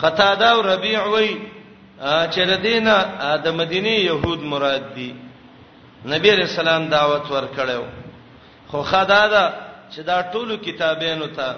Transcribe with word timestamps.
قتاده 0.00 0.46
او 0.52 0.60
ربيع 0.60 1.06
وای 1.06 1.36
چې 2.32 2.40
د 2.50 2.60
دینه 2.66 2.96
د 3.44 3.48
مدینه 3.58 3.88
يهود 4.08 4.40
مراد 4.52 4.94
دي 4.96 5.10
نبی 6.12 6.30
رسول 6.42 6.68
الله 6.68 6.88
دعوت 6.96 7.24
ورکړیو 7.34 7.84
خو 8.70 8.82
خدا 8.82 9.26
دا 9.34 9.44
چې 9.92 10.00
دا 10.00 10.16
ټولو 10.32 10.54
کتابینو 10.66 11.26
ته 11.26 11.54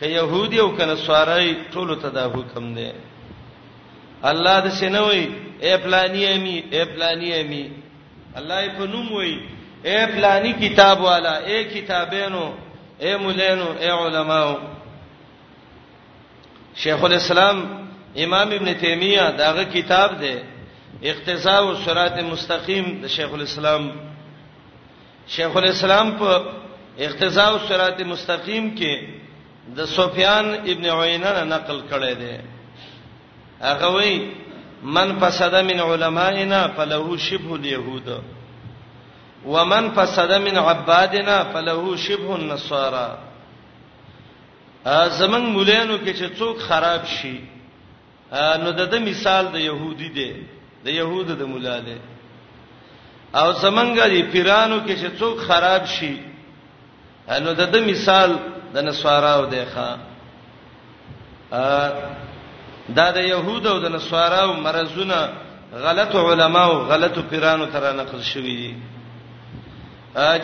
که 0.00 0.06
يهودي 0.06 0.58
او 0.60 0.76
کنه 0.76 0.94
سوارای 0.94 1.56
ټولو 1.72 1.94
ته 2.02 2.08
دا 2.08 2.24
حکم 2.34 2.74
دی 2.74 2.92
الله 4.22 4.60
د 4.60 4.68
شنوي 4.80 5.24
اے 5.60 5.76
پلانی 5.76 6.24
امي 6.26 6.58
اے 6.72 6.84
پلانی 6.84 7.32
امي 7.32 7.72
الله 8.38 8.62
یې 8.66 8.70
په 8.78 8.84
نوم 8.86 9.12
وای 9.12 9.36
اے 9.84 10.06
پلانی 10.14 10.52
کتاب 10.52 11.00
والا 11.00 11.34
اے 11.48 11.64
کتابینو 11.64 12.44
اے 13.02 13.16
مولانو 13.16 13.68
اے 13.82 13.90
علماو 14.04 14.54
شیخ 16.82 17.04
الاسلام 17.04 17.58
امام 18.16 18.50
ابن 18.52 18.74
تیمیه 18.74 19.30
داغه 19.38 19.64
کتاب 19.74 20.18
دی 20.20 20.34
اقتضاء 21.02 21.62
الصراط 21.74 22.14
المستقیم 22.24 22.84
د 23.02 23.06
شیخ 23.06 23.30
الاسلام 23.34 23.84
شیخ 25.36 25.56
الاسلام 25.56 26.10
په 26.18 26.30
اقتضاء 26.98 27.50
الصراط 27.52 28.00
المستقیم 28.00 28.70
کې 28.76 29.08
د 29.76 29.84
سفیان 29.88 30.48
ابن 30.70 30.84
عینه 30.86 31.44
نقل 31.44 31.78
کړی 31.90 32.14
دی 32.22 32.34
هغه 33.60 33.90
وی 33.96 34.14
من 34.82 35.12
فسد 35.20 35.54
من 35.54 35.80
علمائنا 35.80 36.66
فله 36.76 37.16
شبه 37.26 37.52
اليهود 37.54 38.08
ومن 39.46 39.90
فسد 39.96 40.32
من 40.32 40.58
عبادنا 40.58 41.36
فله 41.54 41.96
شبه 42.06 42.34
النصارى 42.36 43.06
زمنګ 44.92 45.44
مولانو 45.48 45.98
کې 45.98 46.12
چې 46.12 46.28
څوک 46.38 46.58
خراب 46.68 47.04
شي 47.06 47.40
نو 48.62 48.70
د 48.72 48.94
مثال 49.00 49.48
د 49.52 49.56
يهودي 49.60 50.08
دی 50.08 50.32
د 50.84 50.88
يهودو 50.90 51.34
د 51.36 51.42
مولا 51.48 51.78
دی 51.86 51.96
او 53.34 53.52
زمنګ 53.52 54.08
دی 54.10 54.22
پیرانو 54.32 54.84
کې 54.86 54.94
چې 55.02 55.08
څوک 55.18 55.38
خراب 55.48 55.86
شي 55.88 56.16
نو 57.42 57.52
د 57.54 57.76
مثال 57.86 58.36
د 58.74 58.78
نسواراو 58.84 59.46
دی 59.46 59.64
ښا 59.74 59.88
دا 62.88 63.10
د 63.10 63.16
يهودو 63.24 63.70
او 63.70 63.78
د 63.80 63.86
نسواراو 63.88 64.52
مرزونه 64.60 65.28
غلط 65.72 66.14
علماو 66.16 66.72
غلط 66.84 67.18
پیرانو 67.30 67.66
تر 67.72 67.92
نقل 67.96 68.22
شوی 68.22 68.56
دي 68.56 68.74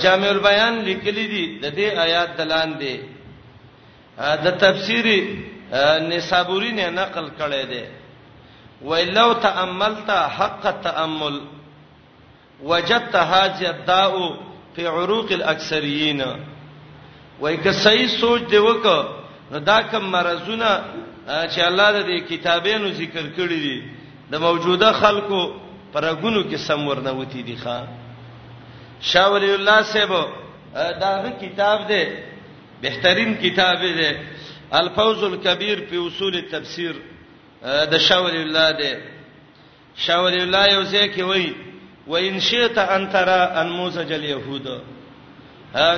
جامع 0.01 0.29
البيان 0.29 0.79
لیکلي 0.85 1.27
دي 1.29 1.59
د 1.59 1.75
دې 1.77 1.99
آیات 1.99 2.37
دلان 2.39 2.79
دي 2.79 2.97
د 4.19 4.47
تفسیر 4.63 5.07
نسابوری 6.11 6.73
نه 6.79 6.89
نقل 6.91 7.27
کړی 7.39 7.65
دی 7.71 7.85
ولو 8.89 9.33
تاملت 9.35 10.11
حق 10.37 10.63
تامل 10.85 11.37
وجدت 12.63 13.17
هذه 13.17 13.71
الداء 13.71 14.15
في 14.75 14.87
عروق 14.87 15.33
الاكثرين 15.33 16.23
وای 17.41 17.57
که 17.57 17.73
صحیح 17.73 18.07
سوچ 18.21 18.43
دی 18.51 18.57
وک 18.59 18.87
نو 19.53 19.59
دا 19.59 19.83
کوم 19.83 20.05
مرزونه 20.05 20.71
چې 21.27 21.61
الله 21.61 21.93
د 22.03 22.11
کتابونو 22.31 22.89
ذکر 22.93 23.25
کړی 23.37 23.61
دي 23.67 23.83
د 24.31 24.35
موجوده 24.41 24.93
خلکو 24.93 25.53
پرګونو 25.93 26.43
کې 26.51 26.57
سم 26.57 26.87
ورنوتی 26.89 27.43
دي 27.43 27.57
ښا 27.65 27.85
شاول 29.01 29.45
الله 29.45 29.83
سیبو 29.83 30.23
دا 30.75 31.31
کتاب 31.41 31.87
دی 31.89 32.05
بهترین 32.83 33.35
کتاب 33.45 33.81
دی 33.81 34.09
الفوز 34.81 35.21
الکبیر 35.31 35.79
په 35.91 35.97
اصول 36.07 36.35
تفسیر 36.53 36.95
د 37.93 37.99
شاول 38.09 38.37
الله 38.45 38.69
دی 38.81 38.91
شاول 40.07 40.37
الله 40.45 40.65
یو 40.75 40.83
ځکه 40.95 41.23
وای 41.31 41.47
و 42.11 42.17
ان 42.27 42.37
شئت 42.49 42.77
ان 42.95 43.03
ترى 43.15 43.41
ان 43.63 43.69
موسج 43.79 44.11
اليهود 44.19 44.67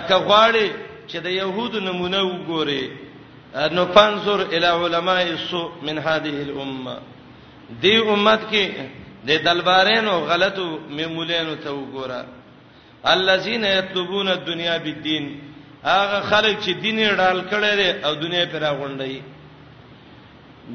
کغواړي 0.08 0.68
چې 1.10 1.18
د 1.26 1.30
يهودو 1.36 1.78
نمونه 1.88 2.20
وګوري 2.30 2.84
نو 3.76 3.82
فانظر 3.94 4.40
الى 4.40 4.66
علماء 4.66 5.22
السو 5.36 5.62
من 5.82 5.98
هذه 5.98 6.34
الامه 6.48 6.98
دی 7.82 7.96
امت 7.98 8.40
کې 8.52 8.64
د 9.26 9.30
دلبارینو 9.46 10.14
غلطو 10.30 10.66
میمولینو 10.96 11.54
ته 11.54 11.70
وګوره 11.70 12.24
الذين 13.16 13.64
يطلبون 13.64 14.28
الدنيا 14.28 14.76
بالدين 14.78 15.32
هغه 15.84 16.20
خلک 16.20 16.60
چې 16.64 16.70
دین 16.82 16.98
یې 16.98 17.12
ډال 17.18 17.38
کړي 17.50 17.72
دي 17.76 17.90
او 18.06 18.14
دنیا 18.14 18.44
پر 18.52 18.64
غونډي 18.78 19.20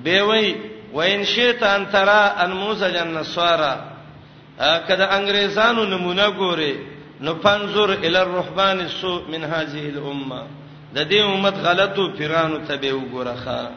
دی 0.06 0.20
وای 0.22 0.46
وین 0.94 1.24
شیطان 1.34 1.84
ترا 1.92 2.22
ان 2.44 2.52
موسی 2.52 2.92
جن 2.94 3.16
نصارا 3.20 3.74
کله 4.60 5.06
انګريزانو 5.18 5.84
نمونه 5.94 6.30
ګوري 6.32 6.74
نو 7.22 7.36
فانظر 7.44 7.90
ال 7.92 8.16
الرحمن 8.18 8.80
السوء 8.88 9.22
من 9.32 9.44
هذه 9.44 9.86
الامه 9.92 10.42
د 10.96 11.08
دې 11.10 11.16
امت 11.20 11.56
غلطو 11.68 12.10
پیرانو 12.18 12.58
ته 12.68 12.76
به 12.76 12.92
وګورخه 12.92 13.72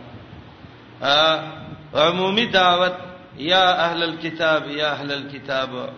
عمومي 1.94 2.46
دعوت 2.46 2.94
یا 3.38 3.64
اهل 3.86 4.02
الكتاب 4.02 4.68
یا 4.70 4.92
اهل 4.92 5.12
الكتاب 5.12 5.90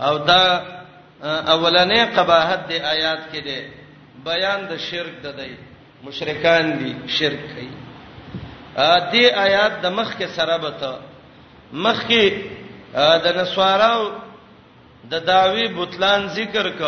او 0.00 0.16
دا 0.18 0.75
اولنې 1.22 2.04
قباحت 2.16 2.60
د 2.68 2.72
آیات 2.72 3.20
کې 3.32 3.40
ده 3.44 3.58
بیان 4.24 4.68
د 4.68 4.76
شرک 4.88 5.16
د 5.24 5.36
دی 5.36 5.54
مشرکان 6.04 6.66
دي 6.78 6.92
شرک 7.08 7.40
کوي 7.54 7.70
ا 8.76 8.98
دې 9.12 9.24
آیات 9.36 9.72
د 9.82 9.86
مخ 9.96 10.16
کې 10.18 10.26
سره 10.36 10.56
بته 10.58 10.92
مخ 11.72 12.04
کې 12.08 12.24
د 13.24 13.26
نسواراو 13.38 14.10
د 15.10 15.14
داوی 15.24 15.68
بوتلان 15.68 16.28
ذکر 16.28 16.68
ک 16.78 16.80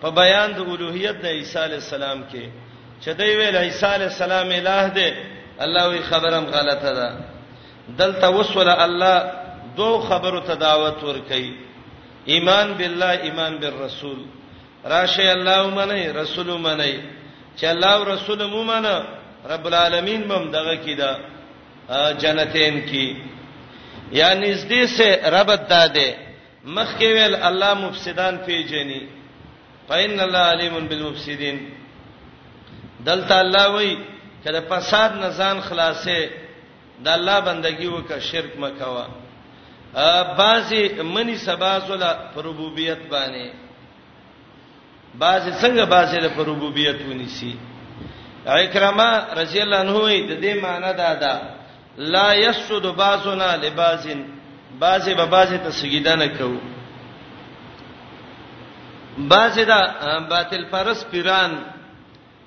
په 0.00 0.08
بیان 0.10 0.52
د 0.52 0.58
اولوہیت 0.60 1.16
د 1.20 1.26
عیسی 1.26 1.58
علی 1.58 1.74
السلام 1.74 2.24
کې 2.32 2.44
چې 3.02 3.10
دوی 3.18 3.36
ویل 3.36 3.56
عیسی 3.56 3.86
علی 3.86 4.04
السلام 4.04 4.48
الہ 4.58 4.84
دی 4.94 5.12
الله 5.64 5.88
وی 5.88 6.00
خبرم 6.02 6.44
غلطه 6.44 6.90
ده 6.98 7.06
دلته 8.00 8.30
وسوله 8.30 8.84
الله 8.84 9.30
دوه 9.76 10.00
خبرو 10.08 10.40
تداوت 10.40 11.02
ور 11.04 11.18
کوي 11.28 11.52
ایمان 12.26 12.74
بالله 12.78 13.20
ایمان 13.24 13.52
بالرسول 13.58 14.18
راشه 14.84 15.22
الله 15.32 15.66
منه 15.74 16.12
رسول 16.22 16.46
منه 16.46 16.86
چې 17.58 17.64
الله 17.64 17.92
او 17.96 18.04
رسول 18.04 18.46
مو 18.46 18.62
منه 18.64 19.04
رب 19.50 19.66
العالمین 19.66 20.22
بم 20.28 20.50
دغه 20.50 20.74
کیدا 20.84 21.10
جنتین 22.22 22.80
کی 22.88 23.16
یا 24.12 24.34
نږدې 24.34 24.84
سے 24.86 25.10
رب 25.30 25.68
داده 25.68 26.14
مخکې 26.64 27.04
ویل 27.14 27.34
الله 27.34 27.74
مفسدان 27.74 28.36
پیجنی 28.46 29.02
فإن 29.88 30.20
الله 30.20 30.38
علیم 30.38 30.86
بالمفسدين 30.88 31.56
دلته 33.04 33.40
الله 33.40 33.66
وای 33.68 33.96
کله 34.44 34.60
فساد 34.68 35.10
نه 35.12 35.28
ځان 35.30 35.56
خلاصې 35.68 36.20
د 37.04 37.08
الله 37.08 37.40
بندگی 37.40 37.86
وکړه 37.88 38.18
شرک 38.18 38.52
مکوه 38.60 39.21
بعضی 40.38 40.88
منی 41.02 41.36
سبازله 41.36 42.12
پربوبیت 42.34 42.98
باندې 43.12 43.52
بعضی 45.18 45.50
څنګه 45.52 45.84
بعضی 45.88 46.16
له 46.16 46.28
پربوبیت 46.28 46.96
ونیسی 47.10 47.56
اکرامه 48.46 49.24
رضی 49.36 49.60
الله 49.60 49.76
عنه 49.78 49.94
د 50.28 50.40
دې 50.42 50.62
معنی 50.64 50.92
دا 50.92 51.14
ده 51.14 51.40
لا 51.98 52.34
یسد 52.34 52.86
بعضنا 52.96 53.56
لبعض 53.56 54.06
بعضی 54.80 55.14
به 55.14 55.24
بعضی 55.26 55.58
ته 55.58 55.70
سجیدانه 55.70 56.26
کو 56.28 56.60
بعضی 59.28 59.64
دا 59.64 59.80
باطل 60.30 60.64
پرس 60.64 61.04
پیران 61.12 61.50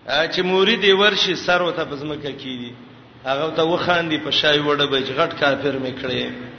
چې 0.08 0.40
مرید 0.40 0.86
ورشي 0.94 1.36
سر 1.36 1.62
وته 1.62 1.84
بزمکه 1.84 2.32
کیږي 2.38 2.72
هغه 3.26 3.50
ته 3.56 3.64
وخاندي 3.64 4.18
په 4.18 4.30
شای 4.32 4.60
وړه 4.60 4.86
بچ 4.92 5.08
غټ 5.12 5.40
کافر 5.40 5.78
میکړي 5.80 6.55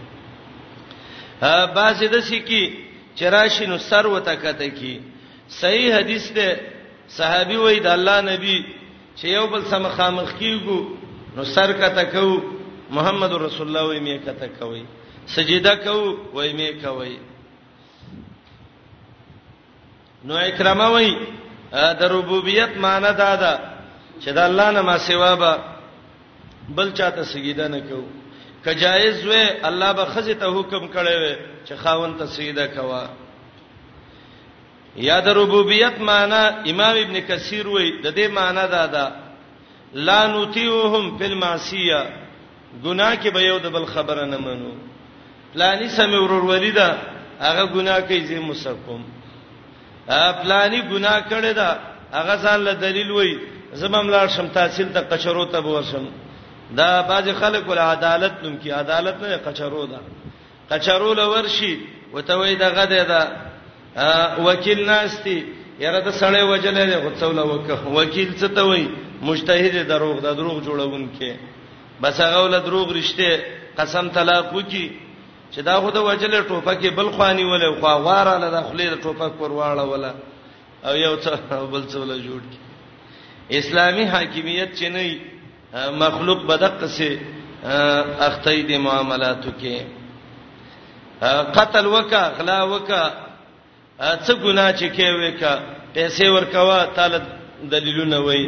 باز 1.74 1.98
د 2.12 2.16
سکی 2.28 2.62
چراشی 3.18 3.66
نو 3.66 3.78
سر 3.78 4.06
وته 4.06 4.34
کته 4.42 4.68
کی 4.78 4.98
صحیح 5.60 5.92
حدیث 5.98 6.32
ده 6.36 6.48
صحابي 7.16 7.56
وای 7.64 7.80
د 7.80 7.86
الله 7.86 8.20
نبی 8.20 8.58
چې 9.18 9.26
یو 9.36 9.46
بل 9.52 9.62
سم 9.70 9.88
خامخ 9.96 10.32
کیګو 10.38 10.80
نو 11.36 11.42
سر 11.44 11.72
کته 11.72 12.04
کو 12.12 12.40
محمد 12.90 13.32
رسول 13.32 13.66
الله 13.68 13.84
وای 13.86 14.00
می 14.00 14.18
کته 14.18 14.48
کوي 14.58 14.82
سجده 15.36 15.74
کو 15.84 15.96
وای 16.32 16.52
می 16.52 16.68
کوي 16.82 17.16
نو 20.24 20.34
اکرامه 20.36 20.86
وای 20.92 21.10
د 21.72 22.02
ربوبیت 22.16 22.76
معنی 22.76 23.12
دا 23.18 23.36
ده 23.36 23.52
چې 24.20 24.30
د 24.32 24.38
الله 24.38 24.70
نه 24.70 24.82
ما 24.82 24.98
سیوا 24.98 25.34
به 25.36 25.58
بل 26.76 26.92
چاته 26.92 27.22
سجده 27.24 27.68
نه 27.68 27.80
کوي 27.88 28.12
کجایز 28.66 29.18
وې 29.26 29.44
الله 29.68 29.92
به 29.92 30.04
خزه 30.04 30.34
ته 30.42 30.46
حکم 30.58 30.84
کړي 30.94 31.14
وې 31.24 31.34
چې 31.66 31.74
خاون 31.82 32.18
ته 32.18 32.26
سیده 32.26 32.66
کوا 32.66 33.02
یا 35.08 35.20
د 35.20 35.28
ربوبیت 35.38 36.00
معنی 36.10 36.70
امام 36.72 36.96
ابن 37.02 37.16
کثیر 37.28 37.66
وې 37.66 38.02
د 38.04 38.14
دې 38.16 38.26
معنی 38.38 38.66
دا 38.74 38.86
ده 38.86 39.12
لا 39.94 40.26
نوتیوهم 40.26 41.18
فی 41.18 41.24
المعصیه 41.32 42.00
ګناه 42.84 43.12
کې 43.22 43.28
به 43.34 43.40
یو 43.42 43.58
د 43.58 43.66
بل 43.76 43.86
خبره 43.94 44.24
نه 44.24 44.36
منو 44.48 44.72
پلانی 45.54 45.88
سم 45.88 46.10
ورور 46.22 46.44
ولیدا 46.50 46.90
هغه 47.40 47.64
ګناه 47.66 48.00
کوي 48.00 48.20
زه 48.26 48.40
مسقم 48.40 49.02
ا 50.08 50.32
پلانی 50.42 50.80
ګناه 50.92 51.19
کړی 51.30 51.52
دا 51.60 51.70
هغه 52.12 52.36
ځان 52.42 52.60
له 52.66 52.72
دلیل 52.72 53.10
وای 53.12 53.38
زمم 53.74 54.06
لار 54.10 54.28
شم 54.28 54.46
تحصیل 54.48 54.88
ته 54.92 55.00
قشرو 55.10 55.44
ته 55.44 55.58
ورشم 55.60 56.06
دا 56.74 57.02
باز 57.02 57.28
خلک 57.40 57.68
ول 57.68 57.78
عدالت 57.78 58.34
نوم 58.42 58.56
کی 58.58 58.70
عدالت 58.70 59.16
نه 59.22 59.36
قچرو 59.36 59.86
ده 59.86 59.98
قچرو 60.70 61.12
لورشي 61.14 61.78
وته 62.12 62.34
وې 62.36 62.54
دغه 62.58 62.84
ده 62.84 63.02
دا 63.02 63.36
وکیل 64.44 64.86
ناشتي 64.86 65.46
یره 65.80 66.00
د 66.00 66.10
سړی 66.10 66.42
وجلې 66.42 66.84
ده 66.90 66.98
غڅول 67.06 67.38
وکه 67.40 67.86
وکیل 67.96 68.32
څه 68.38 68.48
ته 68.54 68.62
وای 68.66 68.88
مجتهد 69.22 69.88
دروغ 69.88 70.20
د 70.20 70.36
دروغ 70.36 70.62
جوړون 70.64 71.08
کې 71.20 71.32
بس 72.02 72.20
هغه 72.20 72.42
ول 72.44 72.60
دروغ 72.60 72.92
رښتې 73.00 73.30
قسم 73.78 74.08
طلاق 74.08 74.52
وکي 74.54 74.90
چې 75.52 75.58
دا 75.60 75.80
خو 75.80 75.90
د 75.90 75.96
وجلې 75.96 76.48
ټوپه 76.48 76.74
کې 76.82 76.86
بل 76.98 77.10
خواني 77.10 77.44
ولې 77.44 77.80
خو 77.80 77.86
غواره 77.86 78.38
له 78.38 78.50
داخلي 78.50 78.86
د 78.90 78.96
ټوپه 79.02 79.28
کورواړه 79.38 79.80
ولا 79.92 80.14
او 80.84 80.96
یو 80.96 81.16
څه 81.22 81.54
بل 81.72 81.84
څه 81.88 81.96
ولا 81.96 82.16
جوړ 82.16 82.40
کی 82.50 82.58
اسلامي 83.58 84.04
حاکمیت 84.06 84.78
چې 84.80 84.84
نه 84.88 85.02
مخلوق 85.76 86.43
بدق 86.46 86.84
سي 86.87 87.20
اخته 88.28 88.61
دي 88.69 88.76
معاملاتو 88.78 89.50
کې 89.61 89.76
قتل 91.58 91.87
وکا 91.87 92.23
غلا 92.38 92.62
وکا 92.64 93.02
څه 93.99 94.32
ګناه 94.43 94.73
چې 94.78 94.87
کې 94.96 95.06
وکا 95.23 95.55
پیسې 95.94 96.26
ورکوا 96.34 96.81
تعالی 96.96 97.19
دلیلونه 97.75 98.19
وای 98.26 98.44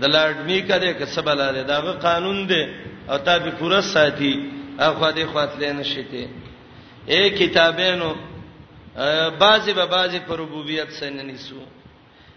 د 0.00 0.04
لاړمی 0.14 0.58
کده 0.70 0.92
کسباله 1.00 1.52
ده 1.52 1.62
دا 1.62 1.80
قانون 1.92 2.46
دی 2.46 2.62
او 3.10 3.18
تا 3.18 3.38
به 3.38 3.50
پوره 3.50 3.80
ساتي 3.80 4.32
اخو 4.78 5.10
دې 5.10 5.24
خاطر 5.34 5.72
نه 5.72 5.82
شته 5.82 6.28
اے 7.08 7.30
کتابینو 7.30 8.12
بازي 9.40 9.72
به 9.72 9.84
بازي 9.84 10.18
پر 10.26 10.40
ربوبیت 10.40 10.90
سره 10.92 11.10
نه 11.10 11.22
نیسو 11.22 11.54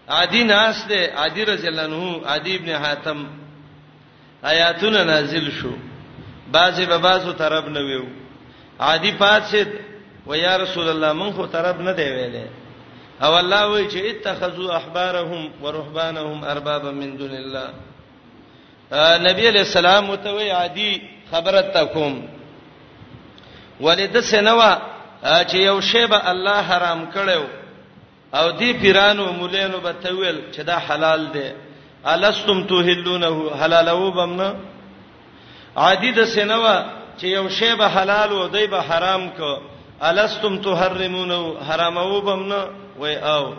عادی 0.07 0.43
ناس 0.43 0.75
دے 0.89 1.05
عادی 1.15 1.45
رضی 1.45 1.67
الله 1.67 1.83
عنه 1.83 2.25
عادی 2.27 2.55
ابن 2.55 2.69
حاتم 2.85 3.19
آیاتونه 4.43 5.03
نازل 5.03 5.51
شو 5.51 5.71
بعضی 6.51 6.85
به 6.85 6.97
بعضو 6.97 7.31
طرف 7.33 7.65
نه 7.67 7.79
ویو 7.79 8.05
عادی 8.79 9.11
پاتید 9.11 9.67
و 10.27 10.35
یا 10.37 10.57
رسول 10.57 10.87
الله 10.89 11.13
من 11.13 11.31
خو 11.31 11.45
طرف 11.47 11.79
نه 11.79 11.93
دی 11.93 12.03
ویلې 12.03 12.49
او 13.23 13.37
الله 13.37 13.65
وی 13.67 13.87
چې 13.91 13.95
اتخذوا 13.97 14.75
احبارهم 14.77 15.51
ورهبانهم 15.61 16.43
اربابا 16.43 16.91
من 16.91 17.17
دون 17.19 17.31
الله 17.31 17.67
نبی 19.29 19.47
علیہ 19.47 19.59
السلام 19.59 20.05
متوی 20.05 20.49
عادی 20.49 20.97
خبره 21.31 21.61
تکوم 21.61 22.25
ولید 23.81 24.19
سنوا 24.21 24.77
چې 25.23 25.55
یو 25.55 25.81
شی 25.81 26.05
به 26.05 26.29
الله 26.29 26.55
حرام 26.61 27.11
کړو 27.11 27.62
او 28.39 28.51
دی 28.59 28.73
پیرانو 28.81 29.25
مولانو 29.39 29.77
به 29.79 29.91
تویل 30.03 30.37
چې 30.53 30.59
دا 30.65 30.75
حلال 30.77 31.27
دی 31.33 31.51
الستم 32.05 32.63
توحلونه 32.63 33.51
حلالو 33.63 34.11
بمنا 34.11 34.53
عادی 35.75 36.11
د 36.11 36.23
سینوا 36.25 36.83
چې 37.19 37.23
یو 37.25 37.49
شی 37.49 37.75
به 37.75 37.87
حلال 37.87 38.29
او 38.33 38.47
دی 38.47 38.67
به 38.67 38.79
حرام 38.89 39.29
کو 39.29 39.51
الستم 40.01 40.57
تحرمونه 40.57 41.53
حرامو 41.69 42.21
بمنا 42.21 42.63
وای 42.99 43.15
او 43.15 43.53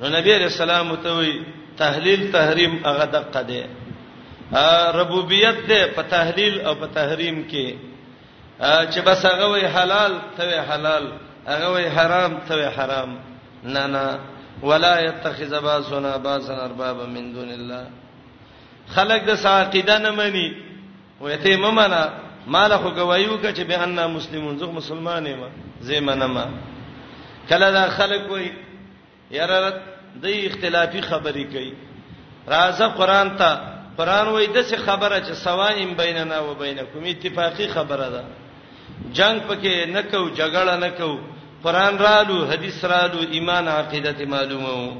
نو 0.00 0.08
نبی 0.08 0.32
رسول 0.32 0.70
الله 0.70 0.82
متوي 0.82 1.42
تحلیل 1.78 2.32
تحریم 2.32 2.80
هغه 2.84 3.04
دقه 3.04 3.42
دی 3.42 3.62
ربوبیت 4.94 5.66
ده 5.68 5.86
په 5.86 6.02
تحلیل 6.02 6.60
او 6.66 6.74
په 6.74 6.86
تحریم 6.94 7.44
کې 7.50 7.74
چې 8.90 8.98
بس 9.06 9.26
هغه 9.26 9.46
وی 9.52 9.60
حلال 9.66 10.12
ته 10.36 10.60
حلال 10.62 11.12
هغه 11.46 11.72
وی 11.72 11.84
حرام 11.96 12.36
ته 12.48 12.68
حرام 12.70 13.27
نه 13.64 13.86
نه 13.86 14.18
ولا 14.62 15.00
يتخذ 15.00 15.62
باسنا 15.62 16.16
باسن 16.16 16.52
اربابا 16.54 17.06
من 17.06 17.32
دون 17.32 17.50
الله 17.50 17.84
خلق 18.94 19.24
د 19.24 19.34
ساقیده 19.34 19.98
نه 19.98 20.10
مني 20.10 20.48
ويته 21.20 21.56
ممنا 21.56 22.02
مال 22.46 22.72
خو 22.78 22.90
گوايو 22.90 23.36
کچ 23.42 23.60
به 23.60 23.84
ان 23.84 24.10
مسلمون 24.10 24.58
زه 24.58 24.66
مسلمان 24.66 25.26
یم 25.26 25.40
زه 25.80 26.00
منما 26.00 26.46
کله 27.48 27.70
دا 27.70 27.88
خلق 27.88 28.30
وای 28.30 28.52
یاره 29.30 29.70
د 30.22 30.24
اختلافي 30.24 31.00
خبرې 31.02 31.44
کوي 31.52 31.72
راځه 32.48 32.86
قران 32.98 33.36
ته 33.36 33.50
قران 33.98 34.26
وای 34.28 34.46
د 34.46 34.62
څه 34.68 34.76
خبره 34.76 35.20
چې 35.20 35.32
سوایم 35.32 35.94
بیننا 35.94 36.38
و 36.40 36.54
بینکم 36.54 37.02
اتفاقی 37.04 37.68
خبره 37.68 38.08
ده 38.14 38.24
جنگ 39.12 39.38
پکې 39.48 39.86
نه 39.86 40.02
کو 40.02 40.30
جګړه 40.38 40.74
نه 40.84 40.90
کو 40.90 41.18
قران 41.64 41.98
رالو 41.98 42.44
حدیث 42.46 42.84
رالو 42.84 43.20
ایمان 43.30 43.68
عقیدت 43.68 44.20
معلومه 44.20 44.90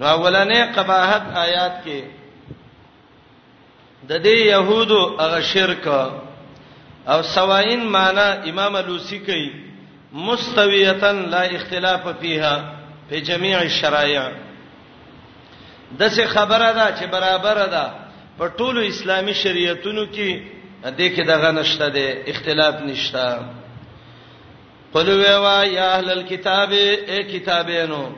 نو 0.00 0.06
اولنې 0.16 0.60
قباحت 0.78 1.22
آیات 1.44 1.74
کې 1.84 2.00
د 4.08 4.22
دې 4.26 4.38
يهودو 4.52 5.00
هغه 5.20 5.40
شرک 5.52 5.86
او 7.12 7.22
سواین 7.22 7.82
معنی 7.96 8.50
امام 8.50 8.76
لوسی 8.76 9.18
کوي 9.18 9.48
مستویتن 10.12 11.28
لا 11.30 11.40
اختلاف 11.58 12.00
فیها 12.20 12.72
په 13.10 13.18
جميع 13.20 13.58
الشرایع 13.60 14.28
دغه 15.98 16.26
خبره 16.26 16.72
ده 16.72 16.96
چې 16.96 17.04
برابر 17.16 17.66
ده 17.76 17.90
په 18.38 18.48
ټولو 18.58 18.88
اسلامي 18.88 19.34
شریعتونو 19.34 20.06
کې 20.12 20.40
د 20.84 20.96
دې 20.96 21.16
کې 21.16 21.22
دغه 21.26 21.50
نشته 21.50 21.88
ده 21.88 22.24
اختلاف 22.32 22.74
نشته 22.74 23.40
قل 24.94 25.08
ویوا 25.10 25.64
یا 25.64 25.92
اهل 25.96 26.10
الكتاب 26.10 26.70
ای 26.72 27.22
کتابینو 27.24 28.08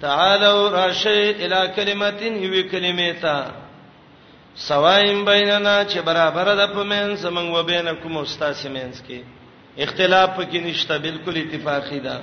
تعالوا 0.00 0.68
راشی 0.68 1.24
الی 1.42 1.68
کلمتین 1.76 2.34
یوی 2.44 2.62
کلمیتا 2.62 3.38
سوایم 4.56 5.24
بیننا 5.24 5.84
چې 5.84 5.96
برابر 5.98 6.54
ده 6.56 6.66
په 6.66 6.82
من 6.82 7.16
سمنګ 7.16 7.56
و 7.58 7.62
بینکم 7.62 8.16
استاد 8.16 8.52
سیمنس 8.52 9.02
کې 9.08 9.18
اختلاف 9.78 10.28
پکې 10.36 10.56
نشته 10.56 10.98
بالکل 10.98 11.36
اتفاقی 11.38 11.98
ده 12.00 12.20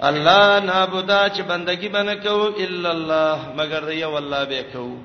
الله 0.00 0.60
نابودا 0.60 1.28
چې 1.28 1.40
بندگی 1.40 1.88
باندې 1.88 2.26
کو 2.26 2.50
الا 2.64 2.90
الله 2.90 3.48
مگر 3.56 3.80
دی 3.90 4.04
والله 4.04 4.44
به 4.44 4.62
کو 4.72 4.96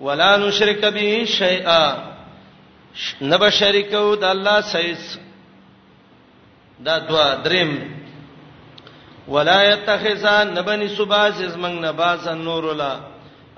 ولا 0.00 0.36
نشرک 0.36 0.84
به 0.84 1.24
شیئا 1.24 1.94
نبا 3.22 3.50
شریکو 3.50 4.16
د 4.16 4.24
الله 4.24 4.60
سیس 4.60 5.18
دا 6.78 6.98
دوا 6.98 7.34
دریم 7.34 8.04
ولا 9.28 9.62
يتخذان 9.62 10.54
نبني 10.54 10.88
سباز 10.88 11.42
زمنګ 11.42 11.78
نباز 11.86 12.28
نور 12.28 12.64
ولا 12.64 12.98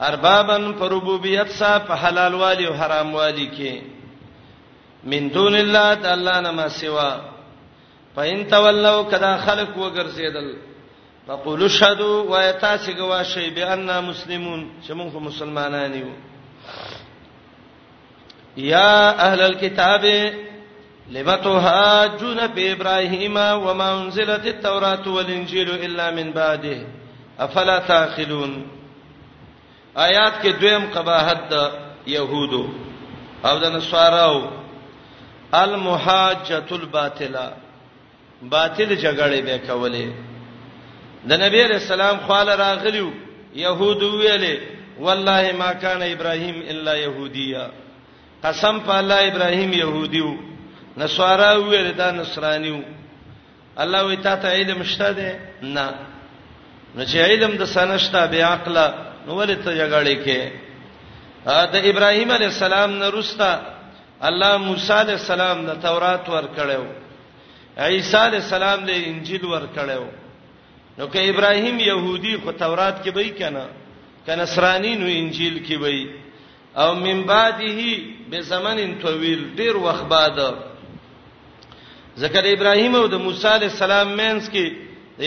اربابن 0.00 0.72
پربوبیت 0.78 1.48
صاحب 1.58 1.92
حلال 1.92 2.34
والی 2.34 2.64
او 2.66 2.74
حرام 2.74 3.14
والی 3.14 3.50
کې 3.50 3.82
من 5.04 5.28
دون 5.34 5.54
الله 5.54 5.94
تعالی 5.94 6.40
نما 6.42 6.68
سوا 6.68 7.16
فإن 8.16 8.46
تولوا 8.48 9.02
کدا 9.02 9.36
خلق 9.36 9.72
وګرځیدل 9.76 10.56
فقولوا 11.28 11.68
شهدوا 11.68 12.22
ويتاسي 12.36 12.92
گواشي 12.94 13.50
بأننا 13.50 14.00
مسلمون 14.00 14.70
چې 14.88 14.92
موږ 14.92 15.14
مسلمانان 15.18 15.94
یو 15.94 16.08
یا 18.56 19.10
اهل 19.20 19.40
الكتاب 19.40 20.04
لمتها 21.10 22.06
جن 22.06 22.46
بابراهيم 22.46 23.36
وما 23.36 24.02
انزلت 24.02 24.46
التوراة 24.46 25.08
والانجيل 25.08 25.70
الا 25.70 26.10
من 26.10 26.32
بعده 26.32 26.78
افلا 27.40 27.78
تاخلون 27.78 28.66
آیات 29.98 30.42
کې 30.42 30.46
دویم 30.60 30.84
قباحت 30.94 31.38
د 31.54 31.70
يهودو 32.06 32.68
او 33.44 33.58
د 33.58 33.66
نصاراو 33.66 34.42
المحاجۃ 35.54 36.72
الباطله 36.72 37.52
باطل 38.42 38.96
جګړې 38.96 39.40
به 39.46 39.56
کولې 39.66 40.08
د 41.28 41.32
نبی 41.44 41.62
رسول 41.64 42.00
الله 42.00 42.26
خواله 42.26 42.54
راغلیو 42.54 43.10
يهودو 43.54 44.18
ویلې 44.22 44.56
والله 45.00 45.52
ما 45.58 45.72
کان 45.72 46.02
ابراهيم 46.02 46.62
الا 46.70 46.94
يهوديا 46.94 47.70
قسم 48.44 48.80
په 48.80 49.00
الله 49.00 49.28
ابراهيم 49.28 49.72
يهوديو 49.72 50.55
نسوارا 51.00 51.50
ویل 51.70 51.88
دا 52.00 52.08
نصرانیو 52.20 52.78
الله 53.82 54.00
وی 54.08 54.16
تا 54.24 54.34
ته 54.42 54.48
علم 54.60 54.80
شته 54.90 55.12
ده 55.12 55.30
نه 55.62 55.86
نو 56.96 57.04
چې 57.04 57.16
علم 57.30 57.52
د 57.60 57.64
سنشتا 57.72 58.24
بیا 58.32 58.48
عقل 58.52 58.76
نو 59.26 59.32
ولې 59.40 59.56
ته 59.64 59.70
جګړې 59.80 60.16
کې 60.24 60.40
دا 61.72 61.78
ابراهیم 61.90 62.30
علی 62.36 62.44
السلام 62.50 62.90
نه 63.00 63.06
رستا 63.18 63.50
الله 64.28 64.52
موسی 64.68 64.92
علی 64.92 65.12
السلام 65.12 65.66
د 65.66 65.70
تورات 65.82 66.28
ور 66.34 66.46
کړو 66.56 66.82
عیسی 67.96 68.16
علی 68.28 68.36
السلام 68.42 68.84
د 68.86 68.90
انجیل 69.08 69.44
ور 69.50 69.64
کړو 69.76 70.02
نو 70.98 71.06
که 71.16 71.28
ابراهیم 71.32 71.80
يهودي 71.88 72.32
خو 72.44 72.50
تورات 72.62 73.02
کې 73.04 73.12
وای 73.16 73.30
کنه 73.42 73.66
کنسرانی 74.26 74.94
نو 75.02 75.06
انجیل 75.18 75.60
کې 75.68 75.80
وای 75.80 76.06
او 76.84 76.94
من 76.94 77.22
بعده 77.32 77.82
به 78.30 78.40
زمانن 78.52 78.96
طويل 79.04 79.44
ډیر 79.60 79.76
وخت 79.84 80.04
بعد 80.14 80.42
ځکه 82.22 82.38
د 82.46 82.48
ابراهیم 82.56 82.92
او 83.00 83.06
د 83.14 83.16
موسی 83.26 83.46
علی 83.56 83.66
السلام 83.72 84.08
مینس 84.20 84.44
کې 84.54 84.66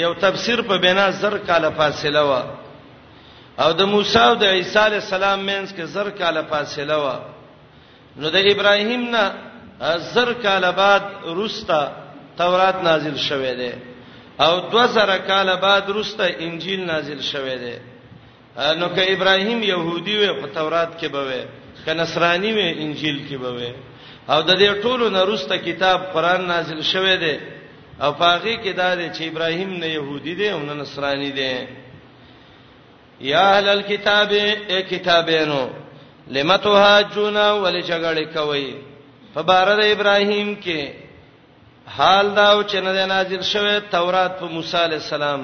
یو 0.04 0.14
تفسیر 0.26 0.60
په 0.70 0.76
بنا 0.84 1.06
زر 1.22 1.36
کاله 1.48 1.70
فاصله 1.80 2.22
و 2.30 2.34
او 3.64 3.70
د 3.80 3.82
موسی 3.94 4.20
او 4.30 4.34
د 4.42 4.44
عیسی 4.58 4.80
علی 4.88 4.98
السلام 5.04 5.40
مینس 5.50 5.70
کې 5.78 5.84
زر 5.96 6.08
کاله 6.20 6.42
فاصله 6.52 6.96
و 7.04 7.08
نو 8.22 8.26
د 8.36 8.38
ابراهیم 8.54 9.04
نه 9.14 9.24
زر 10.14 10.30
کاله 10.46 10.70
بعد 10.84 11.04
رستا 11.42 11.82
تورات 12.40 12.78
نازل 12.88 13.16
شوه 13.28 13.54
دی 13.62 13.72
او 14.46 14.54
2000 14.72 15.18
کاله 15.30 15.56
بعد 15.68 15.84
رستا 16.00 16.26
انجیل 16.48 16.82
نازل 16.92 17.22
شوه 17.32 17.56
دی 17.64 17.76
نو 18.80 18.88
که 18.96 19.04
ابراهیم 19.14 19.60
يهودي 19.64 20.16
و 20.20 20.34
په 20.42 20.48
تورات 20.58 20.92
کې 21.02 21.08
بوي 21.16 21.44
که 21.86 21.94
نصراني 21.94 22.52
و 22.54 22.60
انجیل 22.84 23.18
کې 23.30 23.38
بوي 23.44 23.72
او 24.34 24.40
د 24.50 24.52
دې 24.62 24.70
ټولو 24.84 25.06
نه 25.16 25.22
روسته 25.32 25.56
کتاب 25.68 26.00
قران 26.14 26.42
نازل 26.54 26.80
شوه 26.94 27.14
دی 27.24 27.36
او 28.04 28.10
پاغي 28.22 28.56
کې 28.64 28.72
دا 28.82 28.90
دی 29.00 29.08
چې 29.16 29.22
ابراهیم 29.32 29.72
نه 29.82 29.88
يهودي 29.98 30.34
دی 30.40 30.48
او 30.54 30.60
نه 30.70 30.74
نصراني 30.82 31.32
دی 31.40 31.54
یا 33.32 33.44
اهل 33.56 33.68
الكتاب 33.78 34.32
ای 34.32 34.82
کتابینو 34.92 35.64
لمتهاجونا 36.34 37.46
ولجګړې 37.62 38.26
کوي 38.38 38.70
په 39.34 39.42
بار 39.42 39.68
د 39.82 39.82
ابراهیم 39.96 40.50
کې 40.64 40.82
حال 41.98 42.28
دا 42.36 42.64
چې 42.70 42.76
نه 42.76 43.06
نازل 43.06 43.42
شوه 43.44 43.80
تورات 43.80 44.34
په 44.40 44.46
موسی 44.46 44.78
عليه 44.78 45.00
السلام 45.04 45.42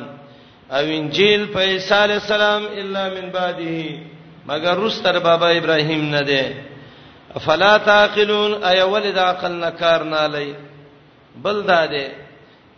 او 0.72 0.86
انجیل 1.00 1.46
په 1.54 1.60
عیسی 1.60 1.94
عليه 1.94 2.20
السلام 2.26 2.64
الا 2.82 3.04
من 3.16 3.30
بعده 3.30 4.00
مگر 4.48 4.76
رستر 4.86 5.20
بابا 5.20 5.48
ابراهیم 5.60 6.04
نه 6.16 6.22
دی 6.22 6.44
فلا 7.40 7.78
تعقلون 7.78 8.64
اي 8.64 8.82
ولد 8.84 9.18
عقل 9.18 9.52
نکار 9.60 10.04
نه 10.04 10.28
لای 10.28 10.56
بل 11.44 11.62
دا 11.62 11.86
ده 11.86 12.08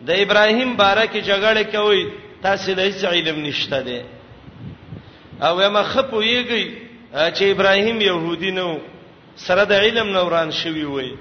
د 0.00 0.10
ابراهیم 0.10 0.76
بارکه 0.76 1.20
جګړه 1.22 1.62
کوي 1.74 2.02
تاسو 2.42 2.72
له 2.74 2.82
هیڅ 2.90 3.04
علم 3.04 3.38
نشته 3.46 3.80
ده 3.82 4.04
او 5.48 5.60
یم 5.60 5.82
خپویږي 5.82 6.64
چې 7.36 7.42
ابراهیم 7.42 8.00
يهودي 8.00 8.50
نو 8.50 8.78
سره 9.36 9.64
د 9.64 9.72
علم 9.72 10.06
نوران 10.08 10.50
شوی 10.50 10.84
وای 10.84 11.12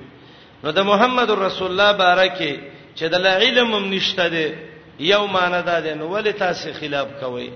نو 0.63 0.71
د 0.71 0.79
محمد 0.81 1.29
رسول 1.31 1.67
الله 1.71 1.91
بارکه 1.97 2.57
چې 2.97 3.03
د 3.13 3.27
علم 3.27 3.73
هم 3.75 3.93
نشته 3.93 4.27
ده 4.27 4.55
یو 4.99 5.27
معنی 5.27 5.61
دا 5.61 5.79
ده 5.79 5.93
نو 5.95 6.09
ولې 6.21 6.29
تاسو 6.37 6.73
خلاف 6.79 7.07
کوي 7.21 7.51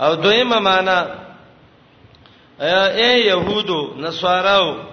او 0.00 0.14
دویمه 0.14 0.58
معنی 0.58 0.98
اے 3.02 3.12
يهودو 3.26 3.80
نصاراو 3.96 4.89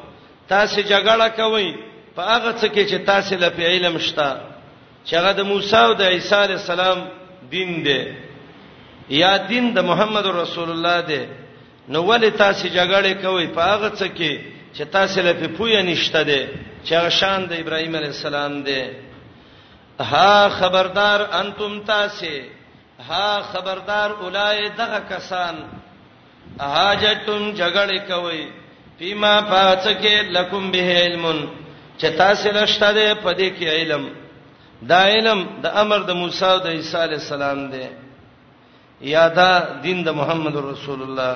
تاسو 0.54 0.82
جګړه 0.92 1.30
کوي 1.40 1.70
په 2.16 2.22
هغه 2.32 2.52
څه 2.60 2.68
کې 2.74 2.84
چې 2.92 2.98
تاسو 3.12 3.36
له 3.44 3.50
په 3.58 3.64
علم 3.72 3.96
شته 4.08 4.30
چې 5.08 5.14
هغه 5.20 5.32
د 5.40 5.42
موسی 5.52 5.78
او 5.84 5.92
د 5.94 6.02
عیسی 6.14 6.36
علی 6.44 6.56
السلام 6.62 7.00
دین 7.52 7.72
دی 7.86 8.00
یا 9.22 9.32
دین 9.50 9.66
د 9.78 9.84
محمد 9.90 10.26
رسول 10.42 10.70
الله 10.76 11.00
دی 11.10 11.22
نو 11.94 12.00
ولې 12.10 12.32
تاسو 12.44 12.66
جګړه 12.78 13.12
کوي 13.26 13.48
په 13.58 13.62
هغه 13.72 13.90
څه 14.00 14.08
کې 14.18 14.34
چې 14.76 14.84
تاسو 14.96 15.18
له 15.28 15.34
په 15.40 15.48
پوهه 15.58 15.82
نشته 15.90 16.22
دی 16.30 16.42
چې 16.86 16.92
هغه 17.00 17.10
شان 17.20 17.40
د 17.50 17.54
ابراهیم 17.64 17.94
علی 18.00 18.08
السلام 18.18 18.54
دی 18.70 18.82
ها 20.12 20.50
خبردار 20.60 21.20
انتم 21.42 21.74
تاسو 21.92 22.34
ها 23.10 23.28
خبردار 23.52 24.10
اولای 24.24 24.70
دغه 24.82 25.00
کسان 25.12 25.56
اهاجتم 26.66 27.44
جګړه 27.60 28.00
کوي 28.10 28.46
فيما 29.00 29.42
فاتکه 29.42 30.22
لکم 30.36 30.64
به 30.72 30.82
علم 31.04 31.48
چتا 32.02 32.34
سلشته 32.36 32.92
ده 32.94 33.08
پدې 33.24 33.50
کې 33.60 33.68
علم 33.80 34.04
دا 34.90 35.02
علم 35.10 35.40
د 35.64 35.72
امر 35.82 36.00
د 36.10 36.16
موسی 36.22 36.46
او 36.46 36.58
د 36.58 36.68
عیسی 36.76 36.98
علی 37.06 37.14
السلام 37.24 37.60
ده 37.72 37.84
یا 39.14 39.26
دا 39.40 39.52
دین 39.84 40.04
د 40.06 40.10
محمد 40.20 40.56
رسول 40.72 41.02
الله 41.08 41.34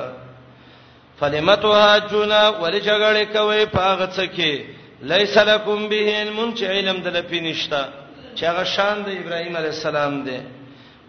فلمتها 1.20 1.98
جنا 2.12 2.44
ولجګړې 2.62 3.24
کوي 3.38 3.65
پاغه 3.65 4.08
څکه 4.18 4.63
ليس 5.12 5.38
لكم 5.38 5.89
به 5.89 6.03
علم 6.20 6.53
چې 6.56 6.63
علم 6.63 6.98
د 7.06 7.15
لپی 7.18 7.39
نشتا 7.41 7.84
چې 8.36 8.44
هغه 8.44 8.63
شان 8.63 9.03
د 9.06 9.10
ابراهيم 9.22 9.58
عليه 9.58 9.74
السلام 9.77 10.22
دی 10.27 10.39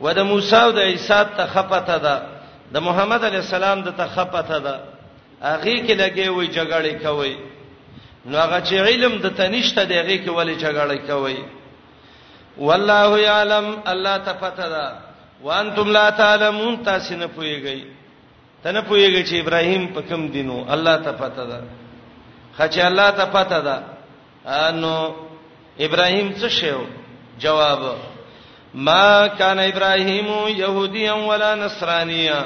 و 0.01 0.13
د 0.15 0.19
موسی 0.25 0.57
او 0.57 0.71
د 0.73 0.79
عيسى 0.79 1.23
ته 1.37 1.47
خپته 1.55 1.97
ده 2.05 2.15
د 2.75 2.83
محمد 2.89 3.25
عليه 3.25 3.39
السلام 3.47 3.79
د 3.87 3.97
ته 3.99 4.07
خپته 4.17 4.59
ده 4.59 4.77
هغه 5.51 5.75
کې 5.87 5.95
لګي 6.03 6.29
وي 6.37 6.47
جګړه 6.57 6.95
کوي 7.05 7.35
نو 8.31 8.37
هغه 8.45 8.59
چې 8.67 8.75
علم 8.89 9.15
د 9.25 9.35
تنشته 9.41 9.83
دی 9.91 9.97
هغه 10.01 10.17
کې 10.23 10.31
ولی 10.39 10.55
جګړه 10.65 10.99
کوي 11.09 11.39
والله 12.67 13.11
یعلم 13.29 13.67
الله 13.93 14.17
تفتدا 14.29 14.87
وانتم 15.47 15.89
لا 15.97 16.11
تعلمون 16.11 16.77
تاسو 16.89 17.15
نه 17.17 17.27
پويږئ 17.27 17.81
تنه 18.65 18.81
پويږئ 18.83 19.23
چې 19.29 19.35
ابراهيم 19.43 19.85
په 19.95 20.01
کوم 20.09 20.29
دینو 20.37 20.65
الله 20.75 20.97
تفتدا 21.11 21.61
خچ 22.59 22.79
الله 22.79 23.11
تفتدا 23.11 23.77
انو 24.47 24.95
ابراهيم 25.81 26.33
څه 26.39 26.47
شیو 26.49 26.83
جواب 27.41 27.85
ما 28.75 29.27
کان 29.27 29.59
ابراهيم 29.59 30.27
يهوديا 30.59 31.13
ولا 31.15 31.55
نصرانيا 31.55 32.43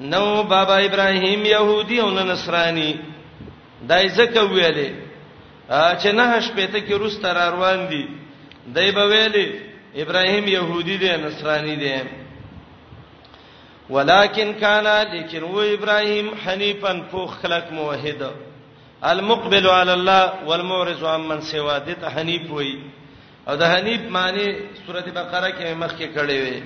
نو 0.00 0.42
بابا 0.42 0.84
ابراهيم 0.86 1.46
يهودي 1.46 2.00
او 2.02 2.10
نصراني 2.10 2.96
دای 3.82 4.08
زکه 4.08 4.40
ویلې 4.44 4.90
چې 5.70 6.06
نه 6.14 6.40
شپته 6.40 6.80
کې 6.86 6.92
روس 6.92 7.18
تر 7.18 7.52
روان 7.52 7.88
دي 7.88 8.06
دای 8.66 8.90
به 8.90 9.06
ویلې 9.06 9.46
ابراهيم 9.96 10.48
يهودي 10.48 10.96
دي 10.96 11.16
نصراني 11.16 11.76
دي 11.76 11.98
ولكن 13.90 14.52
كان 14.60 14.84
لكن 14.86 15.42
و 15.42 15.60
ابراهيم 15.60 16.34
حنيفا 16.44 17.02
فوخ 17.12 17.30
خلق 17.42 17.72
موحد 17.72 18.30
المقبل 19.04 19.66
على 19.66 19.94
الله 19.94 20.32
والمورز 20.46 21.04
عمن 21.04 21.40
سوا 21.40 21.78
دته 21.78 22.08
حنيف 22.10 22.50
وي 22.50 22.78
او 23.48 23.56
د 23.56 23.64
حنيف 23.64 24.00
معنی 24.10 24.56
سوره 24.86 25.00
بقره 25.14 25.48
کې 25.50 25.74
مخکې 25.74 26.06
کړې 26.16 26.32
وي 26.42 26.62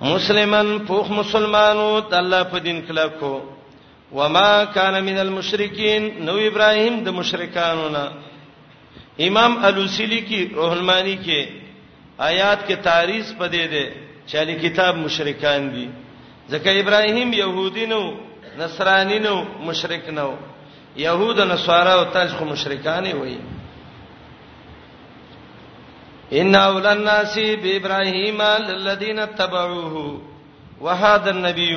مسلمان 0.00 0.78
پوخ 0.86 1.08
مسلمانو 1.10 1.84
د 2.08 2.14
الله 2.14 2.42
په 2.54 2.58
دین 2.64 2.80
کلکو 2.86 3.32
وما 4.18 4.50
کان 4.72 4.94
من 5.04 5.18
المشرکین 5.18 6.08
نو 6.26 6.34
ابراهیم 6.48 6.98
د 7.06 7.16
مشرکانو 7.20 7.86
نه 7.88 8.12
امام 9.28 9.56
الوسیلی 9.68 10.20
کی 10.28 10.40
روح 10.56 10.72
المانی 10.72 11.16
کې 11.16 11.48
آیات 12.28 12.66
کې 12.68 12.76
تعریض 12.88 13.26
پدې 13.38 13.66
ده 13.72 13.92
چې 14.32 14.62
کتاب 14.66 14.96
مشرکان 15.06 15.70
دي 15.76 15.88
ځکه 16.52 16.78
ابراهیم 16.82 17.32
يهودي 17.40 17.86
نو 17.94 18.00
نصرانی 18.62 19.18
نو 19.28 19.34
مشرک 19.70 20.08
نو 20.18 20.30
يهود 21.06 21.40
نصارا 21.54 21.94
او 22.00 22.04
تاسو 22.18 22.44
مشرکان 22.54 23.06
وي 23.22 23.36
ان 26.32 26.54
اول 26.54 26.86
الناس 26.86 27.38
بابراهيم 27.38 28.42
للذين 28.42 29.34
تبعوه 29.34 30.22
وهذا 30.80 31.30
النبي 31.30 31.76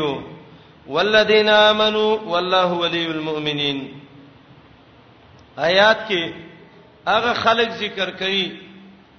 والذین 0.87 1.49
آمنوا 1.49 2.17
والله 2.25 2.73
ولی 2.73 3.05
المؤمنین 3.05 3.87
آیات 5.57 5.99
کې 6.07 6.31
هغه 7.07 7.33
خلک 7.33 7.69
ذکر 7.69 8.09
کړي 8.09 8.51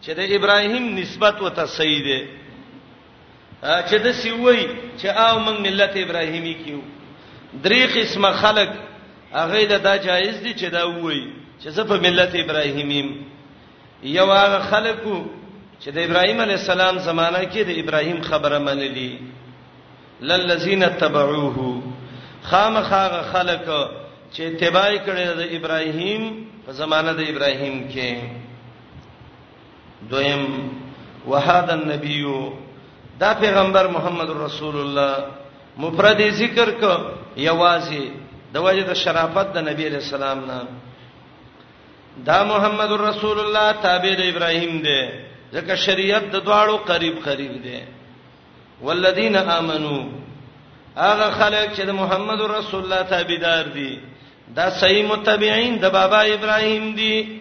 چې 0.05 0.11
د 0.13 0.19
ابراهیم 0.21 0.99
نسبت 0.99 1.41
وته 1.43 1.65
صحیح 1.67 2.03
ده 2.09 2.19
چې 3.91 3.95
د 3.99 4.11
سیوی 4.13 4.69
چې 4.99 5.07
او 5.07 5.39
موږ 5.47 5.59
ملت 5.61 5.97
ابراهیمی 5.97 6.55
کیو 6.55 6.81
درې 7.63 7.97
قسمه 7.97 8.33
خلک 8.33 8.69
هغه 9.33 9.65
دا 9.79 9.97
جایز 9.97 10.37
دي 10.43 10.55
چې 10.55 10.67
دا 10.73 10.85
وایي 10.87 11.23
چې 11.63 11.69
زه 11.69 11.83
په 11.85 11.95
ملت 12.01 12.35
ابراهیمیم 12.35 13.09
یو 14.03 14.27
هغه 14.33 14.59
خلکو 14.59 15.25
چې 15.83 15.91
د 15.93 15.99
ابراهیم 15.99 16.41
علی 16.41 16.53
السلام 16.55 16.99
زمانہ 16.99 17.45
کې 17.53 17.63
د 17.63 17.71
ابراهیم 17.85 18.21
خبره 18.23 18.59
منلی 18.59 19.19
للذین 20.21 20.85
تبعوه 20.99 21.83
خامخاغه 22.43 23.23
خلک 23.33 23.65
چې 24.33 24.41
اتباع 24.43 24.91
کړي 24.97 25.27
د 25.39 25.41
ابراهیم 25.59 26.45
په 26.67 26.73
زمانہ 26.73 27.11
د 27.13 27.21
ابراهیم 27.29 27.89
کې 27.95 28.15
دویم 30.11 30.69
وهذا 31.27 31.73
النبي 31.75 32.25
دا 33.21 33.33
پیغمبر 33.41 33.89
محمد 33.89 34.31
رسول 34.31 34.77
الله 34.77 35.27
مفرد 35.77 36.21
ذکر 36.37 36.71
کو 36.71 36.95
یوازې 37.37 38.03
د 38.53 38.57
وجه 38.59 38.83
د 38.87 38.95
شرافت 38.95 39.53
د 39.55 39.59
نبی 39.63 39.89
رسول 39.89 40.23
الله 40.23 40.61
دا 42.29 42.45
محمد 42.53 42.93
رسول 42.93 43.39
الله 43.41 43.73
تابع 43.83 44.13
د 44.21 44.23
ابراهیم 44.33 44.75
دی 44.87 45.01
ځکه 45.55 45.75
شریعت 45.85 46.25
د 46.33 46.37
دواړو 46.47 46.77
قریب 46.91 47.15
قریب 47.25 47.53
دی 47.65 47.81
والذین 48.85 49.37
آمنو 49.59 49.97
هغه 50.97 51.27
خلک 51.41 51.69
چې 51.77 51.83
د 51.91 51.93
محمد 52.01 52.41
رسول 52.59 52.83
الله 52.85 53.03
تابعدار 53.03 53.65
دي 53.77 53.93
دا 54.59 54.71
صحیح 54.81 55.05
متبعين 55.13 55.77
د 55.79 55.85
بابا 55.99 56.21
ابراهیم 56.37 56.95
دي 56.95 57.41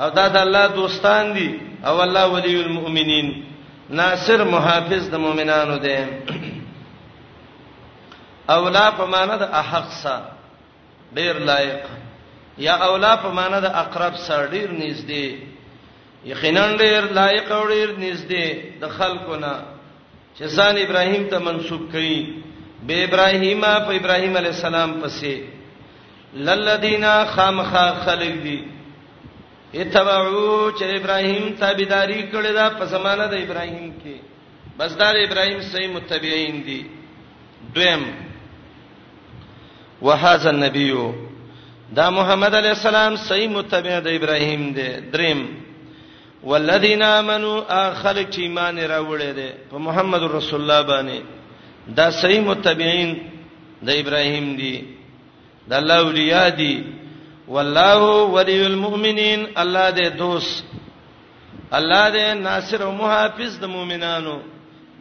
او 0.00 0.08
دا 0.10 0.28
د 0.28 0.36
الله 0.36 0.66
دوستان 0.66 1.32
دي 1.32 1.50
او 1.84 2.02
الله 2.02 2.26
ولی 2.34 2.60
المؤمنین 2.62 3.42
ناصر 3.90 4.44
محافظ 4.44 5.08
د 5.10 5.14
مؤمنانو 5.24 5.76
دی 5.78 5.98
اولا 8.56 8.90
په 8.90 9.04
معنا 9.06 9.36
د 9.36 9.42
احق 9.62 9.88
سره 10.02 10.32
ډیر 11.14 11.34
لایق 11.50 12.01
یا 12.58 12.74
اولا 12.76 13.16
په 13.16 13.28
معنی 13.32 13.60
د 13.66 13.70
اقرب 13.82 14.14
سره 14.26 14.46
ډیر 14.46 14.70
نږدې 14.72 15.36
یقینن 16.32 16.76
ډیر 16.78 17.02
لایق 17.18 17.52
او 17.52 17.66
ډیر 17.68 17.88
نږدې 17.96 18.46
د 18.80 18.84
خلکو 18.88 19.36
نه 19.36 19.54
چې 20.38 20.44
ځان 20.46 20.76
ابراهیم 20.78 21.26
ته 21.28 21.38
منسوب 21.38 21.82
کړي 21.92 22.42
به 22.86 23.04
ابراهیم 23.04 23.60
په 23.60 23.92
ابراهیم 24.00 24.36
علی 24.36 24.46
السلام 24.48 25.00
پسې 25.02 25.42
للذینا 26.34 27.14
خامخا 27.30 27.86
خلق 28.04 28.42
دی 28.42 28.62
اتبعو 29.74 30.70
چې 30.78 30.82
ابراهیم 30.84 31.56
تابعداري 31.60 32.22
کړې 32.32 32.52
ده 32.52 32.68
په 32.78 32.84
زمانه 32.84 33.26
د 33.26 33.34
ابراهیم 33.44 33.92
کې 34.04 34.16
بس 34.78 34.92
دا 34.98 35.08
ابراهیم 35.10 35.60
صحیح 35.72 35.88
متبعين 35.94 36.62
دي 36.66 36.84
دویم 37.74 38.04
وهذا 40.02 40.50
النبیو 40.50 41.04
دا 41.96 42.08
محمد 42.10 42.54
علی 42.54 42.68
السلام 42.68 43.16
صحیح 43.24 43.48
متبع 43.48 43.98
د 44.04 44.08
ابراهیم 44.18 44.62
دی 44.72 44.88
دریم 45.12 45.40
والذین 46.44 47.02
آمنوا 47.02 47.58
اخلق 47.78 48.30
چې 48.30 48.38
ایمان 48.40 48.78
راوړی 48.78 49.32
دی 49.36 49.48
په 49.70 49.78
محمد 49.86 50.22
رسول 50.36 50.60
الله 50.60 50.82
باندې 50.92 51.22
دا 51.96 52.10
صحیح 52.20 52.40
متبعین 52.46 53.12
د 53.88 53.90
ابراهیم 54.04 54.54
دی 54.56 54.74
د 55.68 55.72
الله 55.80 55.94
اولیاء 56.06 56.48
دی 56.48 56.84
والله 57.48 58.00
ولی 58.36 58.56
المؤمنین 58.64 59.46
الله 59.64 59.90
دې 59.98 60.08
دوست 60.18 60.64
الله 61.72 62.10
دې 62.12 62.36
ناصر 62.42 62.82
او 62.82 62.92
محافظ 63.04 63.58
د 63.60 63.64
مؤمنانو 63.76 64.38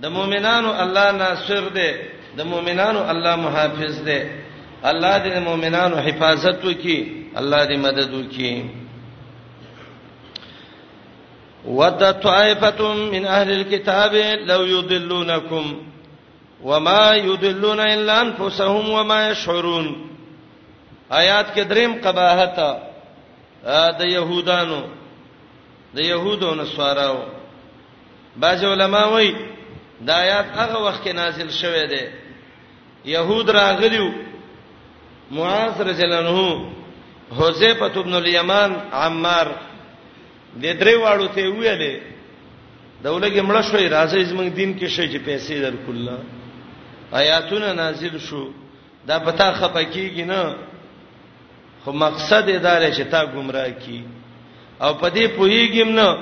د 0.01 0.05
مؤمنانو 0.19 0.77
الله 0.83 1.12
ناصر 1.25 1.69
دی 1.74 1.91
د 2.38 2.41
مؤمنانو 2.55 3.10
الله 3.10 3.36
محافظ 3.48 4.01
دی 4.05 4.21
الله 4.86 5.18
دې 5.24 5.38
مؤمنانو 5.46 5.98
حفاظت 5.98 6.66
وکي 6.66 7.28
الله 7.38 7.66
دې 7.66 7.78
مدد 7.78 8.14
وکي 8.14 8.66
ود 11.66 12.12
طائفه 12.22 12.94
من 12.94 13.26
اهل 13.26 13.52
الكتاب 13.52 14.16
لو 14.48 14.64
يضلونكم 14.66 15.82
وما 16.62 17.14
يضلون 17.16 17.80
الا 17.80 18.22
انفسهم 18.22 18.90
وما 18.90 19.30
يشعرون 19.30 20.08
آیات 21.12 21.54
کې 21.56 21.60
دریم 21.70 22.02
قباحت 22.04 22.56
د 24.00 24.02
يهودانو 24.02 24.82
د 25.96 26.00
يهودو 26.00 26.56
نصاراو 26.56 27.18
بعض 28.38 28.66
علما 28.66 29.06
وایي 29.06 29.36
دا 30.02 30.14
آیات 30.16 30.46
هغه 30.58 30.78
وخت 30.84 31.04
کې 31.04 31.12
نازل 31.16 31.52
شوه 31.52 31.86
دی 31.86 32.02
يهود 33.06 33.50
راغلیو 33.50 34.31
معاذ 35.32 35.82
رجل 35.82 36.14
انه 36.14 36.40
حذیفه 37.40 37.94
ابن 38.04 38.14
الیمان 38.14 38.72
عمار 38.94 39.48
دې 40.62 40.74
درې 40.80 40.96
واړو 41.04 41.28
ته 41.36 41.44
ویلې 41.50 41.94
دولګي 43.04 43.42
مړ 43.42 43.56
شوې 43.70 43.88
راځي 43.88 44.24
زمنګ 44.32 44.50
دین 44.60 44.72
کې 44.80 44.88
شي 44.88 45.08
چې 45.14 45.20
پیسې 45.26 45.54
درکول 45.62 46.10
آیاتونه 47.14 47.74
نازل 47.74 48.18
شو 48.20 48.52
دا 49.08 49.20
پتا 49.20 49.54
خپکیږي 49.54 50.24
نه 50.32 50.56
خو 51.84 51.92
مقصد 51.92 52.48
یې 52.50 52.60
دار 52.66 52.92
چې 52.92 53.02
تا 53.12 53.26
گمراه 53.26 53.70
کی 53.70 54.04
او 54.82 54.94
پدې 54.94 55.26
پوهیږم 55.38 55.89
نه 55.89 56.17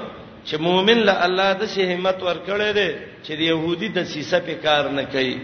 چې 0.45 0.55
مؤمن 0.59 0.97
له 1.09 1.25
الله 1.25 1.53
د 1.53 1.65
شي 1.73 1.93
همت 1.93 2.17
ورکړې 2.21 2.71
ده 2.77 2.89
چې 3.25 3.31
يهودي 3.51 3.87
د 3.87 4.03
سیسه 4.05 4.39
په 4.39 4.53
کار 4.63 4.89
نه 4.89 5.03
کوي 5.03 5.39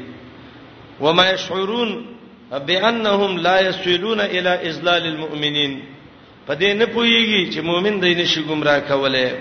و 1.01 1.13
ما 1.13 1.29
يشعرون 1.29 1.89
بانهم 2.51 3.37
لا 3.39 3.59
يسيلون 3.59 4.19
الى 4.19 4.49
اذلال 4.49 5.03
المؤمنين 5.05 5.83
پدې 6.49 6.73
نه 6.77 6.85
پويږي 6.85 7.49
چې 7.53 7.57
مؤمن 7.59 8.01
دې 8.01 8.17
نشي 8.21 8.41
گمراه 8.43 8.79
کوله 8.79 9.31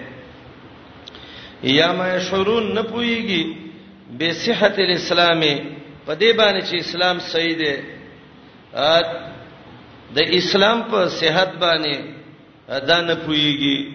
یا 1.63 1.93
ما 1.93 2.19
شعورون 2.19 2.73
نه 2.75 2.83
پويږي 2.83 3.45
به 4.19 4.33
صحت 4.33 4.79
الاسلام 4.79 5.41
پدې 6.09 6.33
باندې 6.37 6.63
چې 6.71 6.75
اسلام 6.75 7.19
صحیح 7.21 7.57
دی 7.59 7.77
د 10.17 10.21
اسلام 10.21 10.83
په 10.83 11.09
صحت 11.09 11.49
باندې 11.61 11.97
ادا 12.71 13.01
نه 13.01 13.15
پويږي 13.27 13.93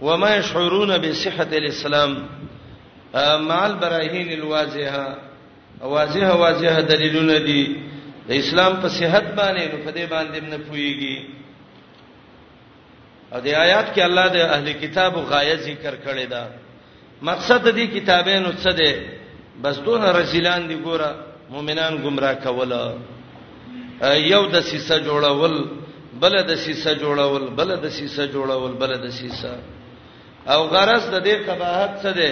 وما 0.00 0.36
يشعرون 0.36 0.98
بصحه 0.98 1.48
الاسلام 1.52 2.24
مع 3.48 3.66
البراهين 3.66 4.32
الواضحه 4.32 5.18
واضحه 5.80 6.34
واضحه 6.40 6.80
دلیلونه 6.80 7.38
دي 7.38 7.76
د 8.28 8.30
اسلام 8.42 8.72
په 8.82 8.88
صحت 8.98 9.26
باندې 9.38 9.62
نو 9.72 9.76
په 9.86 9.90
دې 9.96 10.04
باندې 10.14 10.38
نه 10.52 10.58
پويږي 10.68 11.16
او 13.32 13.38
د 13.46 13.48
آیات 13.64 13.86
کې 13.94 14.00
الله 14.08 14.26
د 14.36 14.38
اهل 14.54 14.66
کتابو 14.82 15.20
غایه 15.32 15.56
ذکر 15.68 15.94
کړی 16.06 16.26
دا 16.34 16.44
مقصد 17.28 17.62
دې 17.78 17.86
کتابونو 17.96 18.50
څه 18.62 18.70
دی 18.80 18.92
بس 19.62 19.76
دون 19.88 20.02
رسولان 20.20 20.62
دی 20.68 20.76
ګوره 20.86 21.10
مؤمنان 21.50 21.92
گمراه 22.04 22.34
کول 22.46 22.72
یو 24.34 24.42
د 24.54 24.56
سیسه 24.70 24.96
جوړول 25.06 25.54
بل 26.22 26.34
د 26.50 26.54
سیسه 26.64 26.92
جوړول 26.94 27.44
بل 27.58 27.70
د 27.84 27.88
سیسه 27.98 28.24
جوړول 28.34 28.72
بل 28.82 28.96
د 29.04 29.10
سیسه 29.20 29.54
او 30.52 30.60
غرض 30.74 31.04
د 31.10 31.16
دې 31.26 31.34
قباحت 31.48 31.92
څه 32.02 32.10
دی 32.18 32.30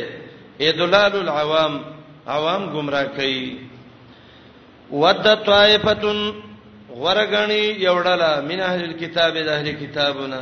ادلال 0.68 1.14
العوام 1.24 1.72
عوام 2.36 2.62
گمراه 2.74 3.06
کوي 3.16 3.46
ود 4.92 5.26
طائفتن 5.46 6.32
ورغنی 7.02 7.62
یوړلا 7.86 8.32
من 8.48 8.60
اهل 8.60 8.84
الكتاب 8.84 9.32
د 9.38 9.48
اهل 9.48 9.72
کتابنا 9.72 10.40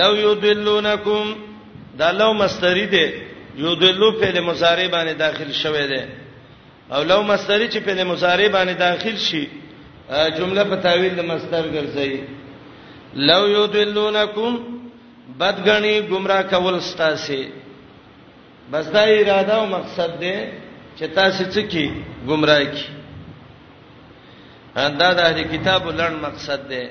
لو 0.00 0.12
یضلونکم 0.16 1.34
دا 1.98 2.10
لو 2.12 2.32
مستری 2.40 2.86
دی 2.86 3.04
یضلوا 3.64 4.10
په 4.20 4.40
مضارع 4.40 4.86
باندې 4.94 5.14
داخل 5.18 5.52
شوه 5.52 5.86
دی 5.86 6.04
او 6.92 7.02
لو 7.02 7.22
مستری 7.22 7.68
چې 7.68 7.76
په 7.86 8.04
مضارع 8.04 8.48
باندې 8.48 8.74
داخل 8.78 9.16
شي 9.18 9.48
جمله 10.38 10.64
په 10.64 10.76
تعویل 10.76 11.14
د 11.16 11.20
مستر 11.22 11.64
ګرځي 11.74 12.20
لو 13.14 13.48
یضلونکم 13.48 14.60
بدغنی 15.38 15.94
گمراه 16.08 16.42
کول 16.42 16.80
ستاسي 16.82 17.48
بس 18.72 18.86
دا 18.90 19.00
اراده 19.02 19.54
او 19.54 19.66
مقصد 19.66 20.20
دی 20.20 20.34
چې 20.98 21.04
تاسو 21.14 21.44
څه 21.44 21.62
کی 21.68 21.90
گمراه 22.28 22.64
کی 22.64 22.86
دا 24.76 25.12
د 25.18 25.20
اهل 25.28 25.38
کتابو 25.52 25.88
لړ 26.00 26.12
مقصد 26.26 26.60
دی 26.70 26.84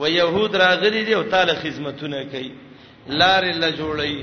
و 0.00 0.02
يهود 0.06 0.52
راغلي 0.62 1.00
دي 1.06 1.12
او 1.16 1.22
تعالی 1.34 1.54
خدمتونه 1.64 2.18
کوي 2.32 2.50
لارې 3.20 3.52
له 3.62 3.68
جوړي 3.80 4.14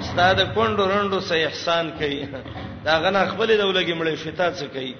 استاد 0.00 0.36
کوند 0.54 0.78
رندو 0.92 1.18
سه 1.28 1.36
احسان 1.46 1.86
کوي 1.98 2.18
دا 2.84 2.94
غنه 2.98 3.26
خپل 3.30 3.48
دولګي 3.58 3.94
مړې 4.00 4.24
شتا 4.24 4.46
څه 4.58 4.64
کوي 4.74 4.92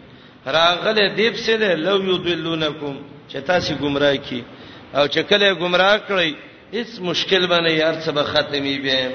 راغله 0.57 0.93
دیب 1.21 1.35
سه 1.45 1.53
له 1.61 1.71
لو 1.75 1.97
یذلونکم 2.09 2.95
چې 3.31 3.37
تاسو 3.53 3.73
گمراه 3.85 4.17
کی 4.27 4.41
او 4.95 5.05
چې 5.09 5.19
کله 5.31 5.55
گمراه 5.63 6.01
کړی 6.09 6.31
هیڅ 6.73 6.91
مشکل 7.11 7.43
باندې 7.49 7.71
یار 7.73 7.97
څه 8.07 8.11
به 8.11 8.23
ختمي 8.25 8.77
به 8.79 9.11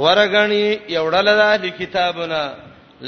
غورغنی 0.00 0.66
یوړل 0.96 1.28
د 1.64 1.66
کتابونه 1.78 2.40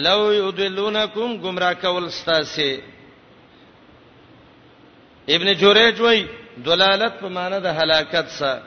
لو 0.06 0.20
یذلونکم 0.32 1.28
گمراه 1.44 1.72
کول 1.84 2.04
ستاسه 2.20 2.70
ابن 5.36 5.48
جوریج 5.62 5.96
وای 6.04 6.20
دلالت 6.68 7.14
په 7.20 7.28
معنی 7.36 7.58
د 7.66 7.80
هلاکت 7.80 8.26
سره 8.38 8.62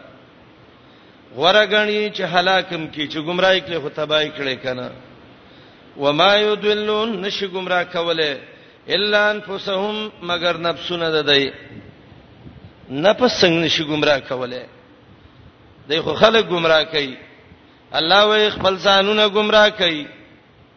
ورغنی 1.40 2.04
چې 2.16 2.24
هلاکم 2.36 2.82
کی 2.94 3.04
چې 3.12 3.18
گمراهی 3.28 3.62
کړي 3.66 3.80
خو 3.84 3.90
تباہی 3.98 4.30
کړي 4.38 4.56
کنه 4.64 4.88
وما 6.04 6.32
یضلون 6.48 7.10
نش 7.26 7.38
گمراه 7.56 7.84
کوله 7.96 8.32
الا 8.96 9.22
انفسهم 9.32 10.12
مگر 10.30 10.56
نفسونه 10.68 11.10
ددای 11.16 11.46
نفس 12.90 13.46
څنګه 13.46 13.66
نش 13.66 13.78
گمراه 13.92 14.20
کوله 14.20 14.66
دای 15.90 16.02
خو 16.08 16.14
خلک 16.26 16.46
گمراه 16.56 16.84
کوي 16.84 17.16
الله 18.02 18.24
وای 18.32 18.50
خپل 18.58 18.76
ځانونه 18.88 19.26
گمراه 19.38 19.70
کوي 19.84 20.04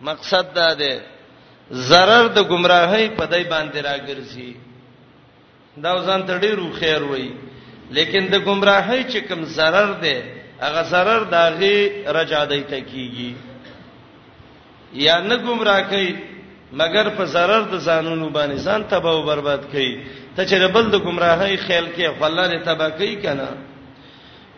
مقصد 0.09 0.46
دا 0.61 0.68
ده 0.75 0.92
zarar 1.90 2.25
د 2.37 2.38
گمراهی 2.53 3.09
په 3.09 3.25
دای 3.33 3.44
باندې 3.44 3.81
راګرځي 3.90 4.51
دا 5.82 5.90
ځان 6.06 6.22
ته 6.26 6.38
ډیرو 6.44 6.66
خیر 6.80 7.02
وای 7.10 7.28
لیکن 7.96 8.22
د 8.32 8.36
گمراهۍ 8.46 9.02
چې 9.12 9.18
کوم 9.28 9.40
zarar 9.56 9.90
ده 10.04 10.16
هغه 10.64 10.82
zarar 10.92 11.20
داغي 11.36 11.78
رجا 12.16 12.44
دی 12.50 12.60
ته 12.70 12.80
کیږي 12.80 13.32
یا 14.92 15.20
نه 15.20 15.36
گمراه 15.36 15.80
کړي 15.90 16.08
مګر 16.72 17.04
په 17.16 17.24
zarar 17.26 17.62
د 17.72 17.76
قانونو 17.88 18.28
باندې 18.30 18.56
ځان 18.66 18.82
تباہ 18.90 19.12
او 19.12 19.22
برباد 19.22 19.62
کړي 19.72 19.92
ته 20.36 20.42
چې 20.44 20.72
بل 20.72 20.90
د 20.90 20.94
گمراهۍ 20.98 21.54
خیال 21.66 21.86
کې 21.96 22.18
خلل 22.20 22.64
تباہ 22.64 22.88
کوي 22.88 23.16
کنه 23.16 23.48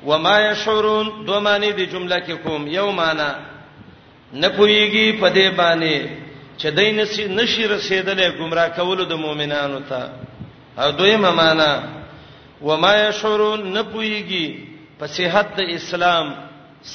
وما 0.07 0.39
يشعرون 0.51 1.25
دو 1.27 1.41
معنی 1.41 1.73
د 1.73 1.81
جمله 1.93 2.19
کې 2.27 2.33
کوم 2.43 2.67
یو 2.67 2.93
معنی 2.93 3.31
نه 4.33 4.49
پويږي 4.51 5.21
په 5.21 5.29
دې 5.37 5.49
باندې 5.57 6.07
چې 6.59 6.69
دین 6.79 6.97
نشي 7.39 7.67
رسیدلې 7.69 8.39
گمراه 8.41 8.69
کول 8.69 9.07
د 9.09 9.13
مؤمنانو 9.17 9.81
ته 9.89 10.28
او 10.79 10.91
دویمه 10.99 11.31
معنا 11.31 11.73
وما 12.63 12.95
يشعرون 13.09 13.61
نه 13.75 13.83
پويږي 13.93 14.47
په 14.99 15.07
صحت 15.17 15.47
د 15.57 15.61
اسلام 15.79 16.27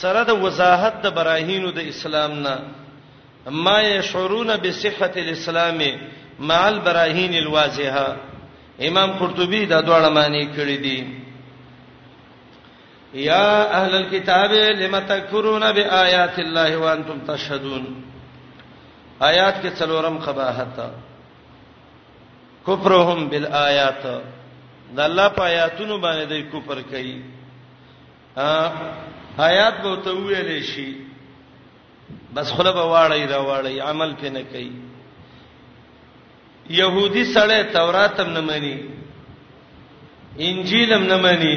سره 0.02 0.22
د 0.30 0.43
وضاحت 0.43 0.96
د 1.04 1.08
براهینو 1.17 1.69
د 1.72 1.80
اسلام 1.93 2.32
نه 2.46 2.56
ما 3.65 3.78
يشعرون 3.93 4.50
بصحه 4.63 5.13
الاسلام 5.24 5.80
مع 6.50 6.62
البراهين 6.74 7.34
الواضحه 7.43 8.08
امام 8.88 9.10
قرطبي 9.19 9.62
دا 9.72 9.80
دواړه 9.88 10.10
معنی 10.17 10.46
کړی 10.56 10.78
دي 10.86 11.00
یا 13.30 13.48
اهل 13.80 13.93
الكتاب 14.02 14.52
لم 14.82 14.96
تکفرون 15.12 15.65
بآيات 15.78 16.36
الله 16.46 16.69
وانتم 16.78 17.17
تشهدون 17.28 17.84
آیات 19.30 19.56
کې 19.63 19.69
څلورم 19.80 20.15
قباحت 20.28 20.72
ده 20.78 20.88
کفرهم 22.67 23.19
بالآیات 23.32 24.04
د 24.95 24.99
الله 24.99 25.28
په 25.38 25.41
آیاتونو 25.49 25.95
باندې 26.06 26.23
د 26.32 26.34
کفر 26.54 26.78
کوي 26.91 27.17
ا 28.38 28.54
آیات 29.49 29.76
به 29.84 29.95
ته 30.06 30.12
ویلې 30.15 30.60
شي 30.71 30.88
بس 32.36 32.47
خلب 32.58 32.76
واړی 32.76 33.23
را 33.32 33.39
واړی 33.47 33.76
عمل 33.89 34.15
پې 34.21 34.30
نه 34.36 34.43
کوي 34.52 34.71
يهودي 36.80 37.23
سره 37.34 37.63
تورات 37.76 38.19
هم 38.19 38.30
نه 38.34 38.41
مانی 38.41 38.76
انجیل 40.47 40.93
هم 40.93 41.04
نه 41.04 41.17
مانی 41.23 41.56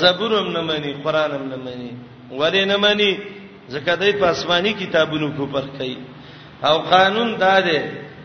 زبور 0.00 0.32
هم 0.40 0.48
نه 0.56 0.60
مانی 0.60 0.92
قران 1.04 1.30
هم 1.36 1.44
نه 1.52 1.56
مانی 1.56 1.90
ولې 2.30 2.64
نه 2.70 2.76
مانی 2.76 3.12
ځکه 3.70 3.94
دای 4.00 4.12
په 4.12 4.24
آسماني 4.30 4.72
کتابونو 4.72 5.28
کفر 5.38 5.64
کوي 5.78 5.96
او 6.64 6.78
قانون 6.78 7.36
دا 7.44 7.60
دی 7.68 7.78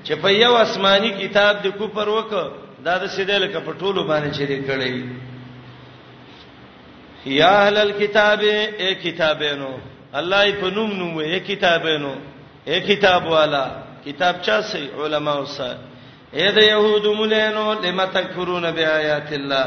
چې 0.05 0.13
په 0.21 0.29
یو 0.31 0.53
آسماني 0.55 1.11
کتاب 1.19 1.61
د 1.63 1.67
کوپر 1.77 2.07
وک 2.09 2.31
دا 2.85 2.97
د 3.03 3.05
سیدل 3.15 3.43
کپټولو 3.53 4.01
باندې 4.09 4.29
چیرې 4.37 4.59
کړی 4.67 4.95
یا 7.37 7.53
اهل 7.65 7.75
الكتاب 7.77 8.41
ای 8.79 8.91
کتابینو 9.03 9.71
الله 10.21 10.41
په 10.61 10.67
نوم 10.75 10.91
نوم 10.99 11.13
ای 11.25 11.39
کتابینو 11.47 12.13
ای 12.67 12.77
کتاب 12.89 13.21
والا 13.31 13.65
کتاب 14.05 14.33
چا 14.43 14.57
سي 14.71 14.83
علما 15.03 15.33
اوسه 15.41 15.69
اے 16.33 16.47
د 16.57 16.59
يهود 16.65 17.05
مولانو 17.17 17.65
لم 17.85 17.99
تکفرون 18.13 18.65
بیاات 18.77 19.29
الله 19.39 19.65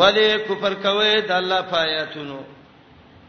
ولی 0.00 0.28
کفر 0.48 0.72
کوي 0.82 1.14
د 1.28 1.30
الله 1.36 1.60
آیاتونو 1.84 2.38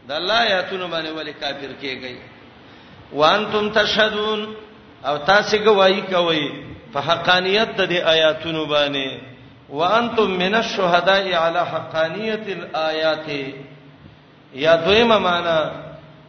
د 0.08 0.10
الله 0.20 0.38
آیاتونو 0.40 0.88
باندې 0.88 1.10
ولی 1.18 1.32
کافر 1.32 1.72
کیږي 1.82 2.16
وانتم 3.20 3.64
تشهدون 3.78 4.40
او 5.08 5.16
تاسو 5.30 5.56
گواہی 5.64 6.00
کوي 6.10 6.44
په 6.92 7.00
حقانيت 7.06 7.68
د 7.76 7.88
دې 7.88 7.98
آیاتونو 8.08 8.66
باندې 8.74 9.20
وانتم 9.78 10.30
من 10.42 10.54
الشهداء 10.54 11.26
علی 11.40 11.64
حقانيت 11.72 12.48
الآیات 12.58 13.28
یا 14.64 14.76
دویمه 14.84 15.18
معنا 15.18 15.58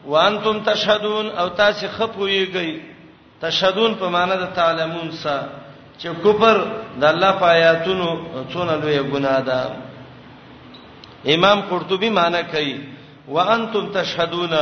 وانتم 0.08 0.60
تشهدون 0.70 1.28
او 1.32 1.48
تاسو 1.60 1.88
خپويږئ 1.98 2.80
تشهدون 3.42 3.96
په 4.02 4.10
معنا 4.16 4.36
د 4.42 4.52
تعلمون 4.56 5.12
سره 5.12 5.48
چې 6.00 6.08
کوپر 6.24 6.60
د 7.04 7.04
الله 7.14 7.32
په 7.44 7.52
آیاتونو 7.52 8.10
څونه 8.54 8.76
لوی 8.84 8.98
ګناه 9.12 9.40
ده 9.40 9.72
امام 11.38 11.62
قرطبي 11.70 12.10
معنا 12.10 12.42
کوي 12.42 12.80
وانتم 13.38 13.88
تشهدون 14.00 14.58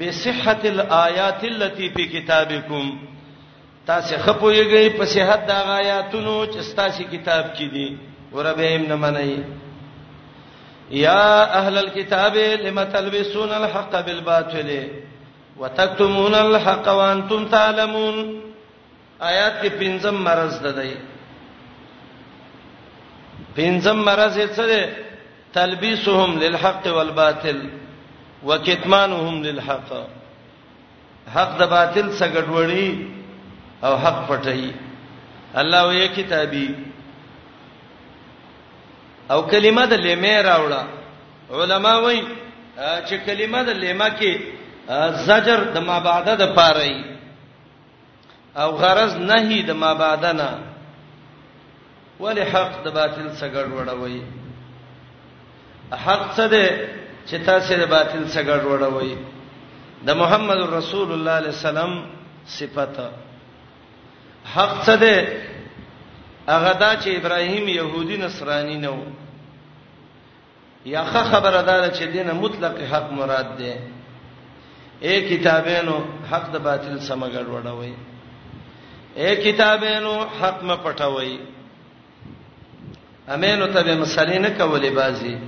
بصحه 0.00 0.58
الآیات 0.72 1.44
التي 1.44 1.90
في 1.96 2.06
كتابكم 2.06 2.92
تاسو 3.86 4.14
خپويږئ 4.24 4.86
په 4.98 5.04
صحت 5.14 5.40
دا 5.48 5.58
آیاتونو 5.80 6.36
چې 6.52 6.60
تاسو 6.76 7.02
کتاب 7.12 7.44
کې 7.56 7.66
دي 7.74 7.96
وربهم 8.32 8.82
نه 8.88 8.96
منئ 8.96 9.32
یا 10.90 11.44
اهل 11.60 11.78
الكتاب 11.78 12.36
لم 12.64 12.82
تلبسون 12.96 13.52
الحق 13.60 14.00
بالباطل 14.06 14.70
وتكتمون 15.60 16.34
الحق 16.34 16.88
وانتم 16.88 17.44
تعلمون 17.50 18.16
آیات 19.22 19.62
کې 19.62 19.68
پنځم 19.82 20.14
مرز 20.28 20.58
ده 20.64 20.70
دی 20.80 20.94
پنځم 23.58 23.96
مرز 23.96 24.36
یې 24.36 24.46
څه 24.46 24.66
ده 24.66 24.96
تلبيسهم 25.54 26.38
للحق 26.42 26.86
والباطل 26.96 27.64
وكتمانهم 28.44 29.42
للحق 29.44 29.90
حق 31.34 31.58
د 31.58 31.62
باطل 31.72 32.12
څخه 32.12 32.34
ګډوډي 32.34 33.19
او 33.84 33.96
حق 33.98 34.18
پټي 34.28 34.72
الله 35.60 35.82
وې 35.88 36.08
کتابي 36.16 36.68
او 39.30 39.40
کلمه 39.52 39.84
د 39.92 39.94
لیمه 40.06 40.34
راوړه 40.48 40.82
علما 41.58 41.94
وای 42.04 42.18
چې 42.76 43.14
کلمه 43.26 43.62
د 43.68 43.80
لیمه 43.84 44.08
کې 44.18 44.32
زجر 45.28 45.60
د 45.76 45.78
مابعده 45.88 46.34
د 46.42 46.54
پاره 46.54 46.94
او 48.62 48.68
غرض 48.82 49.14
نهي 49.30 49.62
د 49.62 49.70
مابعده 49.84 50.32
نه 50.32 50.50
ولی 52.20 52.42
حق 52.52 52.72
د 52.84 52.88
باطل 52.98 53.26
سګړ 53.40 53.64
وړوي 53.76 54.22
حق 56.04 56.24
څه 56.36 56.46
ده 56.52 56.64
چې 57.28 57.36
تاسو 57.46 57.74
د 57.76 57.82
باطل 57.96 58.22
سګړ 58.34 58.60
وړوي 58.70 59.16
د 60.06 60.10
محمد 60.22 60.60
رسول 60.60 60.70
الله 60.70 60.86
صلی 60.88 61.14
الله 61.16 61.32
علیه 61.32 61.50
وسلم 61.50 61.92
صفته 62.46 63.08
حق 64.44 64.82
څه 64.84 64.96
ده 64.96 65.28
هغه 66.48 66.72
دا 66.72 66.96
چې 66.96 67.08
ابراهیم 67.16 67.68
يهودي 67.68 68.16
نصراني 68.16 68.76
نه 68.76 68.90
و 68.90 69.02
یا 70.84 71.04
خبره 71.04 71.62
ده 71.62 71.90
چې 71.94 72.02
دینه 72.12 72.32
مطلق 72.32 72.74
حق 72.92 73.12
مراد 73.12 73.56
ده 73.58 73.74
اے 75.02 75.20
کتابینو 75.30 75.96
حق 76.32 76.50
د 76.52 76.56
باطل 76.58 76.98
سمګړ 77.00 77.44
وړوي 77.50 77.94
اے 79.16 79.36
کتابینو 79.36 80.14
حق 80.42 80.62
م 80.62 80.76
پټوي 80.84 81.38
امینو 83.28 83.66
ته 83.66 83.96
مسلې 84.04 84.36
نه 84.38 84.50
کولې 84.58 84.92
بازي 84.94 85.38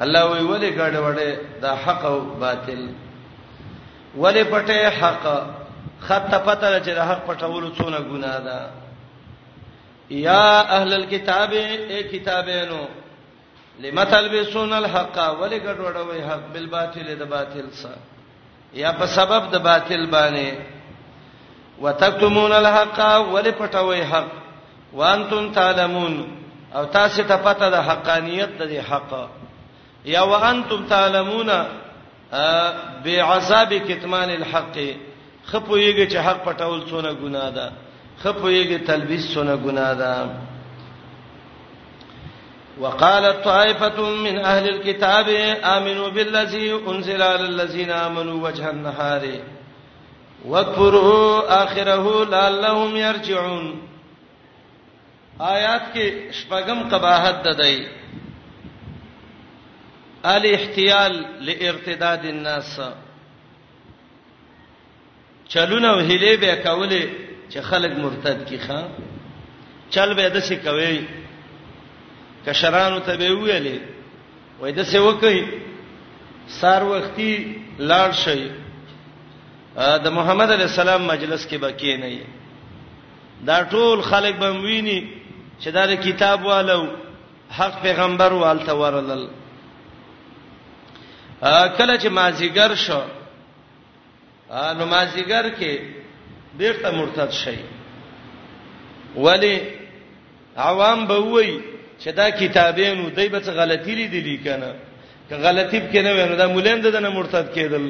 الله 0.00 0.22
وی 0.26 0.40
ولې 0.48 0.70
ګډ 0.78 0.94
وړې 1.04 1.60
دا 1.62 1.74
حق 1.76 2.04
او 2.04 2.20
باطل 2.40 2.88
ولې 4.18 4.42
پټه 4.52 4.90
حق 5.00 5.24
خط 6.06 6.30
ته 6.30 6.38
پته 6.38 6.70
لري 6.70 6.80
چې 6.84 6.94
د 6.94 6.98
حق 7.08 7.20
پټولو 7.26 7.68
څونه 7.78 7.98
ګناه 8.00 8.40
ده 8.46 8.58
یا 10.22 10.46
اهل 10.78 10.92
الكتاب 10.94 11.52
اے 11.52 12.02
کتابینو 12.12 12.82
لمتلبسون 13.82 14.72
الحق 14.78 15.16
ولګډوډوي 15.18 16.20
حق 16.30 16.48
بالباطل 16.54 17.12
د 17.20 17.30
باطل 17.34 17.68
سره 17.72 17.98
یا 18.82 18.92
په 19.02 19.06
سبب 19.14 19.50
د 19.52 19.58
باطل 19.68 20.06
باندې 20.06 20.52
وتکتمون 21.86 22.52
الحق 22.58 22.98
ولپټوي 23.32 24.04
حق 24.04 24.30
وانتم 24.98 25.48
تعلمون 25.60 26.18
او 26.74 26.84
تاسو 26.98 27.22
ته 27.30 27.36
پته 27.46 27.70
ده 27.76 27.82
حقانيت 27.92 28.58
د 28.74 28.74
حق 28.90 29.14
یا 30.16 30.22
وانتم 30.34 30.84
تعلمون 30.94 31.56
بعذاب 33.06 33.72
کتمان 33.86 34.30
الحق 34.30 34.76
خپويږي 35.50 36.06
چې 36.12 36.18
حق 36.26 36.38
پټول 36.46 36.78
څونه 36.90 37.10
ګناه 37.22 37.50
ده 37.56 37.66
خپويږي 38.22 38.78
تلبيس 38.88 39.24
څونه 39.34 39.54
ګناه 39.64 39.94
ده 40.00 40.14
وقالت 42.80 43.44
طائفة 43.44 44.00
من 44.24 44.36
أهل 44.44 44.66
الكتاب 44.74 45.28
آمنوا 45.76 46.08
بالذي 46.08 46.72
أنزل 46.90 47.22
على 47.22 47.44
الذين 47.46 47.90
آمنوا 47.90 48.38
وجه 48.48 48.70
النهار 48.70 49.22
واكفروا 50.44 51.28
آخره 51.64 52.24
لعلهم 52.24 52.96
يرجعون 52.96 53.80
آیات 55.40 55.82
کې 55.94 56.06
شپږم 56.40 56.78
قباحت 56.92 57.44
ددای 57.44 57.86
ال 60.24 60.44
احتيال 60.54 61.22
لارتداد 61.46 62.24
الناس 62.24 62.80
چلونه 65.52 65.88
او 65.94 65.98
هلې 66.08 66.34
به 66.42 66.54
کولې 66.66 67.04
چې 67.52 67.58
خلک 67.70 67.90
مرتد 68.04 68.38
کی 68.48 68.58
خان 68.58 68.86
چل 69.90 70.14
به 70.14 70.28
دسه 70.30 70.56
کوي 70.56 71.06
کشرانو 72.46 73.00
ته 73.00 73.16
به 73.16 73.28
ویلې 73.44 73.78
وای 74.60 74.72
دسه 74.72 75.00
وکي 75.00 75.44
سار 76.60 76.82
وختي 76.84 77.32
لاړ 77.78 78.10
شي 78.12 78.50
د 80.04 80.06
محمد 80.16 80.50
علی 80.52 80.62
السلام 80.62 81.04
مجلس 81.06 81.46
کې 81.48 81.54
بکی 81.64 81.96
نه 81.96 82.08
یي 82.08 82.26
دا 83.46 83.64
ټول 83.70 84.00
خلک 84.02 84.34
به 84.34 84.52
ویني 84.64 85.00
چې 85.60 85.68
دا 85.68 85.94
کتاب 85.96 86.44
والو 86.44 86.82
حق 87.56 87.82
پیغمبر 87.82 88.32
والته 88.32 88.74
ورلل 88.74 89.22
کله 91.78 91.98
چې 91.98 92.06
مازیګر 92.18 92.74
شو 92.84 93.00
نمازګر 94.52 95.46
کې 95.58 95.72
بیرته 96.58 96.90
مرتد 96.98 97.30
شي 97.32 97.56
ولی 99.16 99.58
عوام 100.56 101.06
به 101.06 101.16
وای 101.18 101.60
چې 102.02 102.08
دا 102.12 102.30
کتابینو 102.30 103.08
دای 103.16 103.28
به 103.32 103.40
څه 103.44 103.50
غلطی 103.58 103.94
لیدلی 103.94 104.36
کنه 104.44 104.70
که 105.28 105.34
غلطی 105.44 105.78
به 105.82 105.88
کنه 105.92 106.10
ونه 106.18 106.36
دا 106.40 106.46
مولین 106.54 106.78
ددنه 106.84 107.08
مرتد 107.18 107.46
کېدل 107.56 107.84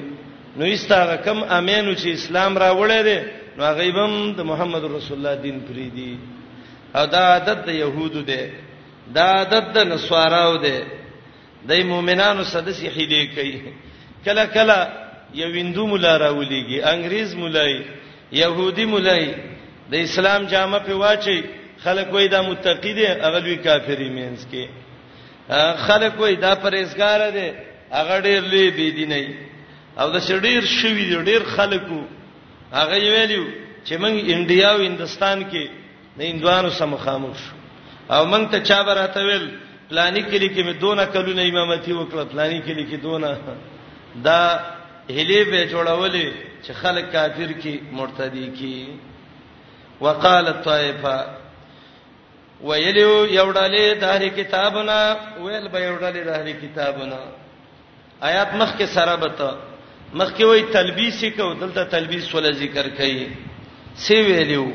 نو 0.59 0.65
ایستاغه 0.73 1.17
کم 1.25 1.39
امینو 1.59 1.95
چې 2.01 2.07
اسلام 2.19 2.53
را 2.63 2.71
وړی 2.81 3.01
دی 3.09 3.19
نو 3.59 3.65
غیبم 3.81 4.13
د 4.39 4.43
محمد 4.51 4.85
رسول 4.97 5.17
الله 5.19 5.35
دین 5.45 5.59
پری 5.67 5.89
دی 5.97 6.11
او 6.97 7.07
دا 7.15 7.19
عادت 7.33 7.59
د 7.67 7.69
يهودو 7.83 8.23
دی 8.31 8.43
دا 9.15 9.25
عادت 9.39 9.67
د 9.75 9.79
نسواراو 9.91 10.57
دی 10.65 10.77
د 11.69 11.73
مؤمنانو 11.91 12.45
سدسي 12.45 12.87
خېلې 12.95 13.35
کوي 13.35 13.63
کله 14.25 14.47
کله 14.47 15.02
یو 15.41 15.51
هندو 15.61 15.83
مولا 15.93 16.13
راولېږي 16.25 16.79
انګريز 16.93 17.31
مولای 17.43 17.73
يهودي 18.43 18.85
مولای 18.95 19.25
د 19.91 19.95
اسلام 20.07 20.41
جامه 20.53 20.79
په 20.87 20.95
واچي 21.03 21.39
خلک 21.85 22.07
وای 22.15 22.27
دا 22.35 22.41
متقی 22.49 22.93
دي 22.99 23.05
هغه 23.25 23.39
لوی 23.45 23.57
کافری 23.67 24.09
مینس 24.17 24.43
کې 24.51 24.65
خلک 25.87 26.13
وای 26.21 26.35
دا 26.45 26.53
پرېزګار 26.67 27.21
دي 27.37 27.49
هغه 27.99 28.15
ډېر 28.27 28.41
لوی 28.53 28.71
بی 28.77 28.91
دیني 28.99 29.25
او 30.01 30.07
دا 30.15 30.21
شډیر 30.29 30.61
شوی 30.79 31.05
دي 31.11 31.17
ډېر 31.31 31.43
خلکو 31.57 32.01
هغه 32.79 32.97
ویلو 33.15 33.45
چې 33.87 33.95
موږ 34.03 34.15
انډیا 34.33 34.69
او 34.75 34.81
هندستان 34.89 35.39
کې 35.51 35.65
د 36.19 36.21
هندوانو 36.31 36.71
سره 36.79 36.87
مخامخ 36.87 37.35
شو 37.43 37.55
او 38.15 38.23
موږ 38.33 38.45
ته 38.53 38.59
چا 38.69 38.79
براته 38.89 39.21
ویل 39.27 39.47
پلاني 39.91 40.23
کلی 40.31 40.49
کې 40.55 40.63
مې 40.67 40.75
دونه 40.83 41.05
کلو 41.15 41.33
نه 41.39 41.43
امامتي 41.49 41.93
وکړه 41.93 42.25
پلاني 42.33 42.59
کلی 42.67 42.85
کې 42.91 42.97
دونه 43.07 43.29
دا 44.27 44.41
هلی 45.11 45.45
به 45.45 45.69
جوړولې 45.71 46.31
چې 46.65 46.73
خلک 46.73 47.13
کافر 47.13 47.53
کی 47.63 47.79
مرتدی 47.93 48.47
کی 48.59 48.87
وقالت 50.01 50.65
طائفه 50.65 51.25
ویلو 52.63 53.27
یوډلې 53.27 54.01
دهری 54.01 54.31
کتابنا 54.31 54.99
ویل 55.45 55.69
به 55.69 55.79
یوډلې 55.81 56.23
دهری 56.31 56.53
کتابنا 56.63 57.19
آیات 58.21 58.55
مخ 58.55 58.77
کې 58.79 58.85
سره 58.87 59.17
بته 59.17 59.51
مخ 60.15 60.33
کې 60.37 60.43
وای 60.45 60.63
تلبیس 60.73 61.25
کو 61.37 61.55
دلته 61.55 61.85
تلبیس 61.85 62.35
ول 62.35 62.53
ذکر 62.53 62.87
کړي 62.99 63.27
سی 63.97 64.23
ویلو 64.23 64.73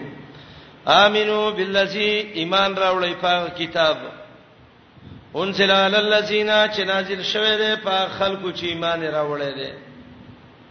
امنو 0.88 1.52
بالذی 1.52 2.10
ایمان 2.34 2.76
راولې 2.76 3.14
په 3.22 3.50
کتاب 3.60 3.98
انزل 5.36 5.72
علی 5.72 5.96
الذین 5.98 6.48
چې 6.72 6.80
نازل 6.80 7.24
شوه 7.24 7.58
ده 7.58 7.76
په 7.76 8.08
خلکو 8.20 8.52
چې 8.52 8.64
ایمان 8.66 9.02
راولې 9.12 9.52
ده 9.60 9.87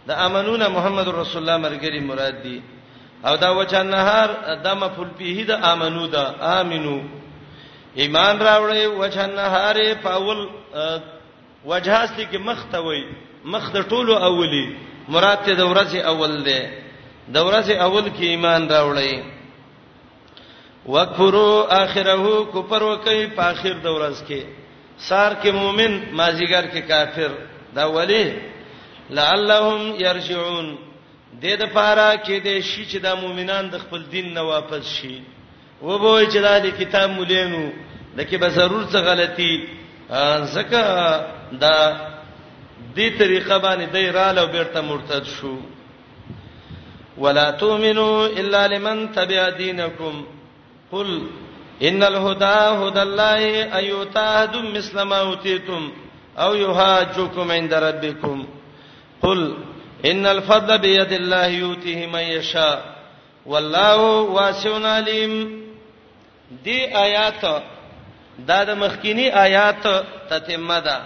د 0.07 0.09
امنون 0.27 0.61
محمد 0.75 1.07
رسول 1.21 1.39
الله 1.41 1.57
مرګري 1.67 1.99
مراد 2.09 2.35
دي 2.43 2.57
او 3.27 3.35
دا 3.43 3.49
وچه 3.59 3.81
نهار 3.93 4.29
د 4.63 4.65
مفول 4.81 5.09
پیه 5.17 5.37
د 5.51 5.53
امنو 5.71 6.03
دا 6.15 6.25
امنو 6.59 6.97
ایمان 8.01 8.35
راوړې 8.47 8.83
وچه 9.01 9.25
نهاره 9.39 9.87
پاول 10.05 10.39
وجهاستی 11.69 12.25
کې 12.31 12.39
مختوي 12.49 13.01
مخ 13.53 13.65
د 13.75 13.77
ټولو 13.91 14.13
اولی 14.29 14.65
مراد 15.15 15.39
ته 15.45 15.53
د 15.61 15.63
ورځې 15.71 15.99
اول 16.11 16.33
ده 16.47 16.61
د 17.35 17.37
ورځې 17.47 17.73
اول 17.87 18.05
کې 18.15 18.25
ایمان 18.33 18.61
راوړې 18.69 19.13
وکفروا 20.93 21.55
اخره 21.83 22.25
کفر 22.53 22.81
وکي 22.83 23.19
په 23.37 23.43
اخر 23.51 23.73
د 23.85 23.87
ورځ 23.95 24.17
کې 24.27 24.41
سار 25.09 25.31
کې 25.41 25.49
مؤمن 25.61 25.93
مازیګر 26.19 26.65
کې 26.73 26.81
کافر 26.91 27.31
دا 27.75 27.85
ولی 27.95 28.25
لعلهم 29.09 29.81
يرجعون 29.99 30.77
د 31.41 31.45
دې 31.45 31.53
لپاره 31.63 32.07
کې 32.25 32.35
د 32.45 32.47
شي 32.69 32.83
چې 32.91 32.97
د 33.05 33.07
مؤمنان 33.21 33.69
د 33.69 33.77
خپل 33.79 34.01
دین 34.11 34.33
نه 34.33 34.41
واپس 34.41 34.83
شي 34.95 35.21
و 35.81 35.87
به 35.97 36.29
چې 36.31 36.37
د 36.63 36.67
کتاب 36.79 37.09
مولینو 37.09 37.65
لکه 38.17 38.37
به 38.41 38.49
ضرور 38.49 38.83
څه 38.91 38.97
غلطي 39.07 39.53
زکه 40.55 40.83
دا 41.51 42.07
دې 42.95 43.07
طریقه 43.19 43.57
باندې 43.59 43.85
دی 43.93 44.07
رااله 44.09 44.45
بیرته 44.45 44.81
مرتد 44.81 45.23
شو 45.25 45.57
ولا 47.17 47.51
تؤمنوا 47.51 48.27
الا 48.27 48.67
لمن 48.67 49.11
تبع 49.11 49.49
دينكم 49.49 50.25
قل 50.91 51.27
ان 51.81 52.03
الهدى 52.03 52.59
هدى 52.81 53.01
الله 53.01 53.39
ايتاهد 53.79 54.55
مثل 54.75 55.01
ما 55.01 55.19
اوتيتم 55.21 55.91
او 56.37 56.55
يهاجكم 56.55 57.51
عند 57.51 57.73
ربكم 57.73 58.45
قل 59.21 59.57
ان 60.05 60.25
الفضل 60.25 60.77
بيد 60.77 61.11
الله 61.11 61.47
يؤتيه 61.47 62.05
من 62.07 62.19
يشاء 62.19 62.95
والله 63.45 64.21
واسع 64.21 64.87
عليم 64.87 65.67
دی 66.65 66.85
آیات 66.97 67.43
دا 68.47 68.63
د 68.63 68.69
مخکینی 68.69 69.29
آیات 69.29 69.87
تتمه 70.29 70.79
ده 70.79 70.97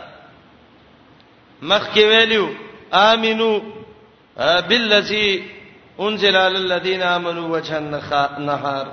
مخکې 1.62 1.98
ویلو 1.98 2.50
امنو 2.94 3.62
بالذي 4.38 5.44
انزل 6.00 6.36
على 6.36 6.58
الذين 6.58 7.02
امنوا 7.04 7.50
وجه 7.58 7.78
النهار 8.38 8.88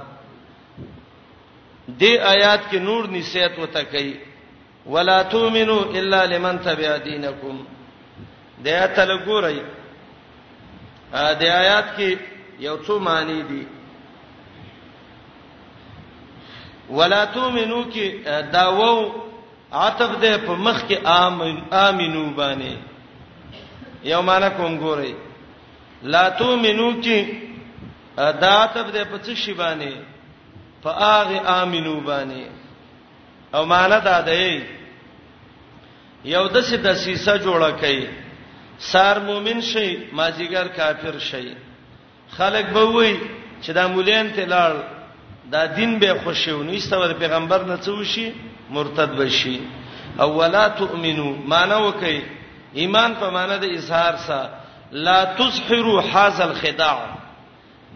دی 1.88 2.18
آیات 2.20 2.60
کې 2.70 2.74
نور 2.76 3.10
نصیحت 3.10 3.58
وته 3.58 3.82
کوي 3.82 4.14
ولا 4.86 5.22
تؤمنوا 5.22 5.84
الا 5.84 6.24
لمن 6.26 6.60
تبع 6.64 6.96
دينكم 6.96 7.64
د 8.64 8.66
آیات 8.66 8.98
لګورئ 9.10 9.58
د 11.40 11.42
آیات 11.62 11.86
کې 11.96 12.10
یو 12.66 12.76
څه 12.86 12.94
معنی 13.06 13.40
دي 13.48 13.62
ولا 16.96 17.24
تؤمنو 17.36 17.80
کې 17.92 18.06
داوو 18.52 19.12
عتب 19.72 20.12
ده 20.22 20.32
په 20.46 20.52
مخ 20.64 20.78
کې 20.88 20.98
امن 21.04 21.56
امنو 21.86 22.24
باندې 22.38 22.74
یو 24.10 24.22
معنا 24.22 24.48
کوم 24.58 24.78
ګورئ 24.84 25.12
لا 26.02 26.28
تؤمنو 26.30 26.90
کې 27.04 27.18
دا 28.16 28.52
عتب 28.62 28.86
ده 28.92 29.02
په 29.04 29.18
څه 29.24 29.34
شی 29.34 29.54
باندې 29.54 29.94
په 30.82 30.90
هغه 30.92 31.38
امنو 31.62 32.00
باندې 32.00 32.46
او 33.54 33.64
معنا 33.66 33.98
دا 33.98 34.20
ده 34.20 34.62
یو 36.24 36.46
د 36.48 36.56
څه 36.60 36.74
د 36.84 36.94
سیسه 37.04 37.38
جوړه 37.38 37.80
کړي 37.80 38.08
سار 38.78 39.16
مؤمن 39.28 39.60
شي 39.60 39.88
مازیګر 40.12 40.68
کافر 40.78 41.18
شي 41.18 41.54
خلک 42.36 42.66
به 42.66 42.84
وای 42.84 43.16
چې 43.62 43.70
دا 43.72 43.86
مولین 43.88 44.30
ته 44.36 44.44
لاړ 44.46 44.72
دا 45.52 45.66
دین 45.66 45.98
به 45.98 46.14
خوشیونه 46.24 46.72
ایستو 46.72 47.08
د 47.08 47.12
پیغمبر 47.12 47.64
نه 47.64 47.76
څه 47.76 47.88
وشي 47.88 48.32
مرتد 48.70 49.10
بشي 49.16 49.60
او 50.20 50.30
ولا 50.38 50.68
تؤمنو 50.68 51.36
معنی 51.46 51.74
وکي 51.88 52.22
ایمان 52.74 53.14
په 53.14 53.30
معنی 53.30 53.58
د 53.58 53.64
اظهار 53.78 54.16
سره 54.26 54.50
لا 54.92 55.24
تزحروا 55.24 56.00
حاز 56.00 56.40
الخداع 56.40 56.98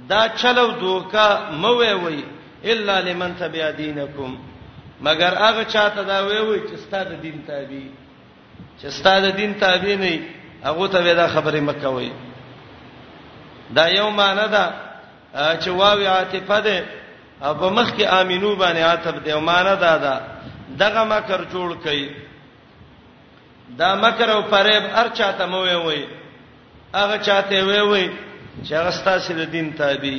دا 0.08 0.28
چلو 0.28 0.66
دوکا 0.80 1.50
موي 1.52 1.92
وي 1.94 2.24
الا 2.64 3.00
لمن 3.00 3.34
تبع 3.40 3.70
دينكم 3.70 4.36
مگر 5.00 5.34
هغه 5.34 5.64
چاته 5.64 6.02
دا 6.02 6.26
وی 6.26 6.38
وي 6.38 6.60
چې 6.68 6.76
ستاسو 6.86 7.14
دین 7.22 7.42
تابع 7.46 7.82
چې 8.82 8.86
ستاسو 8.88 9.30
دین 9.30 9.54
تابع 9.54 9.94
نه 9.96 10.18
هغه 10.64 10.86
ته 10.88 11.14
دا 11.14 11.28
خبره 11.28 11.60
مکه 11.60 11.88
وای 11.88 12.10
دا 13.76 13.84
یو 13.88 14.08
معنی 14.10 14.48
ده 14.48 14.64
چې 15.60 15.68
واوی 15.68 16.04
عاطفه 16.06 16.60
ده 16.60 16.84
او 17.42 17.54
په 17.54 17.68
مخ 17.70 17.92
کې 17.96 18.02
امینو 18.02 18.56
باندې 18.56 18.82
عاطف 18.90 19.16
ده 19.26 19.40
معنی 19.40 19.76
ده 19.76 19.96
دا 19.98 20.20
دغه 20.78 21.04
مکر 21.04 21.40
جوړ 21.52 21.70
کړي 21.84 22.08
دا 23.78 23.94
مکر 23.94 24.30
او 24.30 24.42
فریب 24.42 24.82
هر 24.94 25.08
چاته 25.08 25.46
مو 25.46 25.62
وی 25.62 25.74
وی 25.74 26.04
هغه 26.94 27.18
چاته 27.18 27.64
وی 27.64 27.80
وی 27.80 28.10
چې 28.64 28.72
هغه 28.72 28.90
ستاسو 28.90 29.34
د 29.34 29.40
دین 29.50 29.72
تابع 29.74 30.18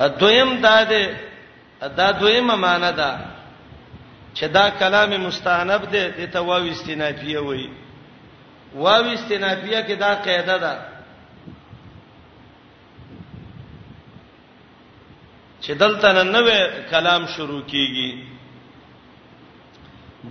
ا 0.00 0.08
دویم 0.08 0.60
دا 0.60 0.84
ده 0.84 1.14
دا 1.96 2.10
دویمه 2.12 2.54
معنی 2.56 2.92
ده 2.92 3.35
چې 4.36 4.46
دا 4.52 4.70
کلام 4.70 5.10
مستانب 5.16 5.82
دی 5.92 6.02
د 6.18 6.30
تواو 6.32 6.68
استنافیه 6.72 7.38
وای 7.40 7.68
واو 8.74 9.04
استنافیه 9.16 9.80
کې 9.86 9.94
دا 10.00 10.14
قاعده 10.24 10.56
ده 10.64 10.74
چې 15.64 15.70
دلته 15.82 16.22
نوې 16.34 16.60
کلام 16.90 17.26
شروع 17.26 17.62
کیږي 17.70 18.12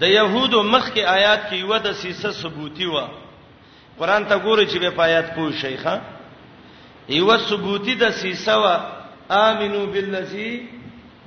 د 0.01 0.07
يهودو 0.09 0.63
مخکې 0.63 1.01
آیات 1.17 1.41
کې 1.49 1.53
یو 1.55 1.77
د 1.77 1.91
سیسه 1.93 2.31
ثبوتی 2.31 2.85
و 2.85 3.07
قران 3.99 4.25
ته 4.25 4.37
ګوري 4.39 4.65
چې 4.67 4.77
به 4.79 4.89
پایات 4.89 5.35
پوه 5.35 5.51
شيخه 5.51 6.01
یو 7.09 7.37
ثبوتی 7.37 7.95
د 7.95 8.09
سیسه 8.11 8.55
و 8.63 8.79
امنو 9.29 9.85
بالذی 9.93 10.67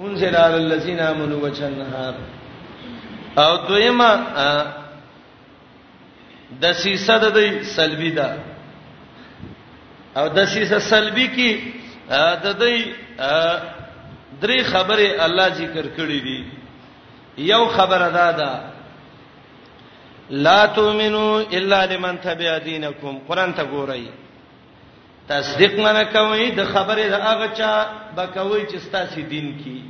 انزل 0.01 0.37
علی 0.37 0.55
الذین 0.64 1.01
آمنوا 1.01 1.38
وجه 1.45 1.64
النهار 1.67 2.38
او 3.37 3.57
دویمه 3.69 4.12
د 6.62 6.73
سیسه 6.73 7.19
د 7.19 7.25
دی 7.35 7.64
سلبی 7.64 8.11
ده 8.11 8.29
او 10.17 10.29
د 10.29 10.45
سیسه 10.45 10.79
سلبی 10.79 11.27
کی 11.37 11.73
د 12.45 12.47
دی 12.61 12.95
درې 14.41 14.61
خبره 14.73 15.09
الله 15.25 15.49
ذکر 15.55 15.85
کړې 15.97 16.19
دي 16.27 16.41
یو 17.53 17.67
خبره 17.67 18.09
ده 18.09 18.31
ده 18.33 18.53
لا 20.31 20.67
تؤمنو 20.67 21.45
الا 21.53 21.85
لمن 21.85 22.17
تبع 22.21 22.59
دینکم 22.64 23.19
قران 23.29 23.53
ته 23.55 23.64
ګورئ 23.64 24.05
تصدیق 25.29 25.79
منه 25.79 26.05
کوي 26.05 26.51
د 26.51 26.64
خبره 26.64 27.09
د 27.09 27.14
هغه 27.21 27.49
چا 27.55 27.87
به 28.17 28.27
کوي 28.27 28.67
چې 28.67 28.77
ستاسو 28.79 29.21
دین 29.21 29.59
کی 29.64 29.83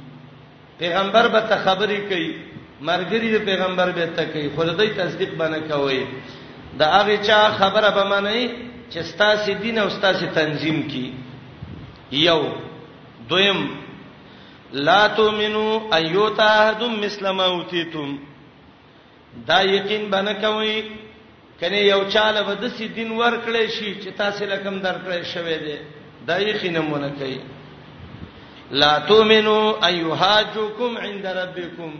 پیغمبر 0.79 1.29
به 1.29 1.40
ته 1.40 1.57
خبرې 1.64 2.01
کوي 2.09 2.58
مرګری 2.80 3.30
د 3.38 3.44
پیغمبر 3.44 3.90
به 3.92 4.06
تکي 4.16 4.48
خلدای 4.56 4.88
تصدیق 4.98 5.32
باندې 5.38 5.60
کوي 5.70 6.04
دا 6.78 6.86
هغه 6.94 7.16
چا 7.28 7.40
خبره 7.58 7.90
به 7.90 8.04
معنی 8.10 8.46
چې 8.90 8.98
ستاسو 9.10 9.52
دین 9.62 9.78
او 9.78 9.88
ستاسو 9.96 10.26
تنظیم 10.34 10.80
کی 10.92 11.04
یو 12.20 12.40
دویم 13.30 13.68
لا 14.72 15.08
تؤمنو 15.16 15.66
ايوتا 15.96 16.46
احدم 16.62 16.92
مسلم 17.02 17.40
اوتیتم 17.40 18.16
دا 19.48 19.60
یقین 19.70 20.10
باندې 20.10 20.44
کوي 20.44 20.84
کني 21.60 21.80
یو 21.80 22.00
چاله 22.10 22.42
به 22.42 22.54
د 22.54 22.68
سې 22.78 22.82
دین 22.82 23.18
ورکړې 23.18 23.76
شي 23.78 23.94
چې 23.94 24.18
تاسو 24.18 24.44
لکم 24.52 24.80
درکړې 24.82 25.24
شوي 25.34 25.58
دي 25.64 25.76
دا 26.26 26.38
یقین 26.50 26.78
مونږ 26.90 27.18
کوي 27.18 27.40
لا 28.82 28.98
تؤمنو 29.10 29.58
ايهاجکم 29.90 30.98
عند 31.06 31.26
ربکم 31.40 31.92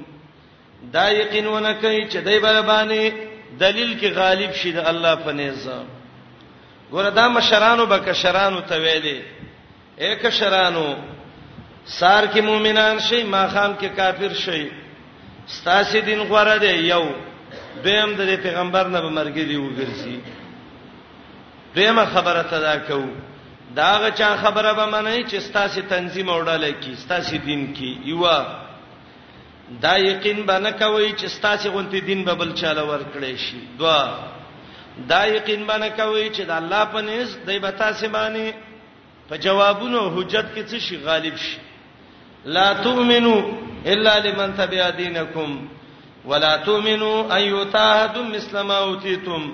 دا 0.93 1.11
یقین 1.13 1.47
ونه 1.47 1.73
کوي 1.83 2.05
چې 2.09 2.17
دای 2.25 2.39
بر 2.39 2.63
باندې 2.63 3.13
دلیل 3.61 3.99
کې 4.01 4.13
غالب 4.17 4.53
شي 4.55 4.73
د 4.73 4.79
الله 4.91 5.15
په 5.27 5.33
نظام 5.33 5.87
ګوره 6.91 7.11
دا 7.15 7.29
مشرانو 7.29 7.87
به 7.87 7.99
کشرانو 7.99 8.61
ته 8.61 8.77
ویلي 8.81 9.21
اے 10.03 10.11
کشرانو 10.23 10.89
سار 11.99 12.27
کې 12.27 12.41
مؤمنان 12.43 12.99
شي 13.09 13.23
ماخام 13.23 13.75
کې 13.81 13.89
کافر 13.97 14.35
شي 14.45 14.69
ستاسو 15.57 16.01
دین 16.07 16.21
غوړه 16.29 16.57
دی 16.65 16.75
یو 16.91 17.05
دیم 17.85 18.15
د 18.19 18.37
پیغمبر 18.43 18.89
نه 18.95 19.01
به 19.01 19.11
مرګ 19.19 19.35
دی 19.35 19.57
وګرځي 19.57 20.19
دیمه 21.75 22.05
خبره 22.13 22.43
تدا 22.51 22.77
کو 22.87 23.03
داغه 23.77 24.11
چا 24.11 24.37
خبره 24.43 24.73
به 24.73 24.87
منئ 24.87 25.23
چې 25.29 25.37
ستاسو 25.39 25.81
تنظیم 25.89 26.29
اوړاله 26.29 26.73
کی 26.81 26.95
ستاسو 27.03 27.37
دین 27.45 27.73
کی 27.75 27.93
یو 28.05 28.25
دا 29.71 29.95
یقین 29.99 30.41
باندې 30.49 30.79
کوي 30.79 31.13
چې 31.13 31.27
ستاسو 31.29 31.69
غونتی 31.71 32.01
دین 32.01 32.23
به 32.25 32.35
بل 32.35 32.53
چاله 32.61 32.83
ورکړې 32.83 33.37
شي 33.37 33.57
دوا 33.79 34.15
دا 35.09 35.23
یقین 35.27 35.67
باندې 35.67 35.89
کوي 35.97 36.31
چې 36.31 36.41
د 36.45 36.51
الله 36.51 36.85
په 36.93 37.01
نس 37.01 37.37
دای 37.47 37.59
به 37.59 37.71
تاسو 37.71 38.09
باندې 38.09 38.53
په 39.29 39.37
جوابونو 39.39 40.01
حجت 40.17 40.47
کې 40.55 40.63
څه 40.71 40.79
شي 40.81 40.97
غالب 40.97 41.37
شي 41.37 41.59
لا 42.45 42.73
تؤمنو 42.83 43.35
الا 43.85 44.19
لمن 44.19 44.53
تبع 44.57 44.91
دينكم 44.91 45.61
ولا 46.25 46.57
تؤمنوا 46.57 47.37
ان 47.37 47.41
يتاهدوا 47.43 48.23
مثل 48.25 48.61
ما 48.61 48.79
اوتيتم 48.79 49.53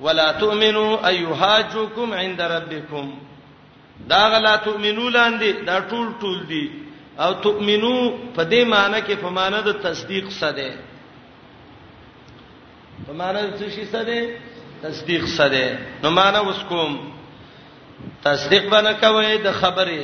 ولا 0.00 0.32
تؤمنوا 0.32 1.08
ان 1.08 1.14
يهاجوكم 1.14 2.14
عند 2.14 2.40
ربكم 2.40 3.08
دا 4.08 4.28
غلا 4.28 4.56
تؤمنو 4.56 5.10
لاندې 5.10 5.64
دا 5.66 5.80
ټول 5.88 6.06
ټول 6.20 6.46
دي 6.52 6.64
او 7.24 7.32
تؤمنو 7.42 7.94
په 8.34 8.42
دې 8.50 8.62
معنی 8.72 9.00
کې 9.06 9.14
په 9.22 9.28
معنی 9.30 9.60
د 9.64 9.70
تصدیق 9.82 10.30
سده 10.40 10.68
په 13.06 13.12
معنی 13.20 13.40
د 13.48 13.50
څه 13.58 13.68
شي 13.74 13.84
سده 13.94 14.20
تصدیق 14.82 15.24
سده 15.38 15.66
نو 16.02 16.10
معنی 16.10 16.38
اوس 16.38 16.60
کوم 16.68 16.92
تصدیق 18.22 18.70
بنه 18.74 18.92
کوي 19.02 19.38
د 19.38 19.50
خبره 19.60 20.02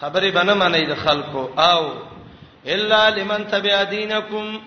خبره 0.00 0.30
بنه 0.38 0.54
معنی 0.54 0.84
د 0.86 0.94
خلکو 1.04 1.42
او 1.70 1.82
الا 2.66 3.08
لمن 3.16 3.44
تبع 3.50 3.84
دینکم 3.90 4.58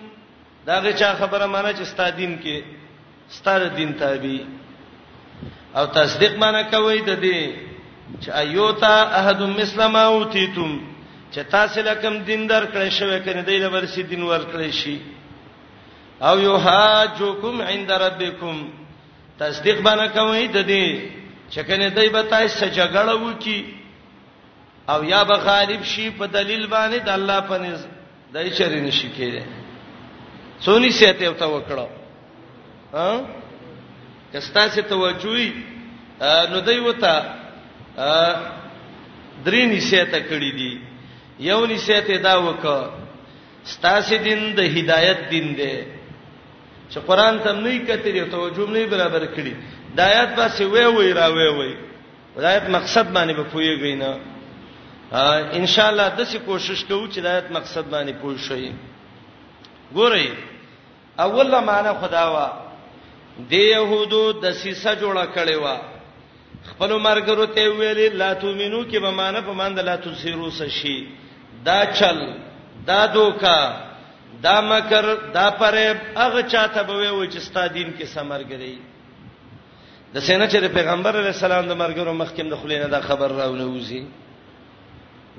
داغه 0.66 0.92
چا 0.92 1.14
خبره 1.18 1.46
معنی 1.46 1.72
چې 1.74 1.84
ستاسو 1.92 2.16
دین 2.16 2.38
کې 2.44 2.62
ستاسو 3.38 3.66
دین 3.76 3.92
تابع 3.98 4.38
او 5.76 5.86
تصدیق 5.86 6.38
معنی 6.38 6.62
کوي 6.70 7.00
د 7.00 7.20
دې 7.22 7.50
چې 8.22 8.28
ایوتا 8.44 8.96
احد 9.20 9.40
مسلم 9.42 9.96
اوتیتم 9.96 10.78
چې 11.32 11.42
تاسو 11.50 11.80
لکم 11.84 12.18
دین 12.26 12.46
در 12.48 12.64
کړی 12.72 12.90
شوی 12.98 13.18
کنه 13.24 13.42
دایله 13.50 13.68
ورسی 13.74 14.02
دین 14.10 14.22
ور 14.22 14.44
کړی 14.52 14.70
شي 14.72 14.96
او 16.28 16.38
یحاجوکم 16.40 17.60
عند 17.62 17.90
ربکم 17.92 18.56
تصدیق 19.38 19.78
باندې 19.84 20.08
کوي 20.08 20.46
د 20.46 20.66
دې 20.66 21.00
چې 21.50 21.60
کنه 21.68 21.88
دای 21.90 22.08
به 22.08 22.22
تاسو 22.22 22.66
جګړه 22.66 23.14
وکي 23.14 23.64
او 24.88 25.04
یا 25.04 25.24
به 25.24 25.36
غالب 25.36 25.82
شي 25.84 26.10
په 26.10 26.26
دلیل 26.26 26.66
باندې 26.66 26.98
د 27.04 27.08
الله 27.08 27.40
په 27.40 27.58
نس 27.62 27.86
دای 28.34 28.50
چری 28.50 28.80
نشی 28.80 29.10
کېده 29.18 29.44
سونی 30.60 30.90
سیته 30.90 31.24
او 31.26 31.32
تا 31.34 31.46
وکړه 31.46 31.86
ها 32.94 33.24
کستا 34.32 34.68
سي 34.68 34.82
توجوي 34.82 35.52
نو 36.50 36.60
دوی 36.60 36.78
وته 36.80 37.22
درې 39.44 39.62
نسیته 39.74 40.20
کړې 40.30 40.54
دي 40.58 40.85
یو 41.40 41.64
نسیته 41.66 42.16
دا 42.22 42.34
وک 42.48 42.64
ستاسو 43.72 44.16
دین 44.24 44.42
د 44.56 44.60
هدایت 44.76 45.18
دین 45.30 45.46
دی 45.58 45.74
چې 46.90 46.98
قران 47.08 47.38
ته 47.44 47.52
نه 47.52 47.78
کتلی 47.88 48.20
او 48.20 48.28
توجه 48.34 48.66
نه 48.70 48.86
برابر 48.86 49.24
کړي 49.34 49.54
دایات 49.96 50.34
به 50.36 50.48
سی 50.56 50.64
وی 50.64 50.84
وی 50.96 51.12
را 51.12 51.26
وی 51.36 51.48
وی 51.56 51.74
دایات 52.36 52.68
مقصد 52.70 53.12
باندې 53.14 53.32
به 53.36 53.44
پویږي 53.54 53.94
نه 54.02 54.18
ان 55.58 55.66
شاء 55.66 55.86
الله 55.88 56.08
د 56.08 56.24
څه 56.26 56.36
کوشش 56.38 56.84
کوو 56.84 57.08
چې 57.12 57.18
دایات 57.20 57.50
مقصد 57.50 57.84
باندې 57.90 58.10
پوه 58.22 58.38
شئ 58.38 58.72
ګورئ 59.94 60.28
اوله 61.18 61.60
معنی 61.60 61.92
خداوا 62.00 62.46
د 63.50 63.52
يهودو 63.52 64.32
د 64.32 64.50
سیسه 64.52 64.94
جوړه 65.00 65.26
کړې 65.36 65.54
و 65.54 65.78
خپل 66.70 66.90
مرګ 67.06 67.28
ورته 67.30 67.62
ویلې 67.70 68.08
لا 68.14 68.32
تؤمنو 68.34 68.84
کې 68.90 68.96
به 68.98 69.10
معنی 69.10 69.40
په 69.40 69.52
مند 69.52 69.78
لا 69.78 69.96
تسیرو 69.96 70.50
سشي 70.50 70.98
دا 71.66 71.78
چل 71.98 72.18
دا 72.88 72.98
دوکا 73.14 73.60
دا 74.44 74.54
مکر 74.70 75.06
دا 75.34 75.44
پرېب 75.60 75.96
هغه 76.20 76.42
چاته 76.52 76.82
به 76.88 77.10
و 77.12 77.24
چې 77.26 77.38
ستا 77.48 77.66
دین 77.76 77.88
کې 77.98 78.06
سمرګري 78.16 78.74
د 80.14 80.16
سینه 80.26 80.46
چې 80.46 80.56
د 80.62 80.66
پیغمبر 80.76 81.16
علی 81.20 81.32
السلام 81.36 81.64
د 81.68 81.72
مرګرو 81.82 82.12
مخکیم 82.22 82.48
د 82.50 82.54
خلینو 82.62 82.88
دا 82.96 83.00
خبر 83.08 83.28
راونه 83.40 83.64
وزي 83.76 84.02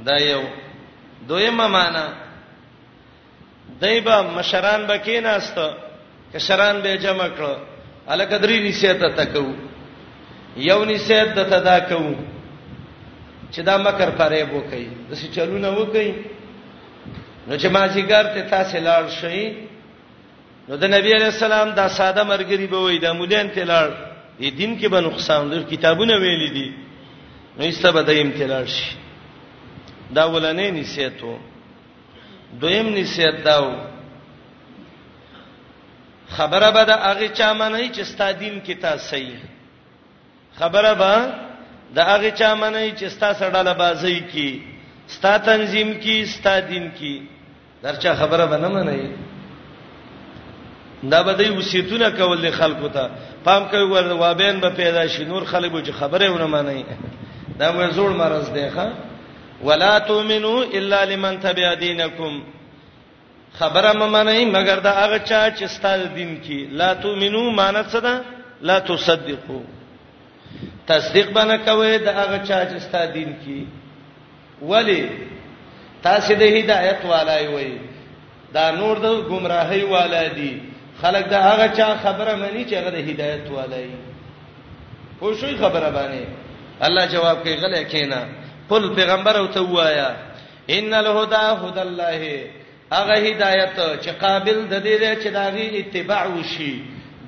دا 0.10 0.16
یو 0.24 0.42
دویمه 1.28 1.68
معنا 1.78 2.06
دایبه 3.82 4.18
مشران 4.40 4.82
بکیناست 4.92 5.58
کشران 6.34 6.76
به 6.86 6.92
جمع 7.08 7.30
کړ 7.38 7.44
الکدری 8.16 8.58
نسیت 8.70 9.02
تکو 9.20 9.46
یو 10.70 10.80
نسیت 10.92 11.30
د 11.38 11.50
تدا 11.54 11.80
کوو 11.90 12.16
چې 13.52 13.62
دا 13.64 13.76
مکر 13.78 14.10
فریب 14.18 14.50
وکي 14.56 14.86
د 15.10 15.16
څه 15.20 15.28
چلونه 15.36 15.70
وکي 15.80 16.10
نو 17.48 17.54
چې 17.62 17.68
ماځیګر 17.76 18.24
ته 18.34 18.42
تاسو 18.52 18.76
لاړ 18.88 19.04
شئ 19.20 19.40
نو 20.68 20.74
د 20.82 20.84
نبی 20.96 21.12
علی 21.18 21.28
السلام 21.36 21.70
دا 21.80 21.88
ساده 22.00 22.24
مرګری 22.32 22.68
به 22.74 22.80
وای 22.80 22.98
د 23.06 23.08
مولین 23.20 23.48
ته 23.56 23.64
لاړ 23.72 23.88
د 24.39 24.43
دین 24.60 24.72
کې 24.80 24.88
به 24.93 25.00
نقصان 25.08 25.39
در 25.52 25.64
کتابونه 25.72 26.16
ویل 26.24 26.43
دي 26.58 26.68
نو 27.58 27.62
ایسته 27.70 27.91
به 27.91 28.02
د 28.10 28.12
امتلال 28.22 28.68
شي 28.76 28.91
دا 30.16 30.24
ولنې 30.34 30.68
نسیتو 30.80 31.38
دویم 32.62 32.89
نسیت 32.95 33.43
داو 33.48 33.68
خبره 36.36 36.70
به 36.76 36.84
د 36.89 36.93
هغه 37.10 37.28
چا 37.39 37.50
منای 37.60 37.89
چې 37.95 38.02
ستادین 38.12 38.62
کې 38.66 38.76
تاسو 38.82 39.26
خبره 40.60 40.93
به 41.00 41.14
دا 41.96 42.04
هغه 42.04 42.32
چا 42.32 42.56
منای 42.56 42.92
چې 42.96 43.04
ستا 43.10 43.34
سړاله 43.34 43.74
بازی 43.78 44.20
کی 44.32 44.64
ستا 45.08 45.38
تنظیم 45.38 45.94
کی 45.94 46.26
ستا 46.26 46.60
دین 46.60 46.90
کی 46.98 47.22
درچا 47.84 48.16
خبره 48.16 48.46
به 48.46 48.58
نه 48.58 48.68
منای 48.68 49.10
دا 51.12 51.24
به 51.24 51.34
دوی 51.34 51.50
وسیتونه 51.50 52.10
کول 52.12 52.52
خلکو 52.52 52.88
ته 52.88 53.10
پام 53.46 53.68
کوي 53.70 53.82
ور 53.84 54.08
وابین 54.14 54.60
به 54.60 54.70
پیدا 54.70 55.08
شي 55.08 55.26
نور 55.26 55.44
خلکو 55.46 55.82
چې 55.82 55.92
خبره 55.92 56.30
ونه 56.32 56.46
منای 56.48 56.86
دا 57.60 57.72
مې 57.72 57.94
زوړ 57.94 58.12
مرز 58.16 58.54
دی 58.54 58.70
ښا 58.72 58.88
ولا 59.64 60.00
تؤمنو 60.00 60.64
الا 60.74 61.04
لمن 61.04 61.38
تبع 61.40 61.76
دینکم 61.80 62.42
خبره 63.60 63.94
ممنای 63.94 64.46
مگر 64.46 64.76
دا 64.80 64.92
هغه 64.92 65.20
چا 65.20 65.52
چې 65.52 65.64
ستاسو 65.66 66.08
دین 66.08 66.42
کې 66.48 66.70
لا 66.74 66.94
تؤمنو 66.94 67.52
مانت 67.52 67.88
صدا 67.92 68.22
لا 68.62 68.80
تصدقوا 68.80 69.62
تصدیق 70.88 71.30
بنه 71.34 71.58
کوي 71.68 71.98
د 72.06 72.08
هغه 72.20 72.38
چا 72.48 72.60
چې 72.70 72.78
ستاسو 72.88 73.12
دین 73.14 73.30
کې 73.44 73.60
ولی 74.72 75.02
تاسو 76.08 76.34
د 76.42 76.58
هدایت 76.58 77.02
والای 77.14 77.48
وي 77.56 77.72
دا 78.58 78.66
نور 78.78 78.98
د 79.06 79.18
گمراهۍ 79.32 79.84
والای 79.96 80.30
دي 80.38 80.54
خلک 81.02 81.26
د 81.34 81.46
هغه 81.48 81.68
چا 81.78 81.90
خبره 82.04 82.36
مانی 82.44 82.66
چې 82.66 82.74
هغه 82.74 82.90
د 82.90 82.96
هدایت 83.10 83.46
والای 83.48 83.90
خو 85.20 85.34
شوی 85.42 85.56
خبره 85.64 85.90
باندې 85.90 86.26
الله 86.88 87.06
جواب 87.14 87.44
کوي 87.44 87.58
غلې 87.58 87.84
کینا 87.94 88.22
قل 88.70 88.94
پیغمبر 88.96 89.38
او 89.38 89.48
ته 89.48 89.60
وایا 89.62 90.10
ان 90.78 90.94
الهدى 90.94 91.46
هدى 91.64 91.82
الله 91.82 92.50
هغه 92.92 93.14
هدایت 93.28 93.74
چې 94.04 94.10
قابل 94.24 94.68
د 94.68 94.84
دې 94.84 95.24
چې 95.24 95.28
داغي 95.28 95.80
اتباع 95.80 96.24
وشي 96.28 96.76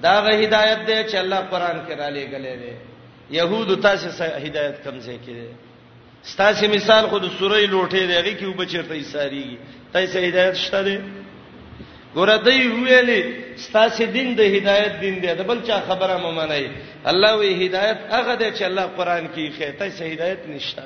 داغه 0.01 0.30
هدایت 0.43 0.80
دی 0.86 1.12
چې 1.12 1.16
الله 1.24 1.39
قران 1.51 1.78
کې 1.88 1.91
را 1.99 2.10
لېګلې 2.10 2.55
دی 2.64 2.74
يهود 3.38 3.69
تاسو 3.86 4.07
هدايت 4.45 4.75
کمځه 4.86 5.15
کړي 5.25 5.47
ستاسو 6.23 6.67
مثال 6.75 7.03
خو 7.11 7.17
د 7.23 7.30
سورې 7.39 7.65
لوټې 7.73 8.03
دیږي 8.11 8.34
کې 8.39 8.45
وبچرته 8.51 8.93
یې 8.99 9.05
ساريږي 9.13 9.57
تاسو 9.93 10.17
هدايت 10.27 10.55
شته 10.65 10.82
دي 10.86 10.95
ګوره 12.15 12.36
دوی 12.45 12.61
ویلي 12.67 13.21
ستاسو 13.65 14.03
دین 14.15 14.36
د 14.39 14.41
هدايت 14.55 14.93
دین 15.03 15.15
دی 15.21 15.32
د 15.41 15.41
بل 15.49 15.59
چا 15.67 15.77
خبره 15.88 16.15
مې 16.23 16.32
منای 16.39 16.65
الله 17.11 17.32
وی 17.38 17.49
هدايت 17.65 17.97
هغه 18.15 18.34
دی 18.41 18.49
چې 18.57 18.63
الله 18.69 18.86
قران 18.97 19.25
کې 19.36 19.45
خېته 19.57 20.05
هدايت 20.13 20.39
نشته 20.53 20.84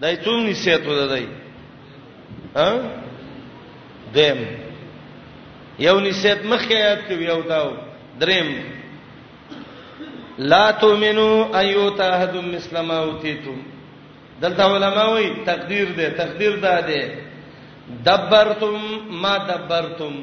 دای 0.00 0.14
څوم 0.24 0.46
نسیت 0.50 0.86
ودای 0.86 1.26
ها 2.56 2.68
دیم 4.14 4.38
یو 5.78 6.00
نسیت 6.00 6.40
مخه 6.44 6.74
یاد 6.76 7.00
کوي 7.08 7.24
یو 7.24 7.40
داو 7.42 7.68
دریم 8.20 8.48
لا 10.48 10.70
تؤمنو 10.82 11.28
ايو 11.60 11.88
تعهد 12.00 12.34
مثل 12.52 12.74
ما 12.88 12.96
اوتیتم 13.04 13.60
دلته 14.42 14.64
علما 14.74 15.04
وی 15.14 15.26
تقدیر 15.46 15.88
ده 15.96 16.08
تقدیر 16.20 16.54
ده 16.64 16.80
ده 16.88 17.00
دبرتم 18.06 18.76
ما 19.22 19.34
دبرتم 19.50 20.14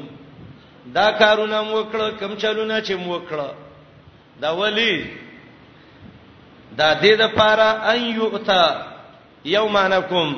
دا 0.94 1.06
کارونه 1.10 1.60
وکړه 1.74 2.08
کم 2.20 2.36
چلونه 2.36 2.80
چې 2.86 2.90
وکړه 3.08 3.50
دا 4.40 4.50
ولی 4.54 5.06
دا 6.78 7.00
دې 7.02 7.12
د 7.20 7.26
پاره 7.34 7.70
ان 7.92 8.00
یؤتا 8.20 8.86
یومانکم 9.44 10.36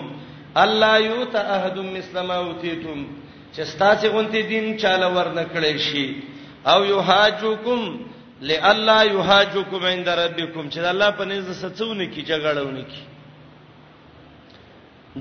الله 0.57 0.99
یؤتا 1.01 1.41
احد 1.57 1.77
مثل 1.79 2.21
ما 2.21 2.35
اوتیتم 2.37 3.07
چې 3.55 3.61
ستاسو 3.63 4.09
غونتی 4.09 4.43
دین 4.43 4.79
چاله 4.79 5.09
ورنکړې 5.15 5.79
شي 5.79 6.15
او 6.67 6.85
یحاجوکم 6.85 8.10
لالا 8.41 9.03
یحاجکم 9.03 9.85
عند 9.87 10.09
ربکم 10.09 10.69
چې 10.71 10.79
الله 10.79 11.11
په 11.19 11.25
نزد 11.25 11.53
سڅونه 11.63 12.05
کی 12.15 12.23
جګړهونه 12.23 12.83
کی 12.93 13.03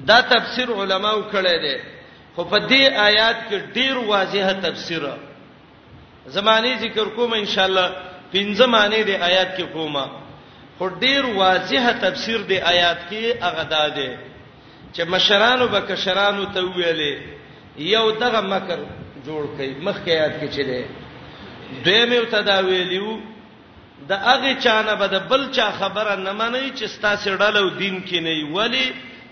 دا 0.06 0.20
تفسیر 0.30 0.70
علماو 0.84 1.22
کړی 1.32 1.56
دی 1.64 1.78
خو 2.36 2.44
په 2.44 2.58
دې 2.60 2.84
آیات 3.08 3.36
کې 3.50 3.60
ډیر 3.76 3.98
واضحه 3.98 4.54
تفسیر 4.68 5.04
زمانی 6.36 6.74
ذکر 6.80 7.08
کوم 7.16 7.34
ان 7.34 7.46
شاء 7.46 7.66
الله 7.66 7.88
پنځه 8.34 8.66
معنی 8.66 9.04
دی 9.04 9.16
آیات 9.16 9.58
کې 9.58 9.62
کومه 9.74 10.06
خو 10.78 10.88
ډیر 10.90 11.26
واضحه 11.26 11.92
تفسیر 12.02 12.38
دی 12.42 12.62
آیات 12.62 12.98
کې 13.10 13.44
هغه 13.44 13.64
دا 13.64 13.88
دی 13.90 14.10
چې 14.94 15.02
مشرانو 15.08 15.68
به 15.68 15.82
کشرانو 15.82 16.46
ته 16.54 16.62
ویلې 16.76 17.18
یو 17.78 18.12
دغه 18.12 18.42
مکر 18.42 18.80
جوړ 19.26 19.44
کړي 19.58 19.84
مخکې 19.88 20.10
آیات 20.10 20.36
کې 20.42 20.48
چي 20.56 20.64
دی 20.64 20.84
دوی 21.86 22.02
مې 22.06 22.26
تداویلیو 22.32 23.12
د 24.10 24.14
هغه 24.28 24.52
چانه 24.66 24.96
به 25.02 25.08
د 25.14 25.26
بل 25.30 25.42
چا 25.58 25.68
خبره 25.80 26.16
نه 26.26 26.34
منئ 26.40 26.66
چې 26.78 26.86
ستاسو 26.96 27.30
ډلو 27.42 27.70
دین 27.70 28.02
کې 28.08 28.20
نه 28.26 28.34
ولی 28.56 28.86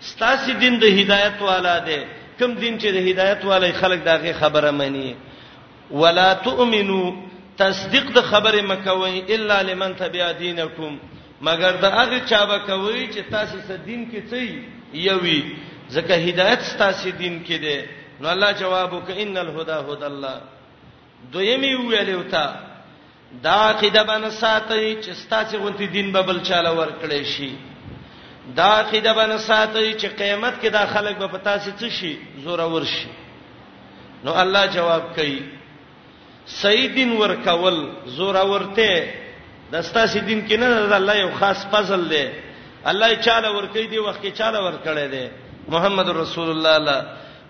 ستاسو 0.10 0.52
دین 0.64 0.80
د 0.80 0.84
هدایت 1.02 1.38
والا 1.50 1.78
دی 1.88 2.00
کوم 2.40 2.52
دین 2.64 2.80
چې 2.80 2.88
د 2.96 2.98
هدایت 3.10 3.42
والا 3.52 3.72
خلک 3.80 4.00
دغه 4.10 4.34
خبره 4.42 4.72
مني 4.72 5.16
ولا 5.92 6.34
تؤمنو 6.34 7.04
تصدیق 7.58 8.12
د 8.18 8.22
خبره 8.32 8.62
مکوئ 8.72 9.14
الا 9.38 9.62
لمن 9.70 9.94
تبع 10.02 10.32
دینکم 10.42 10.98
مگر 11.48 11.76
د 11.86 11.96
هغه 12.00 12.20
چا 12.34 12.46
به 12.52 12.58
کوي 12.68 13.08
چې 13.14 13.32
تاسو 13.32 13.58
سره 13.68 13.78
دین 13.78 14.04
کې 14.12 14.22
څه 14.30 14.38
یوي 15.06 15.42
ځکه 15.90 16.14
هدایت 16.28 16.62
ستاسو 16.74 17.10
دین 17.10 17.42
کې 17.46 17.58
دی 17.64 17.78
نو 18.22 18.30
الله 18.30 18.52
جواب 18.52 18.90
وکړه 18.94 19.18
ان 19.24 19.38
الهدى 19.38 19.78
هدى 19.90 20.06
الله 20.06 20.36
دویمي 21.34 21.76
ویلې 21.76 22.16
وتا 22.16 22.46
دا 23.44 23.56
عقیده 23.70 24.04
باندې 24.04 24.30
ساتي 24.30 24.96
چې 25.04 25.12
ستاسو 25.24 25.58
غونتی 25.58 25.88
دین 25.96 26.12
به 26.12 26.22
بل 26.30 26.40
چاله 26.50 26.72
ورکړې 26.72 27.24
شي 27.34 27.52
دا 28.60 28.66
عقیده 28.80 29.14
باندې 29.14 29.38
ساتي 29.38 29.94
چې 29.94 30.08
قیامت 30.22 30.56
کې 30.62 30.68
دا 30.78 30.86
خلک 30.94 31.18
به 31.18 31.28
پتا 31.38 31.58
سي 31.60 31.72
څه 31.80 31.92
شي 32.00 32.18
زوره 32.44 32.68
ورشي 32.74 33.08
نو 34.24 34.36
الله 34.44 34.66
جواب 34.76 35.04
کوي 35.16 35.40
سیدین 36.60 37.12
ورکول 37.24 37.80
زوره 38.20 38.44
ورته 38.52 39.14
د 39.72 39.82
ستاسو 39.90 40.20
دین 40.20 40.46
کې 40.48 40.54
نه 40.64 40.68
د 40.94 40.94
الله 41.00 41.16
یو 41.20 41.32
خاص 41.40 41.66
فضل 41.72 42.10
دی 42.12 42.26
الله 42.92 43.16
چاله 43.26 43.50
ورکې 43.60 43.90
دی 43.90 44.00
وخت 44.00 44.26
کې 44.26 44.38
چاله 44.40 44.60
ورکړې 44.60 45.12
دی 45.14 45.30
محمد 45.76 46.10
رسول 46.20 46.50
الله 46.56 46.76
الله 46.76 47.06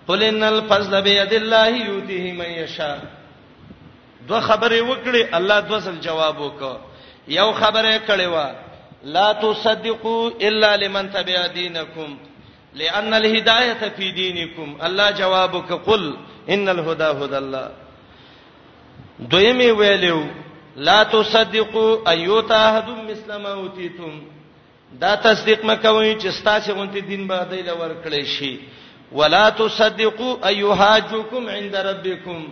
قل 0.08 0.24
ان 0.24 0.44
الفضل 0.50 1.02
بيد 1.02 1.34
الله 1.34 1.68
يؤتيه 1.68 2.34
من 2.34 2.50
يشاء 2.52 2.98
دوه 4.28 4.40
خبرې 4.42 4.80
وکړي 4.92 5.36
الله 5.38 5.60
دوسل 5.60 6.00
جواب 6.08 6.38
وکړ 6.40 6.78
یو 7.34 7.52
خبره 7.54 7.92
کړې 8.08 8.28
و 8.28 8.54
لا 9.16 9.34
تصدقوا 9.42 10.30
الا 10.48 10.76
لمن 10.76 11.10
تبع 11.14 11.48
دينكم 11.56 12.18
لان 12.74 13.14
الهدايه 13.14 13.90
في 13.98 14.12
دينكم 14.12 14.78
الله 14.88 15.12
جواب 15.12 15.54
وکړ 15.64 16.02
ان 16.56 16.70
الهدى 16.70 17.04
هدى 17.24 17.38
الله 17.38 17.70
دویمه 19.20 19.72
ویلو 19.80 20.26
لا 20.76 21.04
تصدقوا 21.04 22.10
ايوتا 22.12 22.58
احد 22.70 22.90
مسلم 23.12 23.46
اوتیتم 23.46 24.20
دا 25.02 25.16
تصدیق 25.16 25.66
مکوئ 25.66 26.16
چې 26.20 26.30
ستاسو 26.42 26.74
غونتی 26.74 27.02
دین 27.08 27.28
به 27.28 27.46
دایله 27.52 27.74
ورکړې 27.74 28.26
شي 28.40 28.60
ولا 29.12 29.50
تصدقوا 29.50 30.48
ايهاجكم 30.50 31.50
عند 31.50 31.76
ربكم 31.76 32.48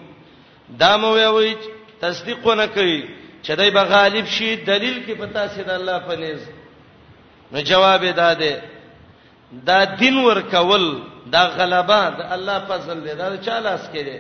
دا 0.70 0.96
مو 0.98 1.14
وی 1.38 1.54
تصدیق 2.02 2.48
نه 2.48 2.66
کوي 2.68 3.04
چې 3.44 3.52
دای 3.52 3.70
به 3.72 3.84
غالب 3.84 4.26
شي 4.28 4.56
دلیل 4.56 5.04
کې 5.06 5.12
پتا 5.20 5.48
سي 5.48 5.64
د 5.64 5.70
الله 5.70 6.00
په 6.00 6.16
نيز 6.16 6.42
نو 7.52 7.62
جواب 7.62 8.06
دا 8.16 8.34
ده 8.34 8.62
دا 9.70 9.84
دین 9.84 10.18
ور 10.18 10.42
کول 10.52 10.86
دا 11.36 11.46
غلبا 11.58 12.02
د 12.10 12.34
الله 12.38 12.60
فضل 12.68 13.00
دی 13.04 13.14
دا 13.16 13.38
چاله 13.38 13.70
اس 13.74 13.90
کې 13.94 14.00
دی 14.00 14.20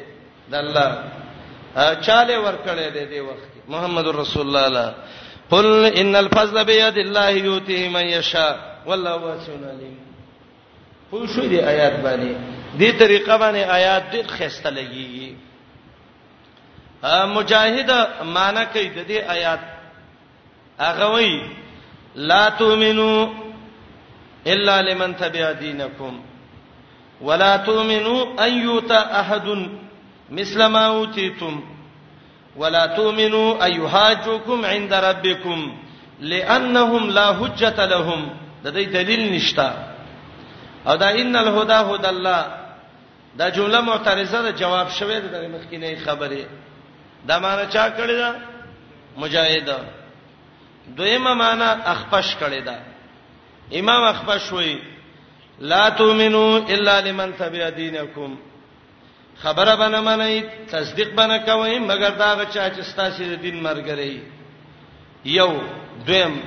د 0.52 0.56
الله 0.56 1.04
چاله 2.02 2.40
ور 2.40 2.56
کړې 2.66 2.94
دی 2.94 3.06
دی 3.06 3.20
وخت 3.20 3.50
محمد 3.68 4.08
رسول 4.08 4.42
الله 4.48 4.66
الله 4.66 4.94
قل 5.50 5.98
ان 6.02 6.16
الفضل 6.16 6.64
بيد 6.66 6.98
الله 6.98 7.30
يؤتيه 7.30 7.90
من 7.90 8.06
يشاء 8.06 8.78
والله 8.86 9.16
واسع 9.16 9.54
عليم 9.64 9.98
په 11.12 11.26
شوې 11.28 11.50
دی 11.50 11.62
آیات 11.62 11.94
باندې 12.04 12.38
دې 12.78 13.00
طریقه 13.00 13.38
باندې 13.38 13.72
آیات 13.74 14.04
ډېر 14.12 14.28
خسته 14.28 14.70
لګيږي 14.70 15.36
مجاهد 17.36 17.90
معنی 18.36 18.66
کوي 18.74 18.90
د 18.98 19.08
دې 19.10 19.20
آیات 19.36 19.60
هغه 20.80 21.08
وی 21.16 21.42
لا 22.16 22.50
تؤمنو 22.50 23.30
الا 24.54 24.82
لمن 24.82 25.16
تبع 25.18 25.52
دينكم 25.52 26.20
ولا 27.22 27.58
تؤمنو 27.58 28.38
ان 28.40 28.54
يؤتى 28.58 28.96
احد 29.22 29.68
مثل 30.30 30.66
ما 30.66 30.86
اوتيتم 30.86 31.64
ولا 32.56 32.86
تؤمنو 32.86 33.62
ان 33.62 33.72
يحاجوكم 33.82 34.66
عند 34.66 34.94
ربكم 34.94 35.78
لانهم 36.20 37.10
لا 37.10 37.28
حجه 37.40 37.86
لهم 37.86 38.30
د 38.64 38.68
دې 38.74 38.86
دلیل 38.98 39.34
نشتا 39.34 39.74
او 40.88 40.96
دا 40.96 41.10
ان 41.22 41.36
الهدى 41.36 41.74
هدى 41.74 42.10
الله 42.10 42.46
دا 43.36 43.50
جمله 43.50 43.82
معترضه 43.82 44.42
ده 44.42 44.52
جواب 44.52 44.90
شوه 44.90 45.20
د 45.20 45.50
مخکینه 45.56 45.96
خبره 46.06 46.46
دا 47.28 47.38
معنی 47.40 47.64
چا 47.74 47.88
کړی 47.98 48.16
دا 48.22 48.32
مجاهد 49.22 49.70
دویمه 50.98 51.34
معنی 51.44 51.70
اخپش 51.94 52.28
کړی 52.42 52.62
دا 52.70 52.76
امام 53.80 54.04
اخپش 54.14 54.52
وای 54.54 54.76
لا 55.72 55.90
تؤمنو 56.00 56.46
الا 56.70 57.00
لمن 57.00 57.32
تبع 57.40 57.70
دینکم 57.76 58.36
خبره 59.44 59.76
بنه 59.76 60.02
منئ 60.02 60.40
تصدیق 60.72 61.14
بنه 61.16 61.38
کوئ 61.40 61.80
مگر 61.90 62.10
دا 62.10 62.36
غچا 62.40 62.70
چې 62.70 62.82
ستاسو 62.82 63.24
د 63.24 63.42
دین 63.42 63.60
مرګري 63.68 64.20
یو 65.26 65.52
دویم 66.08 66.40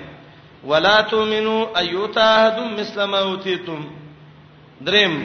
ولا 0.64 1.00
تؤمنو 1.02 1.68
ايتاهدم 1.76 2.76
مثل 2.80 3.04
ما 3.04 3.18
اوتیتم 3.18 3.86
دریم 4.80 5.24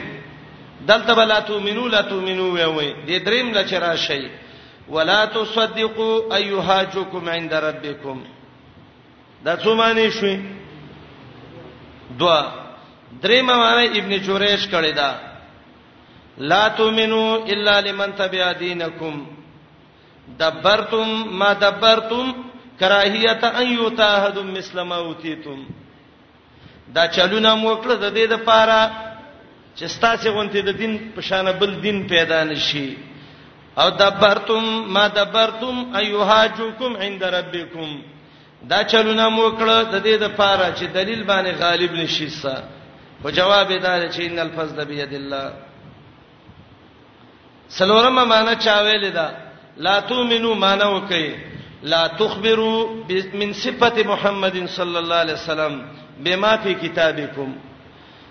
دلته 0.86 1.14
بلا 1.14 1.40
تؤمنو 1.40 1.88
لا 1.88 2.02
تؤمنو 2.02 2.52
وی 2.54 2.64
وی 2.64 2.92
د 3.08 3.24
دریم 3.26 3.52
لچرا 3.58 3.94
شي 4.06 4.24
ولا 4.88 5.24
تصدقوا 5.24 6.36
ايهاجكم 6.36 7.28
عند 7.28 7.54
ربكم 7.54 8.24
دا 9.44 9.56
څه 9.56 9.68
معنی 9.68 10.10
شوي 10.10 10.40
دوا 12.18 12.38
درېمه 13.22 13.54
معنی 13.56 13.86
ابن 13.98 14.12
جوریش 14.20 14.66
کړی 14.68 14.92
دا 14.94 15.20
لا 16.38 16.68
تؤمنو 16.68 17.36
الا 17.44 17.80
لمن 17.80 18.16
تبع 18.16 18.52
دينكم 18.52 19.26
دبرتم 20.38 21.36
ما 21.38 21.52
دبرتم 21.52 22.34
کراهیت 22.80 23.44
ان 23.44 23.66
یتاهد 23.66 24.38
مثل 24.38 24.80
ما 24.80 24.96
اوتیتم 24.96 25.64
دا 26.88 27.06
چلونه 27.06 27.54
موکړه 27.56 27.94
د 27.94 28.14
دې 28.14 28.28
د 28.32 28.36
پاره 28.36 28.90
چې 29.76 29.84
ستاسو 29.86 30.30
غونتی 30.30 30.62
د 30.62 30.68
دین 30.70 31.12
په 31.16 31.20
شان 31.20 31.44
بل 31.60 31.80
دین 31.80 32.08
پیدا 32.08 32.44
نشي 32.44 32.96
او 33.82 33.90
دبرتم 33.90 34.64
ما 34.94 35.04
دبرتم 35.08 35.74
ايهاجكم 36.00 36.90
عند 37.04 37.22
ربكم 37.24 37.88
دا 38.70 38.80
چلونه 38.90 39.28
موکړه 39.38 39.78
د 39.92 39.96
دې 40.06 40.14
د 40.24 40.26
پاره 40.36 40.68
چې 40.78 40.84
دلیل 40.96 41.22
باندې 41.24 41.52
غالب 41.62 41.92
نشي 41.94 42.28
سا 42.28 42.56
او 43.24 43.30
جواب 43.30 43.72
دا 43.72 44.08
چې 44.10 44.20
ان 44.20 44.38
الفضل 44.38 44.84
بيد 44.84 45.12
الله 45.12 45.52
سلورمه 47.68 48.24
معنا 48.24 48.54
چا 48.54 48.80
ویل 48.82 49.10
دا 49.10 49.28
لا 49.76 50.00
تؤمنو 50.00 50.54
معنا 50.54 50.86
وکي 50.88 51.36
لا 51.82 52.06
تخبروا 52.06 52.94
من 53.34 53.52
صفه 53.52 54.04
محمد 54.06 54.66
صلى 54.66 54.98
الله 54.98 55.16
عليه 55.16 55.32
وسلم 55.32 55.82
بما 56.20 56.56
في 56.56 56.74
كتابكم 56.74 57.56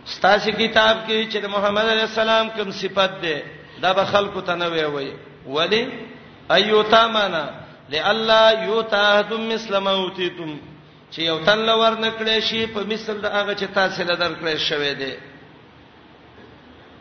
ستاسو 0.06 0.52
کتاب 0.52 0.98
کې 1.08 1.28
چې 1.34 1.44
محمد 1.46 1.86
عليه 1.90 2.04
السلام 2.04 2.50
کوم 2.50 2.72
صفت 2.72 3.12
ده 3.24 3.44
دا 3.82 3.92
به 3.94 4.06
خلکو 4.06 4.40
ته 4.42 4.56
نه 4.56 4.68
وی 4.68 4.84
وی 4.86 5.12
ولی 5.48 5.88
ایوتا 6.52 7.08
معنا 7.08 7.50
لالا 7.90 8.52
یوتاذم 8.66 9.42
مثل 9.52 9.78
موتیتم 9.80 10.58
چې 11.12 11.20
یو 11.20 11.40
تن 11.46 11.58
لور 11.66 11.98
نکړې 11.98 12.40
شي 12.42 12.66
په 12.66 12.82
مثل 12.88 13.22
د 13.22 13.26
هغه 13.26 13.56
چې 13.56 13.66
تاسو 13.76 14.04
له 14.04 14.16
درکړې 14.16 14.58
شوې 14.70 14.94
ده 15.02 15.16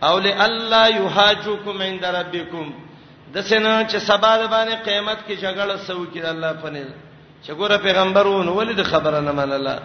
او 0.03 0.18
لالا 0.18 0.86
یحاجوکم 0.88 1.82
عند 1.82 2.05
ربکم 2.05 2.72
د 3.34 3.40
سینا 3.43 3.84
چې 3.88 3.97
سبا 3.99 4.36
د 4.38 4.47
باندې 4.51 4.74
قیامت 4.84 5.18
کې 5.28 5.36
جګړه 5.38 5.76
سوي 5.86 6.07
کړي 6.14 6.24
الله 6.30 6.53
پنه 6.53 6.84
چې 7.45 7.51
ګوره 7.53 7.76
پیغمبرونه 7.76 8.51
ولید 8.53 8.82
خبره 8.82 9.20
نه 9.20 9.32
منله 9.32 9.78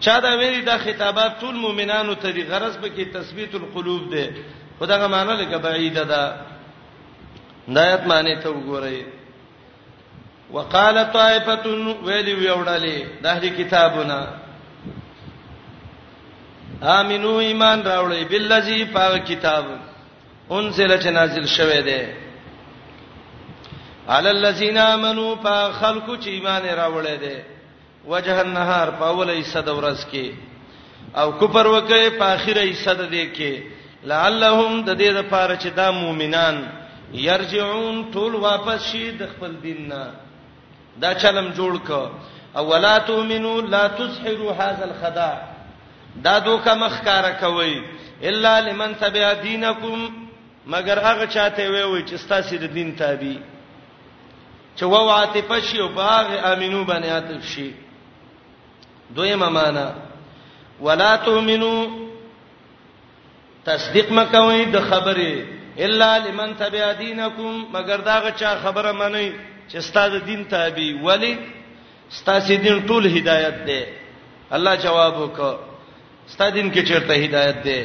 چا 0.00 0.18
دا 0.20 0.34
ویلي 0.38 0.60
دا 0.60 0.78
خطابات 0.78 1.40
ټول 1.40 1.54
مؤمنانو 1.54 2.12
ته 2.14 2.30
دی 2.32 2.42
غرض 2.42 2.76
به 2.76 2.88
کې 2.88 3.14
تثبیت 3.14 3.54
القلوب 3.54 4.10
ده 4.10 4.34
خدای 4.80 4.98
غمانه 4.98 5.32
لکه 5.34 5.56
بعیده 5.58 6.02
ده 6.04 6.53
دایت 7.68 8.02
معنی 8.06 8.36
ته 8.36 8.48
وګورئ 8.50 9.02
وقاله 10.52 11.02
طائفه 11.12 11.64
ویلی 12.04 12.34
ویوړلې 12.34 12.98
د 13.22 13.24
هغې 13.26 13.50
کتابونه 13.58 14.20
امنو 17.00 17.38
ایمان 17.38 17.78
راوړې 17.82 18.22
بالذي 18.30 18.84
پاک 18.84 19.24
کتاب 19.26 19.64
انزل 20.50 21.00
چې 21.00 21.06
نازل 21.08 21.46
شوه 21.46 21.80
دی 21.80 22.02
علی 24.08 24.28
الذین 24.30 24.78
آمنو 24.78 25.34
پا 25.42 25.70
خلقو 25.72 26.16
چې 26.16 26.28
ایمان 26.28 26.62
راوړې 26.66 27.14
دی 27.24 27.36
وجه 28.06 28.40
النهار 28.40 28.90
په 28.98 29.04
اولې 29.08 29.42
صد 29.52 29.68
ورځ 29.68 30.00
کې 30.12 30.26
او 31.16 31.32
کفر 31.40 31.66
وکړي 31.66 32.18
په 32.18 32.24
اخیره 32.24 32.72
صد 32.84 33.10
دی 33.10 33.30
کې 33.36 33.52
لعلهم 34.04 34.84
د 34.84 34.90
دې 34.98 35.10
لپاره 35.18 35.56
چې 35.56 35.68
دا 35.74 35.90
مؤمنان 35.90 36.64
يرجعون 37.12 38.02
ټول 38.12 38.34
واپس 38.34 38.82
شي 38.90 39.10
د 39.18 39.26
خپل 39.36 39.54
دین 39.62 39.88
نه 39.88 40.04
دا 41.00 41.12
چلم 41.14 41.50
جوړ 41.56 41.78
ک 41.88 41.90
او 42.58 42.66
ولا 42.68 42.98
تؤمنو 43.06 43.60
لا 43.60 43.86
تسحروا 43.98 44.52
هذا 44.52 44.84
الخداع 44.84 45.54
دا 46.24 46.38
دوکه 46.38 46.74
مخکاره 46.74 47.30
کوي 47.40 47.82
الا 48.22 48.60
لمن 48.60 48.94
تبع 49.00 49.32
دينكم 49.32 50.08
مگر 50.66 50.98
هغه 50.98 51.26
چاته 51.26 51.68
وي 51.70 51.82
وي 51.84 52.02
چې 52.08 52.14
ستاسو 52.16 52.56
د 52.56 52.64
دین 52.74 52.94
تابع 52.96 53.34
چې 54.76 54.82
وو 54.82 55.10
عاطفه 55.10 55.60
شي 55.60 55.80
او 55.80 55.88
باغ 55.88 56.38
امنو 56.52 56.84
باندې 56.84 57.06
عاطف 57.10 57.46
شي 57.54 57.70
دویمه 59.10 59.48
معنا 59.48 59.92
ولا 60.80 61.16
تؤمنو 61.16 61.74
تصدیق 63.64 64.10
مکوئ 64.12 64.64
د 64.72 64.80
خبره 64.90 65.63
الا 65.82 66.18
لمن 66.28 66.56
تبع 66.58 66.86
دینکم 67.02 67.54
مگر 67.74 67.96
داغه 68.08 68.30
چا 68.40 68.50
خبره 68.62 68.92
منئ 68.92 69.28
چې 69.70 69.78
ستاسو 69.80 70.18
دین 70.18 70.44
تابع 70.48 70.90
ولی 71.06 71.34
ستاسو 72.10 72.54
دین 72.56 72.86
ټول 72.88 73.06
هدایت 73.16 73.58
دی 73.66 73.80
الله 74.56 74.74
جواب 74.84 75.14
وکړه 75.18 75.50
ستاسو 76.26 76.54
دین 76.54 76.72
کې 76.74 76.82
چیرته 76.88 77.14
هدایت 77.14 77.62
دی 77.66 77.84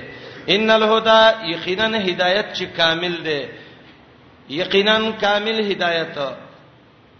ان 0.56 0.70
الهدى 0.70 1.22
یقینا 1.54 1.88
هدایت 2.08 2.46
چې 2.58 2.64
کامل 2.78 3.16
دی 3.26 3.42
یقینا 4.56 5.00
کامل 5.22 5.60
هدایت 5.72 6.18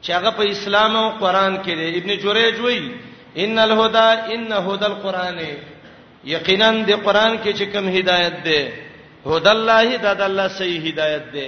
چې 0.02 0.10
هغه 0.12 0.30
په 0.32 0.44
اسلام 0.52 0.96
او 0.96 1.10
قران 1.10 1.58
کې 1.64 1.74
دی 1.80 1.90
ابن 2.00 2.10
جریج 2.26 2.60
وایي 2.60 2.92
ان 3.38 3.60
الهدى 3.60 4.36
ان 4.36 4.52
هدى 4.52 4.86
القرانه 4.86 5.58
یقینا 6.24 6.72
د 6.72 6.92
قران 6.92 7.38
کې 7.44 7.52
چې 7.58 7.64
کوم 7.74 7.88
هدایت 7.98 8.44
دی 8.46 8.62
هود 9.26 9.48
الله 9.48 9.96
د 9.98 10.22
الله 10.28 10.48
صحیح 10.58 10.82
هدایت 10.92 11.26
دی 11.34 11.48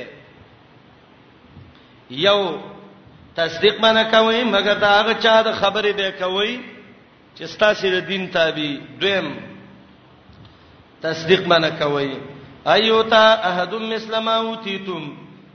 یو 2.24 2.40
تصدیق 3.36 3.76
منه 3.82 4.04
کوي 4.14 4.44
مګر 4.44 4.78
دا 4.82 4.90
هغه 5.00 5.14
چا 5.24 5.42
د 5.42 5.50
خبرې 5.62 5.94
به 6.00 6.10
کوي 6.22 6.60
چې 7.38 7.44
ستاسو 7.54 7.90
د 7.94 8.00
دین 8.08 8.28
تابع 8.32 8.72
دویم 9.00 9.28
تصدیق 11.02 11.48
منه 11.48 11.70
کوي 11.80 12.12
ایوتا 12.76 13.24
احدم 13.50 13.84
مسلما 13.94 14.36
اوتیتم 14.44 15.04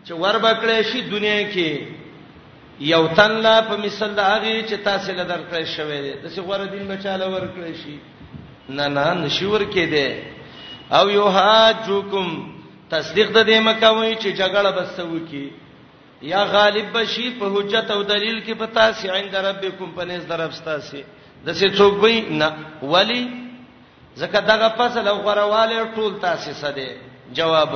چې 0.07 0.13
ور 0.13 0.37
بکړې 0.39 0.83
شي 0.93 1.01
دنیا 1.01 1.51
کې 1.53 1.71
یو 2.93 3.07
تن 3.17 3.31
لا 3.45 3.61
په 3.63 3.77
مثال 3.77 4.15
د 4.15 4.21
هغه 4.31 4.63
چې 4.69 4.77
تاسو 4.89 5.13
له 5.13 5.25
درکړې 5.33 5.67
شوې 5.77 6.01
ده 6.03 6.15
د 6.23 6.27
څه 6.35 6.41
غوړ 6.47 6.63
دین 6.73 6.89
بچاله 6.89 7.27
ور 7.35 7.45
کړې 7.55 7.75
شي 7.83 7.97
نه 8.69 8.89
نه 8.89 9.07
نشور 9.25 9.61
کې 9.73 9.85
ده 9.93 10.09
او 10.95 11.11
یحاجکم 11.11 12.31
تصدیق 12.91 13.31
د 13.39 13.47
دې 13.47 13.59
مکوي 13.67 14.15
چې 14.21 14.29
جګړه 14.39 14.71
بسو 14.77 15.17
کی 15.31 15.51
یا 16.23 16.45
غالب 16.45 16.87
بشی 16.93 17.31
په 17.39 17.47
حجت 17.55 17.91
او 17.91 18.03
دلیل 18.03 18.39
کې 18.47 18.53
پتا 18.59 18.93
سي 18.93 19.09
عند 19.09 19.35
ربکم 19.35 19.91
پنيز 19.97 20.27
دربستا 20.29 20.79
سي 20.81 21.05
دسه 21.47 21.69
څوک 21.77 22.03
وای 22.03 22.21
نه 22.21 22.57
ولی 22.83 23.29
زکه 24.17 24.41
دغه 24.41 24.69
فصل 24.77 25.09
او 25.09 25.17
غرواله 25.19 25.89
ټول 25.95 26.21
تاسو 26.23 26.53
سده 26.53 26.89
جواب 27.33 27.75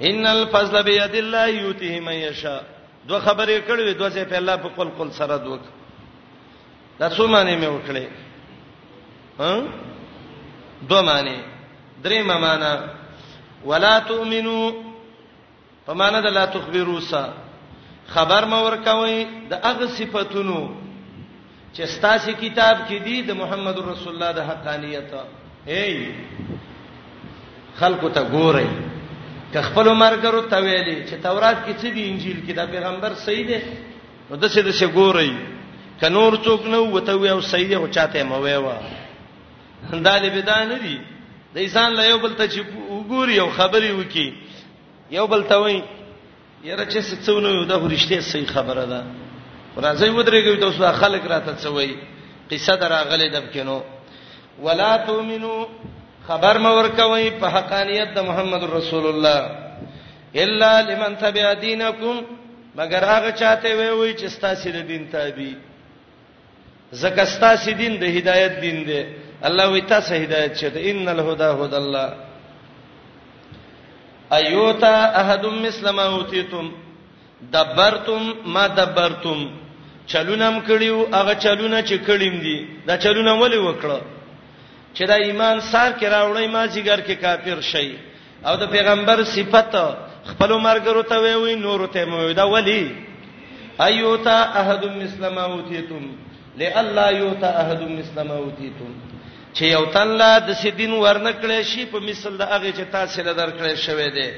ان 0.00 0.26
الفضل 0.26 0.82
بيد 0.82 1.14
الله 1.14 1.46
يؤتيه 1.46 2.00
من 2.00 2.12
يشاء 2.12 2.60
دو 3.08 3.20
خبرې 3.20 3.60
کړې 3.68 3.96
دوه 3.98 4.10
ځې 4.10 4.24
په 4.28 4.36
الله 4.38 4.56
په 4.56 4.68
قل 4.76 4.88
قل 4.98 5.10
سره 5.12 5.36
دوک 5.36 5.60
دا 6.98 7.10
څو 7.10 7.22
معنی 7.28 7.56
مې 7.56 7.68
وکړې 7.68 8.06
ها 9.38 9.62
دوه 10.88 11.02
معنی 11.02 11.40
درې 12.04 12.22
معنا 12.22 12.84
ولا 13.64 13.98
تؤمنو 14.08 14.72
په 15.86 15.92
معنا 15.94 16.20
د 16.20 16.26
لا 16.36 16.44
تخبروا 16.54 17.00
سا 17.00 17.22
خبر 18.14 18.44
ما 18.44 18.58
ورکوي 18.64 19.26
د 19.50 19.54
هغه 19.64 19.86
صفاتونو 19.96 20.60
چې 21.76 21.82
ستاسو 21.96 22.32
کتاب 22.40 22.76
کې 22.88 22.98
دي 23.06 23.16
د 23.22 23.30
محمد 23.40 23.76
رسول 23.92 24.12
الله 24.14 24.30
د 24.32 24.40
حقانيت 24.50 25.10
ای 25.68 25.94
خلکو 27.80 28.08
ته 28.08 28.22
ګورئ 28.32 28.68
که 29.52 29.60
خپل 29.68 29.86
مرګرو 29.94 30.42
ته 30.50 30.56
ویلي 30.64 30.96
چې 31.04 31.14
تورات 31.22 31.58
کې 31.66 31.72
څه 31.80 31.88
دی 31.94 32.10
انجیل 32.10 32.38
کې 32.46 32.52
دا 32.56 32.64
پیغمبر 32.66 33.14
صحیح 33.26 33.46
دی 33.50 33.58
نو 34.30 34.36
د 34.36 34.44
څه 34.48 34.60
د 34.66 34.70
څه 34.80 34.86
ګورئ 34.98 35.30
ک 36.00 36.04
نور 36.16 36.32
څوک 36.44 36.60
نه 36.66 36.78
وته 36.80 37.14
ویو 37.16 37.40
صحیح 37.52 37.68
دی 37.68 37.74
او 37.74 37.86
چاته 37.96 38.22
مو 38.24 38.40
ویوا 38.40 38.76
دا 40.08 40.14
لبدا 40.22 40.64
نه 40.64 40.78
دی 40.84 40.98
د 41.54 41.56
انسان 41.66 41.90
له 41.98 42.02
یو 42.10 42.18
بل 42.24 42.32
ته 42.40 42.46
چې 42.52 42.60
وګوري 42.94 43.36
او 43.42 43.48
خبري 43.58 43.90
وکي 43.98 44.26
یو 45.16 45.26
بل 45.32 45.42
ته 45.52 45.56
وایي 45.62 45.82
یاره 46.64 46.84
چې 46.84 46.98
څه 47.08 47.16
څونه 47.26 47.66
دا 47.72 47.76
ورشته 47.84 48.20
صحیح 48.32 48.46
خبره 48.56 48.84
ده 48.92 49.00
راځي 49.86 50.10
ودرېږي 50.10 50.56
تاسو 50.60 50.92
خلک 51.02 51.22
راته 51.32 51.54
څه 51.58 51.68
وایي 51.76 51.94
قصه 52.50 52.74
دراغلې 52.82 53.28
دبکینو 53.36 53.78
ولا 54.64 54.90
تؤمنو 55.08 55.54
خبر 56.28 56.58
مور 56.64 56.88
کوي 57.00 57.30
په 57.40 57.48
حقانيت 57.56 58.14
د 58.16 58.28
محمد 58.28 58.64
رسول 58.74 59.06
الله 59.10 60.36
الا 60.44 60.72
لمن 60.88 61.16
تبع 61.24 61.52
دينكم 61.66 62.22
مگر 62.76 63.04
هغه 63.12 63.30
چاته 63.40 63.74
وي 63.78 63.90
وي 63.90 64.14
چې 64.14 64.26
ستاسو 64.36 64.70
د 64.76 64.86
دین 64.92 65.06
تابع 65.14 65.54
زکه 67.02 67.24
ستاسو 67.34 67.72
دین 67.82 67.98
د 68.02 68.14
هدایت 68.16 68.60
دین 68.62 68.78
دی 68.90 69.02
الله 69.48 69.66
وی 69.72 69.80
تاسو 69.92 70.14
هدایت 70.24 70.52
چته 70.60 70.80
ان 70.90 71.08
الهدى 71.16 71.48
هدى 71.60 71.76
الله 71.82 72.06
ايوتا 74.32 74.94
احد 75.22 75.44
مسلم 75.64 75.98
اوتیتم 75.98 76.66
دبرتم 77.52 78.22
ما 78.54 78.66
دبرتم 78.78 79.40
چلونم 80.10 80.60
کړیو 80.68 81.08
هغه 81.18 81.34
چلونه 81.44 81.78
چې 81.88 81.96
کړیم 82.08 82.34
دي 82.44 82.58
دا 82.86 82.96
چلونه 83.04 83.32
ولې 83.42 83.56
وکړه 83.66 84.00
چې 84.94 85.02
دا 85.10 85.14
ایمان 85.14 85.60
سار 85.60 85.90
کې 85.92 86.04
راوړی 86.14 86.46
ما 86.54 86.66
جګر 86.66 87.00
کې 87.06 87.14
کافر 87.24 87.60
شي 87.60 87.94
او 88.46 88.56
د 88.56 88.64
پیغمبر 88.74 89.24
صفت 89.24 89.74
خپل 90.30 90.50
مرګرو 90.66 91.02
ته 91.10 91.16
وی 91.22 91.34
وی 91.42 91.54
نور 91.54 91.80
ته 91.94 92.04
مو 92.04 92.32
دا 92.32 92.44
ولی 92.46 92.92
ايوتا 93.88 94.36
احد 94.60 94.82
مسلم 94.84 95.38
اوتیتم 95.38 96.04
لالا 96.58 97.06
يوتا 97.10 97.48
احد 97.62 97.80
مسلم 97.82 98.30
اوتیتم 98.30 99.09
چې 99.52 99.64
یو 99.76 99.84
تنلا 99.94 100.38
د 100.46 100.52
سیدین 100.62 100.92
ورنکړې 101.04 101.60
شي 101.70 101.82
په 101.92 101.98
مثل 102.00 102.32
د 102.36 102.42
هغه 102.50 102.70
چې 102.78 102.84
تاسو 102.92 103.22
له 103.26 103.32
درکړې 103.40 103.74
شوې 103.86 104.10
ده 104.16 104.28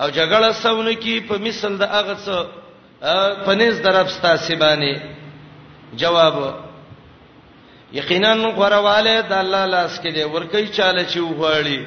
او 0.00 0.08
جګړه 0.10 0.50
سونه 0.62 0.92
کی 1.02 1.20
په 1.28 1.38
مثل 1.38 1.78
د 1.78 1.82
هغه 1.94 2.14
څه 2.24 2.36
پنيز 3.46 3.80
درپ 3.82 4.08
ستاسو 4.10 4.54
باندې 4.62 4.92
جواب 6.00 6.34
یقینا 7.92 8.32
غرواله 8.58 9.20
د 9.20 9.32
الله 9.32 9.64
لاس 9.66 10.00
کې 10.02 10.10
دی 10.14 10.24
ورکی 10.24 10.66
چاله 10.76 11.04
چې 11.12 11.18
وغواړي 11.18 11.78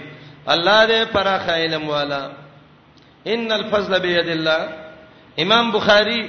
الله 0.48 0.80
دې 0.88 1.02
پر 1.14 1.28
خیلم 1.46 1.90
والا 1.90 2.24
ان 3.34 3.52
الفضل 3.52 4.00
بيد 4.00 4.28
الله 4.30 4.60
امام 5.44 5.72
بخاري 5.72 6.24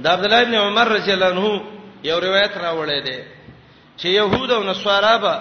دا 0.00 0.12
عبد 0.12 0.24
الله 0.24 0.40
ابن 0.42 0.54
عمر 0.54 0.86
رضی 0.88 1.12
الله 1.12 1.26
عنه 1.26 1.62
یو 2.04 2.20
روایت 2.20 2.52
راوړی 2.56 3.02
دی 3.06 3.35
چې 4.00 4.06
يهود 4.06 4.50
او 4.50 4.62
نصارا 4.64 5.16
به 5.24 5.34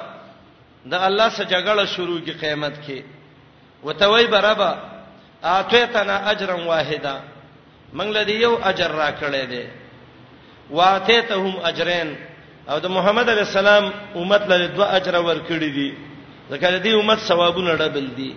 د 0.91 0.93
الله 1.07 1.29
سره 1.29 1.45
جګړه 1.53 1.85
شروع 1.95 2.19
کی 2.25 2.31
قیامت 2.41 2.75
کې 2.87 2.99
وتوي 3.83 4.25
بربا 4.31 4.71
اتیتنا 5.43 6.15
اجرا 6.31 6.55
واحدا 6.71 7.15
منګل 7.93 8.17
دی 8.27 8.33
یو 8.35 8.57
اجر 8.63 8.91
را 8.91 9.11
کړی 9.19 9.43
دی 9.51 9.63
واتیتهم 10.71 11.55
اجرین 11.65 12.15
او 12.69 12.79
د 12.79 12.85
محمد 12.89 13.29
علی 13.29 13.43
السلام 13.49 13.85
امت 14.15 14.43
له 14.49 14.57
دوه 14.75 14.87
اجر 14.95 15.15
ور 15.15 15.39
کړی 15.49 15.69
دي 15.77 15.93
ځکه 16.51 16.79
دې 16.83 16.87
امت 16.99 17.19
ثوابونه 17.19 17.71
ډبل 17.75 18.07
دي 18.17 18.33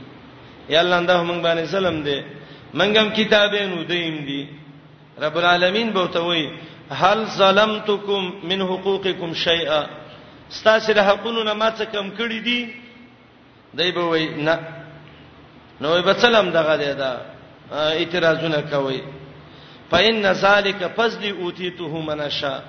یا 0.68 0.80
الله 0.80 0.98
انده 0.98 1.22
موږ 1.24 1.40
باندې 1.46 1.66
سلام 1.70 2.04
دې 2.04 2.18
منګم 2.74 3.14
کتابین 3.16 3.72
ودیم 3.72 4.16
دي 4.26 4.48
رب 5.18 5.38
العالمین 5.38 5.90
به 5.92 6.06
ته 6.06 6.20
وایي 6.20 6.52
هل 6.90 7.24
ظلمتکم 7.24 8.22
من 8.44 8.60
حقوقکم 8.62 9.34
شیئا 9.34 9.82
ستاسو 10.50 10.92
د 10.98 11.00
حقونو 11.08 11.40
نه 11.48 11.52
ما 11.60 11.68
څه 11.78 11.84
کم 11.92 12.06
کړی 12.18 12.40
دي 12.46 12.60
دای 13.78 13.90
به 13.92 14.04
وای 14.10 14.24
نه 14.36 14.54
نو 15.80 16.02
به 16.02 16.12
سلام 16.14 16.50
دغه 16.50 16.76
دی 16.76 16.92
دا 16.94 17.10
اعتراضونه 17.72 18.60
کوي 18.72 19.00
فإن 19.90 20.22
ذلك 20.32 20.80
فضل 20.96 21.24
اوتیته 21.42 21.92
منشا 22.08 22.60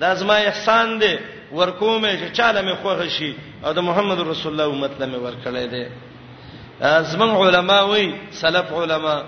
دا 0.00 0.14
زما 0.14 0.34
احسان 0.36 0.98
دی 1.00 1.18
ورکومه 1.52 2.08
چې 2.18 2.32
چاله 2.36 2.62
مې 2.62 2.76
خوښ 2.82 3.08
شي 3.08 3.34
او 3.64 3.72
د 3.72 3.78
محمد 3.80 4.20
رسول 4.20 4.52
الله 4.52 4.74
امت 4.74 5.00
له 5.00 5.06
مې 5.06 5.20
ورکړې 5.26 5.70
دی 5.74 5.84
زمون 7.02 7.30
علما 7.46 7.80
وای 7.82 8.14
سلف 8.32 8.72
علما 8.72 9.22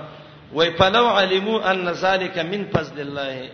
وای 0.52 0.70
فلو 0.70 1.06
علمو 1.08 1.58
ان 1.58 1.88
ذلك 1.92 2.38
من 2.38 2.66
فضل 2.72 3.00
الله 3.00 3.48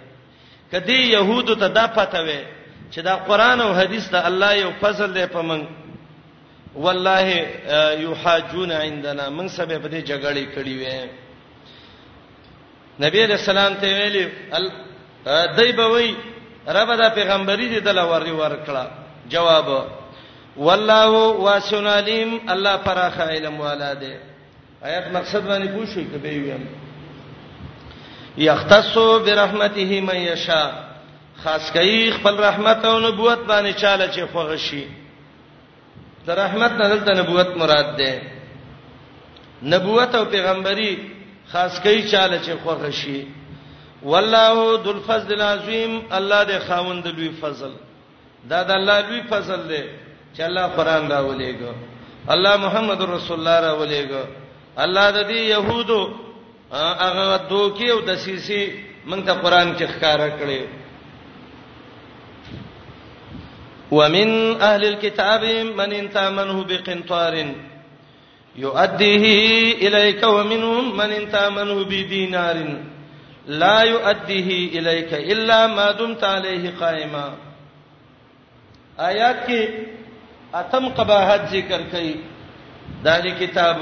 کدی 0.72 1.12
يهود 1.12 1.58
ته 1.60 1.68
دا 1.68 1.86
پته 1.86 2.18
وای 2.22 2.59
چې 2.92 3.00
دا 3.00 3.14
قران 3.16 3.60
او 3.60 3.74
حديث 3.74 4.08
ته 4.08 4.26
الله 4.28 4.54
یو 4.54 4.70
فضل 4.82 5.12
دی 5.12 5.26
په 5.26 5.40
من 5.42 5.66
والله 6.74 7.46
یحاجون 8.02 8.72
عندنا 8.72 9.28
من 9.30 9.48
سبه 9.48 9.78
په 9.78 9.88
دې 9.88 10.00
جګړې 10.04 10.54
کړې 10.54 10.76
وې 10.78 11.06
نبی 13.00 13.26
رسول 13.26 13.58
الله 13.58 13.78
ته 13.80 13.88
ویلي 13.88 14.28
دای 15.56 15.72
به 15.72 15.86
وای 15.86 16.14
رب 16.68 16.92
دا 16.98 17.08
پیغمبري 17.10 17.68
دې 17.68 17.78
دل 17.84 17.98
ور 17.98 18.26
ورکړه 18.26 18.86
جواب 19.28 19.86
والله 20.56 21.08
واسن 21.30 21.86
علیم 21.86 22.40
الله 22.50 22.76
پراخ 22.76 23.20
علم 23.20 23.60
والا 23.60 23.92
دی 23.94 24.14
آیات 24.82 25.08
مقصد 25.12 25.42
باندې 25.42 25.68
پوښوي 25.68 26.04
کبه 26.14 26.28
ویم 26.38 26.66
یختص 28.36 28.98
برحمته 28.98 30.00
من 30.00 30.16
یشاء 30.16 30.89
خاص 31.44 31.70
کوي 31.72 32.10
خپل 32.16 32.34
رحمت 32.44 32.84
او 32.84 32.98
نبوت 33.06 33.38
باندې 33.50 33.72
چاله 33.82 34.06
چې 34.14 34.22
خوغ 34.32 34.50
شي 34.66 34.84
د 36.26 36.30
رحمت 36.40 36.72
نه 36.80 36.86
دلته 36.92 37.12
نبوت 37.20 37.50
مراد 37.60 37.96
ده 37.96 38.22
نبوت 39.72 40.14
او 40.14 40.24
پیغمبري 40.34 40.90
خاص 41.52 41.80
کوي 41.84 42.02
چاله 42.12 42.38
چې 42.46 42.50
خوغ 42.64 42.90
شي 43.02 43.20
والله 44.02 44.82
ذو 44.84 44.90
الفضل 44.96 45.34
العظیم 45.40 45.92
الله 46.18 46.40
دې 46.50 46.58
خاوند 46.68 47.06
لوی 47.06 47.30
فضل 47.40 47.72
دا 48.50 48.60
د 48.62 48.70
الله 48.78 48.98
لوی 49.08 49.20
فضل 49.30 49.60
دی 49.68 49.84
چې 50.36 50.40
الله 50.48 50.66
قران 50.66 51.08
راولېګو 51.08 51.74
الله 52.34 52.56
محمد 52.66 53.02
رسول 53.12 53.38
الله 53.38 53.60
راولېګو 53.60 54.24
الله 54.84 55.06
د 55.10 55.28
دې 55.28 55.34
يهودو 55.34 56.10
هغه 57.04 57.36
دوکي 57.54 57.90
او 57.92 57.98
د 58.10 58.14
سيسي 58.26 58.62
مونږ 59.06 59.24
ته 59.26 59.32
قران 59.32 59.74
کې 59.76 59.82
ښکارا 59.94 60.28
کړی 60.42 60.60
ومن 63.90 64.60
أهل 64.62 64.84
الكتاب 64.84 65.44
من 65.76 65.92
إن 65.92 66.10
تأمنه 66.10 66.64
بقنطار 66.64 67.34
يؤديه 68.56 69.24
إليك 69.88 70.22
ومنهم 70.24 70.96
من 70.96 71.10
إن 71.10 71.32
تأمنه 71.32 71.84
بدينار 71.84 72.56
لا 73.46 73.78
يؤديه 73.82 74.78
إليك 74.78 75.14
إلا 75.14 75.66
ما 75.66 75.92
دمت 75.92 76.24
عليه 76.24 76.70
قائما 76.80 77.34
آيات 79.00 79.46
كي 79.46 79.68
اتم 80.54 80.88
قباحت 80.88 81.40
ذكر 81.54 81.82
كي 81.92 82.16
د 83.04 83.08
كتاب 83.40 83.78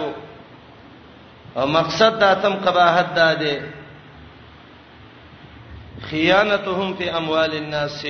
ومقصد 1.57 2.23
اتم 2.23 2.55
قباحت 2.55 3.09
داده 3.17 3.57
خيانتهم 6.11 6.89
في 6.95 7.17
اموال 7.19 7.53
الناس 7.55 8.07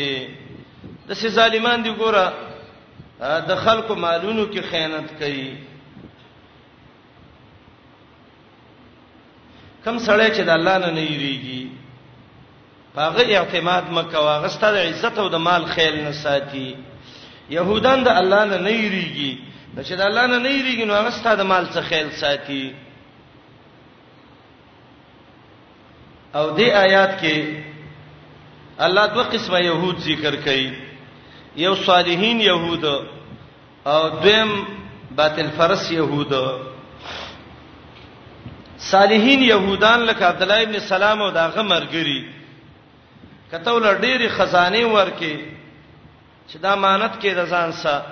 د 1.09 1.11
سې 1.21 1.29
ظالمان 1.39 1.79
دی 1.85 1.91
ګوره 2.01 2.27
د 3.49 3.51
خلکو 3.65 3.93
مالونو 4.05 4.45
کې 4.53 4.61
خیانت 4.71 5.09
کوي 5.21 5.51
کم 9.85 9.97
سړی 10.09 10.29
چې 10.37 10.41
د 10.49 10.51
الله 10.59 10.77
نه 10.85 10.91
نه 10.97 11.03
یریږي 11.11 11.65
هغه 12.97 13.25
اعتماد 13.39 13.85
مکه 13.99 14.19
واغسته 14.27 14.69
د 14.75 14.77
عزت 14.89 15.19
او 15.19 15.29
د 15.35 15.37
مال 15.47 15.65
خیال 15.75 15.97
نه 16.07 16.13
ساتي 16.23 16.77
يهودان 17.51 17.99
د 18.05 18.09
الله 18.21 18.43
نه 18.51 18.59
نه 18.67 18.71
یریږي 18.83 19.33
چې 19.89 19.93
د 20.01 20.03
الله 20.09 20.25
نه 20.33 20.39
نه 20.45 20.51
یریږي 20.57 20.85
نو 20.89 20.95
هغه 20.95 21.11
ستاسو 21.21 21.37
د 21.41 21.47
مال 21.53 21.65
څخه 21.75 21.89
خیال 21.91 22.09
ساتي 22.23 22.75
او 26.35 26.45
دې 26.59 26.69
آیات 26.85 27.13
کې 27.21 27.63
الله 28.89 29.07
دوه 29.15 29.25
قسمه 29.33 29.59
يهود 29.69 29.99
ذکر 30.09 30.37
کړي 30.49 30.88
یو 31.67 31.75
صالحین 31.87 32.41
يهود 32.41 32.85
او 33.93 34.03
دویم 34.23 34.51
باطل 35.17 35.49
فرس 35.59 35.91
يهود 35.93 36.33
صالحین 38.91 39.43
يهودان 39.43 40.01
لکه 40.09 40.25
عبد 40.27 40.43
الله 40.43 40.63
ابن 40.63 40.79
سلام 40.79 41.23
او 41.23 41.31
داغه 41.31 41.63
مرګري 41.63 42.21
کته 43.53 43.71
ول 43.73 43.85
ډېری 44.03 44.29
خزانه 44.29 44.85
ورکه 44.97 45.35
چې 46.49 46.57
دا 46.63 46.73
امانت 46.73 47.15
کې 47.23 47.27
رضان 47.27 47.73
سا 47.73 48.03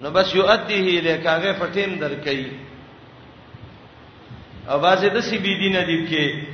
نو 0.00 0.10
بس 0.10 0.34
یؤدیه 0.34 1.00
لکاغه 1.06 1.52
پټین 1.52 1.90
درکې 1.98 2.46
او 4.68 4.78
بازه 4.78 5.08
د 5.08 5.20
سی 5.20 5.38
بی 5.38 5.54
دینه 5.62 5.82
دی 5.88 5.98
کې 6.08 6.44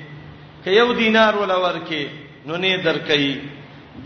که 0.65 0.71
یو 0.71 0.93
دینار 0.93 1.35
ولا 1.37 1.59
ورکه 1.61 2.11
نو 2.47 2.57
نه 2.57 2.77
درکې 2.83 3.37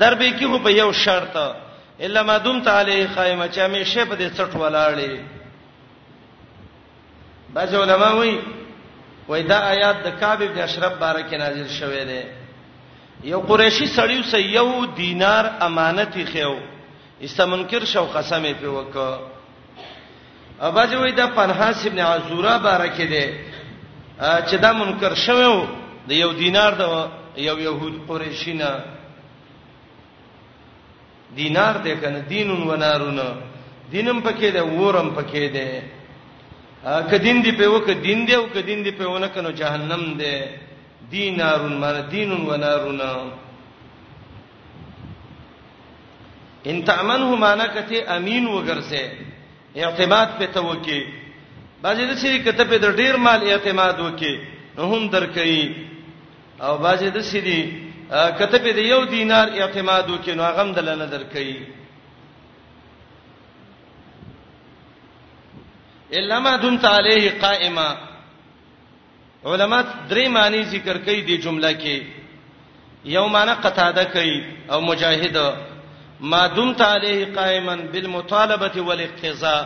دربې 0.01 0.30
کې 0.38 0.47
خو 0.51 0.59
په 0.59 0.70
یو 0.70 0.92
شرط 0.92 1.55
الا 2.01 2.22
ما 2.22 2.38
دمت 2.38 2.68
علی 2.68 3.07
قائمه 3.07 3.49
چې 3.49 3.59
همیشه 3.59 4.05
په 4.05 4.16
دې 4.16 4.30
څټ 4.36 4.53
ولاړې 4.57 5.18
بعض 7.55 7.74
علما 7.74 8.12
وایي 8.14 8.38
وای 9.28 9.42
دا 9.42 9.59
آیات 9.59 9.97
د 10.05 10.18
کعب 10.20 10.38
بن 10.42 10.59
اشرف 10.62 10.99
باره 10.99 11.20
کې 11.30 11.34
نازل 11.38 11.68
شوه 11.68 12.05
دی 12.09 12.22
یو 13.30 13.40
قریشی 13.40 13.86
سړیو 13.86 14.22
سې 14.32 14.36
یو 14.38 14.84
دینار 14.97 15.45
امانتي 15.61 16.24
خيو 16.24 16.55
استمنکر 17.22 17.84
شو 17.84 18.05
قسم 18.07 18.42
په 18.53 18.66
وکړه 18.66 19.18
اباځ 20.61 20.95
وای 20.95 21.12
دا 21.12 21.26
پنحاس 21.34 21.86
ابن 21.86 21.99
عزورا 22.01 22.59
باره 22.59 22.86
کې 22.88 23.03
دی 23.03 23.34
چې 24.20 24.55
دا 24.61 24.72
منکر 24.72 25.14
شوه 25.14 25.68
د 26.09 26.12
یو 26.12 26.32
دینار 26.32 26.72
د 26.74 26.84
یو 27.36 27.59
يهود 27.59 28.07
قریشی 28.09 28.53
نه 28.55 28.70
دینار 31.39 31.74
دی 31.87 31.93
کنه 32.03 32.20
دینون 32.32 32.62
ونارون 32.70 33.18
دینم 33.93 34.18
پکې 34.26 34.51
دی 34.57 34.62
ورم 34.82 35.09
پکې 35.18 35.43
دی 35.55 35.66
کدین 37.11 37.39
دی 37.45 37.53
په 37.59 37.66
وک 37.74 37.87
دین 38.03 38.18
دی 38.26 38.35
او 38.35 38.47
کدین 38.55 38.82
دی 38.85 38.91
په 38.99 39.05
ونه 39.14 39.28
کنه 39.35 39.51
جهنم 39.61 40.03
دی 40.20 40.35
دینارون 41.11 41.74
مر 41.82 41.95
دینون 42.14 42.43
ونارون 42.51 43.01
ان 46.70 46.85
تامنه 46.91 47.35
معنا 47.37 47.66
کته 47.74 47.99
امین 48.16 48.47
وګرځه 48.47 49.03
اعتماد 49.76 50.26
په 50.39 50.45
توکي 50.55 51.01
بعضی 51.82 52.03
د 52.07 52.14
سری 52.18 52.39
کته 52.39 52.64
په 52.64 52.76
ډیر 53.01 53.16
مال 53.16 53.41
اعتماد 53.51 53.95
وکي 54.01 54.35
نو 54.76 54.82
هم 54.95 55.11
درکې 55.11 55.70
او 56.61 56.76
بعضی 56.78 57.11
د 57.11 57.20
سری 57.20 57.84
کته 58.11 58.59
په 58.59 58.72
دې 58.72 58.84
یو 58.92 59.05
دینار 59.05 59.48
اعتماد 59.48 60.11
وکینو 60.11 60.42
هغه 60.44 60.61
هم 60.62 60.72
دلنه 60.72 61.07
درکې 61.07 61.57
الا 66.12 66.38
ما 66.38 66.57
دمت 66.57 66.84
علیه 66.84 67.40
قائما 67.40 67.88
علما 69.44 69.82
درې 70.11 70.28
معنی 70.28 70.62
ذکر 70.62 70.98
کوي 70.98 71.24
دې 71.26 71.42
جمله 71.44 71.72
کې 71.72 72.02
یو 73.05 73.28
معنی 73.28 73.52
قتاده 73.62 74.05
کوي 74.05 74.44
او 74.70 74.80
مجاهد 74.80 75.55
ما 76.20 76.46
دمت 76.46 76.80
علیه 76.80 77.34
قائما 77.34 77.76
بالمطالبه 77.92 78.80
والاقتضاء 78.82 79.64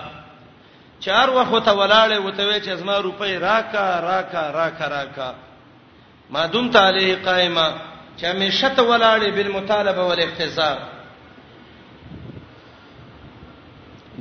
چار 1.01 1.29
وخت 1.31 1.69
ولاړې 1.69 2.13
وتوي 2.25 2.61
چې 2.61 2.71
زما 2.73 2.99
روپۍ 3.03 3.31
راکا 3.41 4.01
راکا 4.01 4.51
راکا 4.53 4.89
راکا 4.89 5.35
ما 6.31 6.47
دمت 6.47 6.77
علیه 6.77 7.17
قائما 7.25 7.69
چې 8.21 8.27
همیشه 8.27 8.69
ته 8.77 8.83
ولاړې 8.83 9.29
بالمطالبه 9.37 10.03
والاقتزاء 10.05 10.79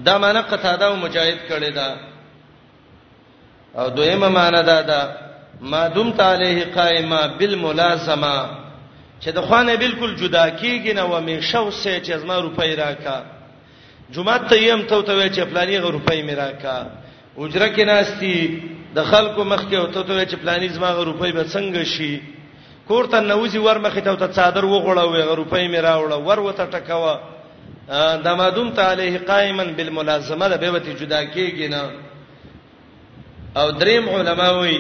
دا 0.06 0.18
معنی 0.18 0.42
قتاده 0.42 0.86
او 0.86 0.96
مجاهد 0.96 1.40
کړي 1.50 1.70
دا 1.76 1.96
او 3.78 3.90
دویمه 3.90 4.28
معنی 4.30 4.64
دا 4.64 4.82
ده 4.82 5.02
ما 5.62 5.88
دم 5.88 6.12
تعالیه 6.12 6.66
قائما 6.76 7.28
بالملازمه 7.28 8.46
چې 9.22 9.28
د 9.30 9.40
خوانه 9.42 9.76
بالکل 9.76 10.16
جدا 10.16 10.50
کیږي 10.58 10.94
نه 10.96 11.02
و 11.04 11.22
مې 11.28 11.40
شو 11.44 11.72
سه 11.72 12.00
چې 12.04 12.12
زما 12.12 12.38
روپۍ 12.42 12.76
راکا 12.80 13.24
جمعه 14.12 14.38
ته 14.38 14.56
یم 14.62 14.82
ته 14.82 15.02
ته 15.02 15.30
چې 15.30 15.40
پلانې 15.40 15.84
غو 15.84 15.90
روپۍ 15.92 16.22
مې 16.28 16.34
راکا 16.38 16.86
اجره 17.38 17.68
کې 17.76 17.86
ناشتي 17.88 18.62
د 18.96 19.04
خلکو 19.04 19.44
مخ 19.44 19.62
کې 19.70 19.74
او 19.76 19.86
ته 19.88 20.04
ته 20.04 20.26
چې 20.26 20.36
پلانې 20.44 20.72
زما 20.72 20.92
غو 20.92 21.04
روپۍ 21.04 21.32
به 21.34 21.44
څنګه 21.44 21.84
شي 21.84 22.37
کور 22.88 23.06
ته 23.14 23.20
نوځي 23.22 23.60
ور 23.64 23.80
مخې 23.86 24.02
ته 24.04 24.16
ته 24.20 24.28
څادر 24.36 24.66
وغوړاوې 24.66 25.22
غروپې 25.30 25.64
مې 25.72 25.80
راوړه 25.80 26.18
ور 26.28 26.40
وته 26.40 26.66
ټکوا 26.66 27.16
دمادم 28.28 28.70
ته 28.76 28.84
علیه 28.92 29.20
قائما 29.32 29.64
بالملازمه 29.80 30.48
ده 30.54 30.58
به 30.64 30.72
وتی 30.76 30.94
جدا 31.02 31.22
کېږي 31.24 31.68
نه 31.68 31.92
او 33.60 33.72
دریم 33.82 34.10
علماوی 34.10 34.78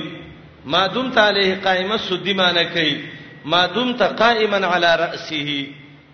مادوم 0.73 1.09
ته 1.17 1.21
علیه 1.31 1.55
قائمه 1.65 1.97
سودی 2.07 2.33
معنی 2.41 2.63
کوي 2.75 2.93
مادوم 3.53 3.91
ته 4.01 4.05
قائما 4.21 4.57
علی 4.75 4.91
راسه 5.03 5.67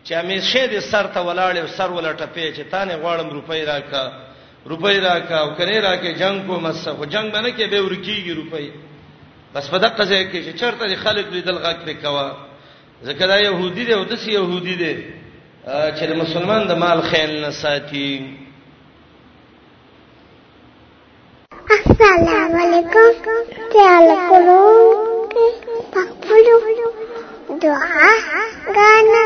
چې 0.05 0.11
همیشه 0.11 0.67
دې 0.67 0.81
سر 0.89 1.07
ته 1.07 1.19
ولاړ 1.19 1.57
او 1.61 1.67
سر 1.67 1.89
ولټپې 1.97 2.57
چې 2.57 2.71
تانه 2.71 2.95
غواړم 2.95 3.27
روپۍ 3.37 3.61
راکا 3.63 4.11
روپۍ 4.71 4.97
راکا 5.05 5.37
او 5.41 5.53
کني 5.57 5.77
راکې 5.81 6.19
جنگ 6.23 6.47
کو 6.47 6.59
مسخه 6.65 7.05
جنگ 7.13 7.31
باندې 7.31 7.57
کې 7.57 7.71
به 7.71 7.85
ورکیږي 7.87 8.33
روپۍ 8.41 8.67
بس 9.55 9.67
په 9.69 9.77
دقه 9.77 10.05
ځای 10.05 10.23
کې 10.31 10.39
چې 10.45 10.51
چرته 10.59 10.95
خلک 10.95 11.25
لیدل 11.31 11.57
غږ 11.65 11.77
پې 11.85 11.93
کوا 12.03 12.27
ځکه 13.07 13.23
دا 13.31 13.37
يهودي 13.41 13.83
دی 13.85 13.93
او 13.93 14.03
د 14.03 14.15
سيهودي 14.23 14.75
دی 14.81 14.95
چې 15.97 16.03
مسلمان 16.23 16.61
د 16.67 16.71
مال 16.83 17.01
خیال 17.09 17.41
نه 17.41 17.51
ساتي 17.61 18.09
السلام 21.75 22.55
علیکم 22.63 23.37
تعال 23.73 24.07
کولو 24.29 24.71
پخپلو 25.93 26.89
دعا 27.61 28.09
غانا 28.77 29.21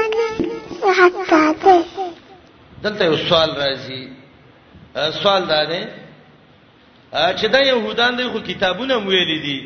حتا 0.99 1.41
ته 1.61 1.83
دلته 2.83 3.05
یو 3.05 3.17
سوال 3.17 3.51
راځي 3.55 4.07
سوال 5.23 5.47
دا 5.47 5.65
دی 5.71 5.81
چې 7.11 7.45
دا 7.57 7.65
يهودان 7.65 8.17
دی 8.17 8.23
خو 8.33 8.39
کتابونه 8.51 8.99
مویل 8.99 9.33
دي 9.47 9.59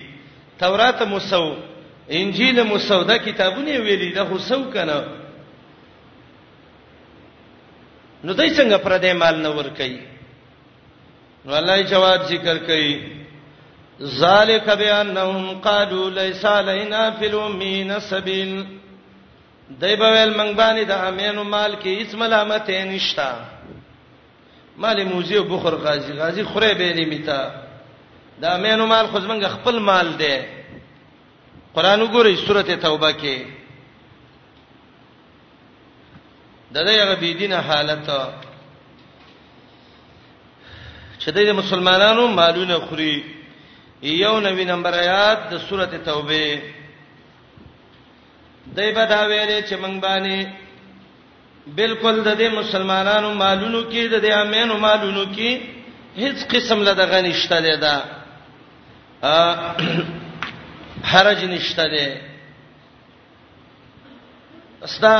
تورات 0.61 1.01
موسو 1.11 1.43
انجیل 2.17 2.61
موسو 2.69 3.03
دا 3.03 3.17
کتابونه 3.17 3.77
ویلي 3.85 4.09
دا 4.13 4.23
حسو 4.33 4.63
کنه 4.73 4.97
نو 8.23 8.33
دای 8.33 8.49
څنګه 8.55 8.77
پر 8.83 8.97
دې 8.97 9.13
مال 9.21 9.35
نه 9.45 9.49
ور 9.59 9.69
کوي 9.77 9.99
نو 11.45 11.55
الله 11.61 11.81
جواب 11.93 12.21
ذکر 12.33 12.57
کوي 12.67 14.11
ذالک 14.19 14.69
بانهم 14.83 15.59
قالوا 15.61 16.09
ليس 16.09 16.45
علينا 16.51 17.01
في 17.11 17.27
الامين 17.27 17.97
سبيل 18.09 18.53
دایبویل 19.69 20.33
منګ 20.33 20.57
باندې 20.57 20.87
د 20.87 20.91
امینو 21.07 21.43
مال 21.55 21.75
کې 21.79 21.85
هیڅ 21.85 22.15
ملامت 22.21 22.69
نشتا 22.93 23.27
مال 24.77 25.03
موزي 25.15 25.37
او 25.37 25.43
بخور 25.55 25.75
غازی 25.87 26.13
غازی 26.21 26.43
خوره 26.53 26.73
به 26.73 26.93
نه 26.93 27.05
میتا 27.17 27.41
دا 28.41 28.57
مینو 28.65 28.83
مال 28.91 29.05
خو 29.11 29.17
زمنګ 29.23 29.45
خپل 29.55 29.75
مال 29.87 30.07
دی 30.19 30.35
قران 31.75 31.99
وګورئ 32.01 32.33
سورته 32.45 32.75
توبه 32.85 33.09
کې 33.21 33.37
د 36.75 36.77
دې 36.87 36.95
هغه 37.01 37.15
بی 37.21 37.29
دینه 37.41 37.57
حالت 37.67 38.03
چې 41.21 41.29
د 41.35 41.37
مسلمانانو 41.59 42.23
مالونه 42.39 42.75
خوري 42.85 43.15
یو 44.13 44.35
نوی 44.45 44.65
نمبر 44.71 44.93
آیات 45.03 45.39
د 45.51 45.53
سورته 45.67 45.97
توبه 45.97 46.45
دای 48.75 48.89
په 48.95 49.03
دا 49.05 49.27
ویلې 49.27 49.57
چې 49.69 49.73
موږ 49.83 49.95
باندې 50.05 50.37
بالکل 51.75 52.15
د 52.23 52.29
دې 52.41 52.47
مسلمانانو 52.59 53.29
مالونو 53.43 53.81
کې 53.91 54.01
د 54.13 54.21
دې 54.25 54.31
امینو 54.37 54.75
مالونو 54.77 55.23
کې 55.35 55.51
هیڅ 56.15 56.37
قسم 56.55 56.79
له 56.89 56.93
دغه 56.93 57.17
نشته 57.27 57.57
ده 57.85 57.95
حرج 61.11 61.39
نشته 61.53 61.83
ده 61.93 62.05
استا 64.87 65.13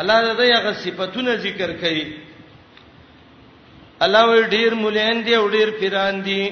الله 0.00 0.18
دې 0.40 0.48
هغه 0.56 0.72
صفاتونه 0.84 1.32
ذکر 1.46 1.70
کړي 1.82 2.06
الله 4.04 4.24
ور 4.28 4.44
ډیر 4.56 4.70
مولین 4.82 5.16
دي 5.26 5.34
او 5.40 5.48
ډیر 5.56 5.68
پیران 5.80 6.14
دي 6.26 6.44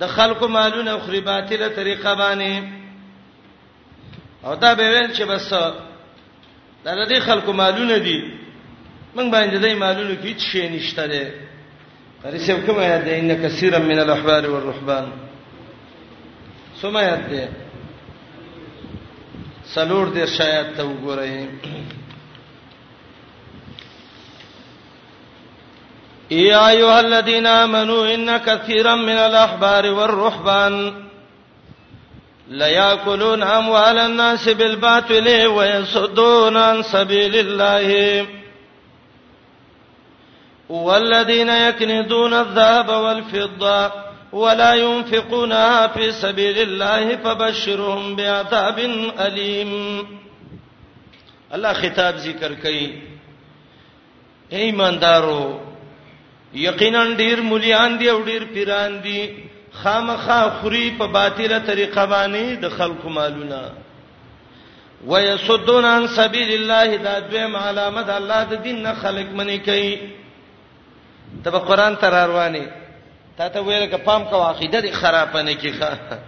د 0.00 0.04
خلکو 0.16 0.46
مالونه 0.48 0.90
او 0.90 0.98
خرباتله 1.06 1.68
طریقه 1.78 2.10
باندې 2.22 2.54
او 4.44 4.54
دا 4.54 4.70
به 4.78 4.86
ویل 4.92 5.10
چې 5.16 5.22
بس 5.30 5.52
دا 6.84 7.06
دې 7.10 7.18
خلکو 7.28 7.52
مالونه 7.52 7.98
دي 7.98 8.18
موږ 9.16 9.28
باندې 9.34 9.56
دې 9.64 9.72
مالونه 9.84 10.14
کې 10.22 10.26
هیڅ 10.26 10.40
شی 10.50 10.68
نشته 10.68 11.06
ده 11.12 11.26
پرې 12.22 12.38
څه 12.46 12.52
کومه 12.66 12.98
ده 13.06 13.12
ان 13.20 13.30
کثیر 13.42 13.78
من 13.78 13.98
الاحبار 13.98 14.46
والرهبان 14.50 15.08
سمات 16.82 17.20
دې 17.30 17.48
سلور 19.74 20.06
دې 20.16 20.24
شاید 20.38 20.66
ته 20.76 20.82
وګورئ 20.84 21.46
يا 26.30 26.64
ايها 26.70 27.00
الذين 27.00 27.46
امنوا 27.46 28.14
ان 28.14 28.36
كثيرا 28.36 28.94
من 29.04 29.16
الاحبار 29.28 29.86
والرهبان 29.86 31.04
لا 32.48 32.66
ياكلون 32.66 33.42
اموال 33.42 33.98
الناس 33.98 34.48
بالباطل 34.48 35.46
ويصدون 35.46 36.56
عن 36.56 36.82
سبيل 36.82 37.36
الله 37.36 38.26
والذين 40.68 41.48
يكنزون 41.48 42.34
الذهب 42.34 42.88
والفضه 42.88 44.03
ولا 44.34 44.74
ينفقونها 44.74 45.86
في 45.86 46.12
سبيل 46.12 46.58
الله 46.58 47.16
فبشرهم 47.16 48.16
بعذاب 48.16 48.78
اليم 49.20 49.72
الله 51.54 51.72
خطاب 51.72 52.14
ذکر 52.26 52.54
کړي 52.64 52.86
اے 54.52 54.58
ایماندارو 54.66 55.58
یقینا 56.54 57.04
ډیر 57.16 57.40
مليان 57.52 57.98
دي 58.00 58.10
او 58.10 58.18
ډیر 58.32 58.42
پیران 58.52 58.98
دي 59.04 59.20
خامخا 59.82 60.42
خوري 60.60 60.84
په 60.98 61.06
باطله 61.20 61.58
طریقه 61.72 62.04
باندې 62.06 62.60
د 62.66 62.76
خلکو 62.76 63.08
مالونه 63.08 63.72
ويصدون 65.10 65.84
عن 65.84 66.06
سبيل 66.20 66.52
الله 66.60 66.96
دا 66.96 67.18
دویم 67.30 67.56
علامه 67.56 68.02
د 68.02 68.10
الله 68.20 68.42
د 68.52 68.66
دین 68.66 68.82
نه 68.88 68.94
خلق 69.00 69.30
منی 69.40 69.58
کوي 69.66 69.90
تب 71.44 71.54
قران 71.68 71.96
تر 72.04 72.24
روانه 72.30 72.82
تا 73.38 73.48
ته 73.48 73.60
ویل 73.60 73.86
ک 73.90 73.94
پام 74.04 74.24
کو 74.30 74.42
عقیده 74.48 74.80
دې 74.80 74.92
خراب 74.98 75.36
نه 75.36 75.54
کیخه 75.62 76.18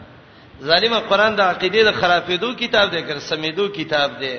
ظالمه 0.71 0.99
قران 1.13 1.37
د 1.37 1.41
عقیده 1.41 1.83
د 1.91 1.95
خرابېدو 2.01 2.55
کتاب 2.63 2.91
دی 2.93 3.03
کر 3.03 3.19
سمېدو 3.19 3.69
کتاب 3.77 4.19
دی 4.23 4.35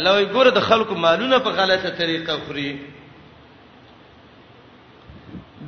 الله 0.00 0.16
وي 0.16 0.26
ګور 0.32 0.50
د 0.56 0.60
خلکو 0.70 0.94
مالونه 1.04 1.38
په 1.44 1.50
غلطه 1.60 1.90
طریقه 2.00 2.36
خوري 2.46 2.70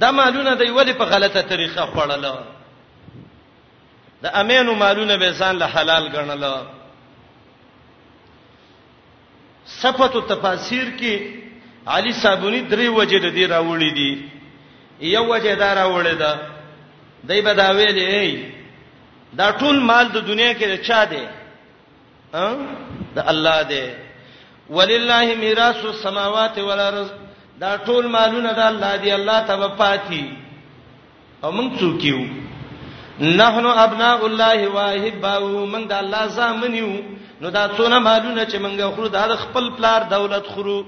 دا 0.00 0.10
مالونه 0.10 0.54
دی 0.64 0.70
ولی 0.80 0.92
په 0.96 1.04
غلطه 1.14 1.42
طریقه 1.54 1.86
خوړل 1.92 2.26
دا 4.22 4.28
امینو 4.40 4.74
مالونه 4.74 5.16
به 5.16 5.32
ځان 5.38 5.58
له 5.62 5.66
حلال 5.76 6.12
ګڼل 6.16 6.52
صفته 9.78 10.26
تفاسیر 10.36 10.84
کې 10.98 11.20
علي 11.96 12.12
صابونی 12.12 12.68
درې 12.68 12.86
وجې 12.88 13.18
د 13.20 13.28
دې 13.34 13.46
راوړې 13.50 13.94
دي 13.94 14.41
یو 15.00 15.24
وجه 15.34 15.54
دار 15.54 15.78
وړه 15.92 16.14
ده 16.14 16.30
دای 17.28 17.42
په 17.42 17.52
دا 17.54 17.70
ویلې 17.70 18.04
ای 18.14 18.42
دا 19.32 19.50
ټول 19.52 19.80
مال 19.80 20.08
د 20.08 20.16
دنیا 20.26 20.52
کې 20.54 20.82
چا 20.86 21.04
دی 21.04 21.26
ا 22.34 22.52
د 23.16 23.24
الله 23.26 23.62
دی 23.62 23.90
ولله 24.70 25.34
میراث 25.34 25.84
السماوات 25.84 26.58
والارض 26.58 27.08
دا 27.60 27.78
ټول 27.86 28.06
مالونه 28.06 28.52
د 28.52 28.58
الله 28.58 28.96
دی 28.96 29.10
الله 29.12 29.40
تبه 29.40 29.68
پاتی 29.68 30.36
او 31.42 31.50
موږ 31.52 31.78
څوک 31.80 32.04
یو 32.04 32.18
نحنو 33.20 33.70
ابناء 33.76 34.24
الله 34.26 34.68
واهباو 34.68 35.66
موږ 35.72 35.86
د 35.88 35.92
الله 35.92 36.26
زامنیو 36.26 36.92
نو 37.40 37.50
دا 37.50 37.68
څونه 37.76 37.98
مالونه 37.98 38.44
چې 38.46 38.56
موږ 38.58 38.94
خورو 38.94 39.08
دا 39.08 39.36
خپل 39.36 39.70
پلار 39.70 40.00
دولت 40.10 40.46
خورو 40.46 40.84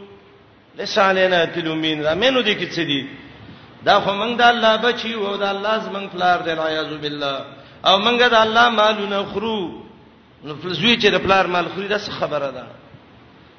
لسانه 0.79 1.45
تلومین 1.47 2.03
را 2.05 2.15
مینو 2.15 2.41
دي 2.43 2.55
کې 2.57 2.67
څه 2.75 2.83
دي 2.85 3.07
دا 3.89 3.95
خو 4.05 4.13
موږ 4.21 4.33
د 4.41 4.45
الله 4.53 4.73
بچي 4.85 5.13
وو 5.23 5.37
د 5.43 5.47
الله 5.55 5.75
زمنګ 5.87 6.07
پلار 6.15 6.39
دی 6.47 6.51
اعوذ 6.59 6.93
بالله 7.05 7.37
او 7.89 7.95
موږ 8.07 8.17
د 8.35 8.37
الله 8.45 8.67
مالونه 8.81 9.19
خرو 9.33 9.59
نو 10.47 10.55
فلزوی 10.63 10.95
چې 10.97 11.09
د 11.15 11.23
پلار 11.25 11.45
مال 11.55 11.67
خوري 11.75 11.89
دا 11.93 11.99
څه 11.99 12.11
خبره 12.21 12.51
ده 12.51 12.67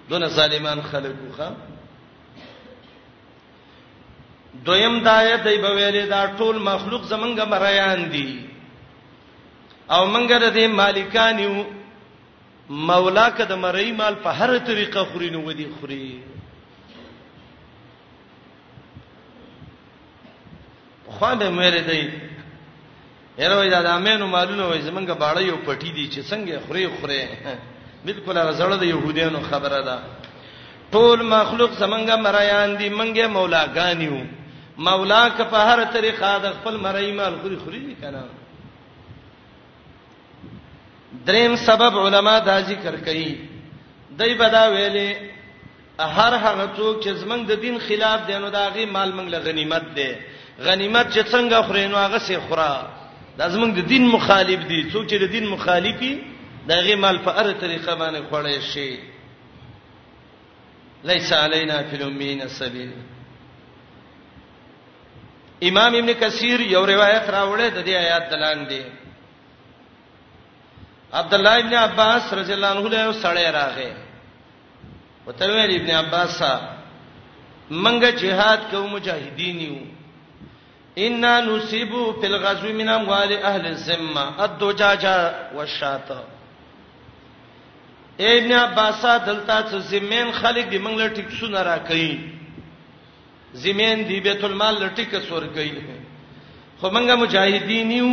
دونه 0.10 0.28
ظالمان 0.38 0.82
خلکو 0.92 1.26
ښا 1.38 1.48
دویم 4.66 5.00
دایې 5.04 5.36
دای 5.46 5.58
په 5.62 5.72
ویلې 5.76 6.06
دا 6.10 6.22
ټول 6.38 6.56
مخلوق 6.70 7.04
زمونږه 7.14 7.46
مریان 7.54 8.04
دي 8.14 8.40
او 9.92 10.06
مونږ 10.14 10.28
د 10.28 10.48
دې 10.54 10.68
مالکان 10.68 11.40
یو 11.40 11.66
مولا 12.70 13.30
کده 13.30 13.56
مړی 13.56 13.92
مال 13.98 14.16
په 14.24 14.30
هر 14.40 14.58
طریقه 14.58 15.04
خوري 15.14 15.30
نو 15.30 15.46
ودی 15.48 15.68
خوري 15.80 16.06
خواله 21.20 21.48
مېره 21.60 21.82
دی 21.90 22.02
یره 23.44 23.58
دا 23.74 23.80
د 23.88 23.90
امینو 24.00 24.26
مالونه 24.36 24.64
وای 24.70 24.82
زمونږه 24.88 25.14
باړې 25.24 25.44
یو 25.52 25.58
پټی 25.68 25.92
دی 25.98 26.06
چې 26.14 26.20
څنګه 26.32 26.54
خوري 26.66 26.86
خوري 26.96 27.22
بالکل 28.06 28.36
غزړه 28.48 28.76
د 28.80 28.86
يهودانو 28.94 29.40
خبره 29.50 29.80
ده 29.88 29.98
ټول 30.94 31.20
مخلوق 31.36 31.72
زمونږه 31.84 32.16
مریان 32.28 32.70
دي 32.82 32.88
مونږه 32.90 33.26
مولاګانیو 33.38 34.20
مولا 34.78 35.24
که 35.38 35.44
په 35.52 35.60
هر 35.68 35.80
طریقه 35.96 36.30
د 36.44 36.46
خپل 36.58 36.74
مړی 36.86 37.10
مال 37.20 37.34
خوري 37.42 37.58
خوري 37.64 37.80
دي 37.88 37.96
کنه 38.02 38.24
دریم 41.28 41.54
سبب 41.68 41.94
علما 42.06 42.36
دا 42.40 42.62
ذکر 42.70 42.96
کوي 43.08 43.32
دای 44.20 44.34
بدا 44.44 44.64
ویلې 44.74 45.08
هر 46.16 46.34
هغه 46.46 46.66
څوک 46.78 46.94
چې 47.04 47.10
زمنګ 47.24 47.42
د 47.48 47.54
دین 47.64 47.76
خلاف 47.88 48.20
دی 48.28 48.38
نو 48.44 48.50
دا 48.50 48.66
غي 48.76 48.86
مال 48.86 49.10
منګ 49.18 49.28
له 49.34 49.40
غنیمت 49.40 49.84
دی 49.98 50.12
غنیمت 50.60 51.10
چې 51.14 51.24
څنګه 51.32 51.62
خورې 51.68 51.88
نو 51.88 51.98
هغه 51.98 52.20
سي 52.28 52.38
خورا 52.38 52.88
دا 53.38 53.50
زمونږ 53.50 53.72
د 53.80 53.82
دین 53.88 54.08
مخالف 54.08 54.60
دي 54.68 54.82
څوک 54.92 55.06
چې 55.10 55.16
د 55.24 55.26
دین 55.32 55.46
مخالفي 55.48 56.12
دغه 56.68 56.96
مال 56.96 57.18
په 57.26 57.32
اړه 57.40 57.54
طریقه 57.64 57.96
باندې 57.96 58.24
خوړې 58.30 58.60
شي 58.74 59.00
ليس 61.04 61.34
علينا 61.34 61.82
في 61.90 61.96
الامين 61.96 62.48
سبيل 62.60 62.92
امام 65.70 65.96
ابن 65.96 66.14
کثیر 66.20 66.60
یو 66.62 66.86
روایت 66.86 67.24
راوړې 67.24 67.68
د 67.74 67.86
دې 67.86 67.90
آیات 68.06 68.30
دلان 68.32 68.68
دي 68.68 68.82
عبد 71.14 71.34
الله 71.34 71.60
ابن 71.60 71.74
عباس 71.74 72.34
رضی 72.34 72.54
الله 72.54 72.68
عنه 72.70 72.90
له 72.96 73.12
سړی 73.14 73.52
راغې 73.52 73.94
وته 75.28 75.46
ویل 75.52 75.76
ابن 75.82 75.92
عباس 75.96 76.42
منګه 77.72 78.10
جهاد 78.24 78.60
کوم 78.72 78.90
مجاهدین 78.94 79.60
یو 79.62 79.95
ان 80.98 81.22
نصيبو 81.48 82.04
فی 82.22 82.28
الغزو 82.28 82.74
من 82.74 82.90
اموال 82.90 83.32
اهل 83.34 83.66
الذمه 83.72 84.44
الدجاجه 84.44 85.52
والشات 85.56 86.12
ابن 88.28 88.52
عباس 88.54 89.06
دلته 89.06 89.56
څه 89.62 89.78
زمين 89.90 90.32
خلک 90.40 90.66
دی 90.72 90.78
منګل 90.80 91.14
ټیکسونه 91.16 91.62
را 91.70 91.78
کوي 91.78 92.20
زمين 93.64 94.08
دی 94.10 94.20
بیت 94.28 94.44
المال 94.44 94.76
لټیک 94.84 95.20
سور 95.30 95.44
کوي 95.54 95.72
خو 96.80 96.90
منګه 96.90 97.16
مجاهدین 97.24 97.92
یو 97.92 98.10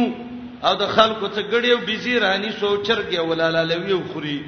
او 0.63 0.75
د 0.75 0.87
خلکو 0.87 1.29
څخه 1.29 1.51
ګډیو 1.51 1.79
بيزي 1.87 2.19
رانی 2.21 2.51
سوچرګي 2.61 3.19
ولاله 3.21 3.63
لوي 3.75 4.03
خوري 4.13 4.43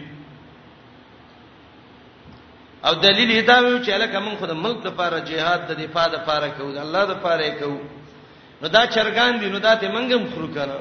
او 2.84 2.94
دلیل 2.94 3.44
دا 3.46 3.58
و 3.58 3.78
چې 3.78 3.90
الکه 3.90 4.20
موږ 4.20 4.38
خو 4.38 4.46
د 4.46 4.52
ملک 4.64 4.86
لپاره 4.86 5.18
جهاد 5.20 5.66
د 5.70 5.80
دفاع 5.84 6.06
لپاره 6.16 6.46
کوو 6.56 6.72
د 6.72 6.78
الله 6.78 7.04
لپاره 7.14 7.48
کوو 7.60 7.78
نو 8.64 8.70
دا 8.70 8.86
چرګان 8.86 9.40
دي 9.40 9.48
نو 9.52 9.58
دا 9.58 9.74
ته 9.76 9.88
منګم 9.92 10.30
خرو 10.34 10.46
کنه 10.52 10.76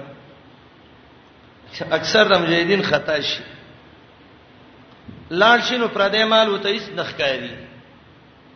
اکثر 1.97 2.25
د 2.31 2.38
مجاهدین 2.41 2.81
خطا 2.84 3.17
شي 3.29 3.43
لاړ 5.41 5.57
شنو 5.69 5.88
پردې 5.95 6.23
مال 6.34 6.49
وته 6.49 6.69
هیڅ 6.75 6.95
نخکاری 6.99 7.51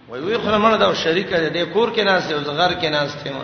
وای 0.09 0.21
وی 0.21 0.38
خو 0.38 0.47
مړه 0.49 0.78
دا 0.84 0.91
شریک 1.03 1.28
دی 1.36 1.49
د 1.65 1.71
کور 1.75 1.91
کې 1.93 2.03
ناس 2.11 2.28
دی 2.30 2.34
او 2.38 2.39
زغر 2.47 2.73
کې 2.73 2.88
ناس 2.88 3.23
دی 3.23 3.30
ما 3.30 3.43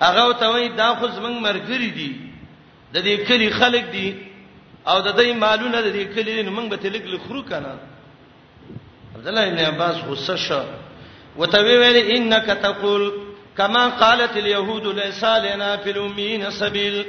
هغه 0.00 0.24
ته 0.44 0.48
وای 0.48 0.68
دا 0.68 0.88
خو 0.94 1.08
زمنګ 1.18 1.36
مرګري 1.48 1.90
دي 1.98 2.08
د 2.92 2.96
دې 2.96 3.28
کلی 3.28 3.50
خلک 3.50 3.84
دي 3.92 4.06
او 4.88 5.00
د 5.00 5.16
دې 5.16 5.32
مالونه 5.44 5.80
د 5.82 5.92
دې 5.92 6.14
کلی 6.14 6.42
نه 6.42 6.50
موږ 6.50 6.66
به 6.68 6.76
تلګ 6.76 7.04
لخرو 7.04 7.42
کنه 7.42 7.78
عبد 9.14 9.28
الله 9.28 9.50
بن 9.50 9.58
عباس 9.64 9.96
غصه 10.08 10.36
شو 10.48 10.62
وته 11.36 11.58
ویلې 11.58 12.16
انک 12.16 12.52
تقول 12.66 13.06
کما 13.56 13.86
قالت 14.00 14.36
اليهود 14.36 14.86
ليس 14.96 15.24
لنا 15.24 15.76
في 15.76 15.90
الامين 15.90 16.50
سبيل 16.60 17.04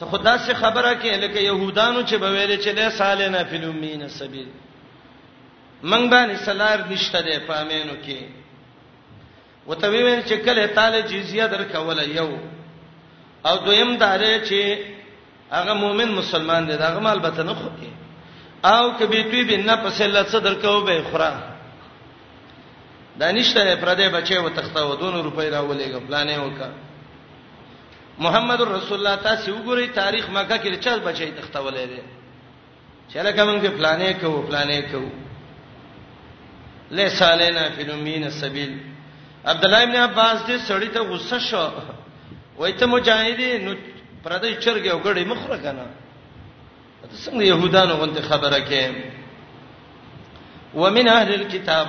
ته 0.00 0.06
خدا 0.10 0.34
سے 0.46 0.54
خبره 0.62 0.90
کې 1.02 1.20
لکه 1.24 1.44
يهودانو 1.44 2.02
چې 2.02 2.14
به 2.24 2.30
ویل 2.36 2.52
چې 2.62 2.68
ليس 2.68 3.02
لنا 3.22 3.44
في 3.52 3.56
الامين 3.56 4.08
سبيل 4.18 4.48
من 5.82 6.10
باندې 6.10 6.42
سلار 6.46 6.84
نشته 6.90 7.20
ده 7.28 7.38
پامینو 7.50 7.96
کې 8.04 8.18
وته 9.66 9.88
ویل 9.94 10.22
چې 10.22 10.34
کله 10.48 10.66
تعالی 10.78 11.02
جزیه 11.02 11.46
درکول 11.54 12.02
یو 12.16 12.30
او 13.46 13.56
دویم 13.56 13.96
داره 13.96 14.32
چې 14.46 14.78
هغه 15.52 15.72
مؤمن 15.84 16.12
مسلمان 16.20 16.66
دی 16.70 16.76
دا 16.82 16.86
هغه 16.88 17.00
مال 17.06 17.18
به 17.26 17.42
نه 17.50 17.54
خوري 17.60 17.92
او 18.72 18.92
کبي 18.98 19.22
توي 19.22 19.42
بنه 19.44 19.76
پسې 19.76 20.06
لڅ 20.16 20.36
درکو 20.48 20.80
به 20.80 21.02
خورا 21.10 21.30
دا 23.18 23.30
نشته 23.32 23.76
پردې 23.76 24.08
بچي 24.08 24.38
و 24.38 24.48
تخته 24.48 24.82
و 24.82 24.94
200 24.94 25.22
روپۍ 25.24 25.50
راولېګ 25.50 25.92
پلانې 26.08 26.38
وکړه 26.38 26.72
محمد 28.18 28.60
رسول 28.60 28.98
الله 28.98 29.16
تاسو 29.22 29.52
وګورئ 29.54 29.86
تاریخ 29.94 30.30
مکه 30.30 30.58
کې 30.62 30.80
چل 30.84 31.00
بچي 31.06 31.30
تخته 31.38 31.60
ولې 31.66 31.86
دي 31.92 32.00
چله 33.12 33.32
کوم 33.32 33.60
کې 33.60 33.68
پلانې 33.78 34.12
کوو 34.20 34.46
پلانې 34.48 34.82
کوو 34.90 35.10
لیس 37.00 37.16
علینا 37.22 37.64
فلمین 37.76 38.22
السبیل 38.24 38.78
عبد 39.44 39.64
الله 39.64 39.82
ابن 39.82 39.96
عباس 40.02 40.38
دې 40.42 40.56
سړی 40.68 40.88
ته 40.98 41.04
غصه 41.10 41.38
شو 41.38 41.68
وای 42.58 42.72
ته 42.72 42.86
مجاهدین 42.86 43.64
نو 43.64 43.74
پردې 44.24 44.64
چرګه 44.64 44.92
وګړې 44.92 45.24
مخره 45.32 45.56
کنه 45.64 45.86
ته 47.02 47.16
څنګه 47.24 47.42
يهودانو 47.50 47.94
غنته 48.02 48.22
خبره 48.30 48.58
کې 48.70 48.84
ومن 50.74 51.06
اهل 51.08 51.30
الكتاب 51.34 51.88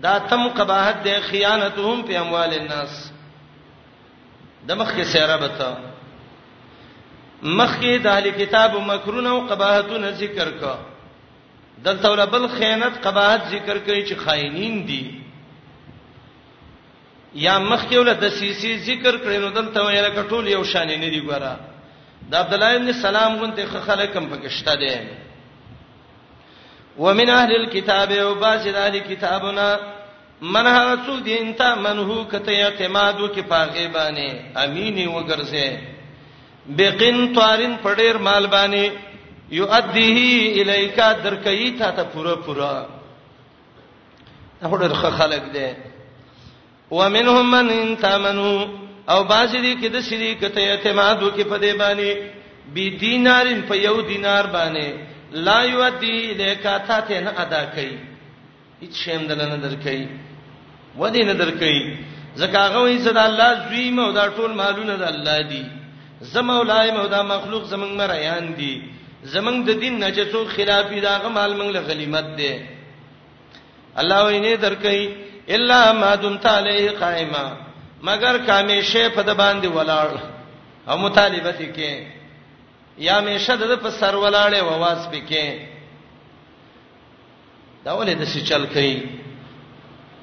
دا 0.00 0.18
تم 0.18 0.48
قباحت 0.48 1.02
ده 1.04 1.20
خیانتهم 1.20 2.02
په 2.02 2.16
اموال 2.20 2.52
الناس 2.54 3.10
د 4.68 4.72
مخکې 4.72 5.02
سیره 5.04 5.36
بتا 5.36 5.72
مخکې 7.42 7.98
د 7.98 8.06
اهل 8.06 8.30
کتاب 8.30 8.76
مکرونه 8.76 9.30
او 9.30 9.40
قباحتونه 9.46 10.10
ذکر 10.10 10.50
کا 10.60 10.78
دلته 11.84 12.10
ولا 12.10 12.24
بل 12.24 12.46
خیانت 12.48 13.02
قباحت 13.06 13.48
ذکر 13.50 13.78
کوي 13.78 14.04
چې 14.06 14.14
خائنین 14.24 14.86
دي 14.86 15.18
یا 17.34 17.58
مخکې 17.58 17.94
ولا 17.96 18.12
د 18.12 18.28
سیسی 18.38 18.78
ذکر 18.78 19.16
کړي 19.16 19.38
نو 19.44 19.48
دلته 19.50 19.84
ویل 19.86 20.08
کټول 20.14 20.48
یو 20.48 20.64
شان 20.64 20.86
نه 20.88 21.10
دی 21.14 21.22
ګره 21.28 21.56
د 22.30 22.34
عبد 22.36 22.54
الله 22.54 22.74
ابن 22.76 22.92
سلام 22.92 23.36
غونته 23.38 23.80
خلک 23.86 24.16
هم 24.16 24.28
پکشته 24.28 24.74
دي 24.74 24.94
ومن 26.98 27.30
اهل 27.30 27.52
الكتاب 27.56 28.12
او 28.12 28.34
باز 28.34 28.66
اهل 28.66 28.98
کتابنا 28.98 29.80
من 30.42 30.66
هغه 30.66 30.96
څو 31.06 31.16
دي 31.22 31.40
انت 31.40 31.62
منه 31.62 32.24
کته 32.24 32.64
اعتماد 32.64 33.20
وکي 33.20 33.42
پاغه 33.42 33.86
باندې 33.86 34.58
امینه 34.64 35.08
وګرځه 35.14 35.78
بقن 36.66 37.32
طارن 37.34 37.76
پډیر 37.84 38.16
مال 38.18 38.46
باندې 38.46 38.90
يؤديه 39.50 40.62
اليك 40.62 40.96
درکې 40.98 41.78
تا 41.78 41.90
ته 41.90 42.02
پورا 42.12 42.34
پورا 42.34 42.86
هغه 44.62 45.10
خلک 45.18 45.42
دي 45.52 45.74
ومنهم 46.90 47.50
من 47.50 47.70
انت 47.70 48.04
منو 48.04 48.66
او 49.08 49.24
باز 49.24 49.52
دي 49.56 49.76
کې 49.80 49.86
د 49.88 50.00
سړي 50.02 50.36
کته 50.40 50.60
اعتماد 50.60 51.22
وکي 51.22 51.44
په 51.44 51.56
دې 51.58 51.72
باندې 51.76 52.16
بي 52.74 52.90
دینارن 52.90 53.62
په 53.68 53.74
یو 53.76 54.00
دینار 54.00 54.44
باندې 54.46 54.88
لا 55.34 55.62
یودی 55.64 56.34
لیکاته 56.34 57.00
ته 57.08 57.20
نه 57.20 57.30
ادا 57.42 57.64
کوي 57.74 57.96
هیڅ 58.82 58.94
شیم 59.04 59.26
دلنه 59.26 59.56
درکې 59.56 60.08
ودی 60.98 61.24
نه 61.24 61.32
درکې 61.32 61.96
زکاغه 62.36 62.78
وې 62.84 62.98
صدا 63.04 63.24
الله 63.26 63.68
زوی 63.68 63.90
مو 63.90 64.12
دا 64.12 64.28
ټول 64.36 64.50
مالونه 64.50 64.96
د 64.96 65.02
الله 65.02 65.42
دی 65.48 65.64
زم 66.20 66.46
مولای 66.46 66.90
مو 66.90 67.06
دا 67.06 67.22
مخلوق 67.22 67.64
زمنګ 67.70 67.92
مریان 68.00 68.54
دی 68.56 68.74
زمنګ 69.24 69.64
د 69.66 69.80
دین 69.80 69.98
نجسو 70.04 70.44
خلاف 70.54 70.92
داغه 70.92 71.28
مال 71.28 71.54
منګ 71.56 71.70
له 71.74 71.80
غلیمت 71.80 72.24
دی 72.38 72.52
الله 72.52 74.20
وې 74.24 74.38
نه 74.42 74.54
درکې 74.56 75.08
الا 75.50 75.92
ما 75.92 76.14
دمت 76.14 76.46
علیه 76.46 76.90
قائما 76.90 77.44
مگر 78.02 78.38
کامیشه 78.46 79.08
په 79.16 79.22
د 79.22 79.34
باندې 79.40 79.66
ولاړ 79.66 80.10
او 80.88 80.96
مطالبه 80.98 81.52
کې 81.52 81.90
یا 82.98 83.20
میشه 83.20 83.56
د 83.56 83.72
په 83.82 83.90
سر 84.00 84.14
ولاړې 84.22 84.60
وواز 84.68 85.00
پکې 85.12 85.46
دا 87.84 87.92
ولې 87.98 88.14
د 88.14 88.22
څه 88.26 88.40
چل 88.48 88.66
کوي 88.74 88.96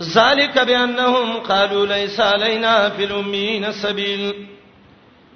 ذالک 0.01 0.57
بانهم 0.57 1.29
قالوا 1.47 1.85
ليس 1.85 2.19
علينا 2.19 2.89
في 2.89 3.03
الامين 3.05 3.71
سبيل 3.71 4.35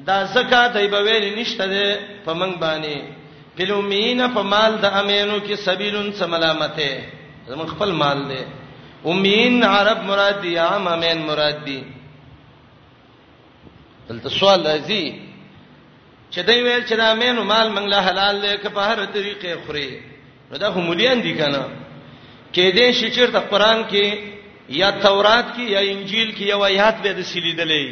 دا 0.07 0.23
زکات 0.33 0.75
ای 0.75 0.87
بویل 0.87 1.25
نشته 1.39 1.65
ده 1.67 1.99
په 2.25 2.33
منګ 2.33 2.55
باندې 2.57 2.97
فلومین 3.57 4.27
په 4.33 4.41
مال 4.41 4.77
د 4.81 4.85
امینو 4.85 5.39
کې 5.39 5.55
سبیلون 5.55 6.13
سملامته 6.13 7.03
زمون 7.47 7.67
خپل 7.67 7.91
مال 7.91 8.23
ده 8.29 8.45
امین 9.11 9.63
عرب 9.63 10.03
مراد 10.03 10.41
دي 10.41 10.57
عام 10.57 10.87
امین 10.87 11.17
مراد 11.27 11.65
دي 11.65 11.83
دلته 14.09 14.29
سوال 14.29 14.67
راځي 14.67 15.05
چې 16.33 16.41
دوی 16.45 16.61
ویل 16.65 16.83
چې 16.83 16.95
دا 16.97 17.13
مینو 17.21 17.43
مال 17.51 17.67
منګله 17.73 17.99
حلال 18.09 18.35
دی 18.43 18.51
که 18.61 18.69
په 18.75 18.81
هر 18.89 19.05
طریقې 19.05 19.53
خوري 19.65 19.89
نو 20.51 20.57
دا 20.61 20.69
هم 20.75 20.87
مليان 20.89 21.21
دي 21.25 21.33
کنه 21.39 21.61
کې 22.53 22.65
دې 22.77 22.87
شي 22.99 23.07
چې 23.15 23.25
د 23.35 23.39
قران 23.51 23.83
کې 23.91 24.05
یا 24.81 24.89
تورات 25.03 25.45
کې 25.55 25.65
یا 25.75 25.79
انجیل 25.91 26.29
کې 26.37 26.43
یو 26.53 26.63
آیات 26.69 26.95
به 27.03 27.13
د 27.19 27.27
سلیدلې 27.33 27.85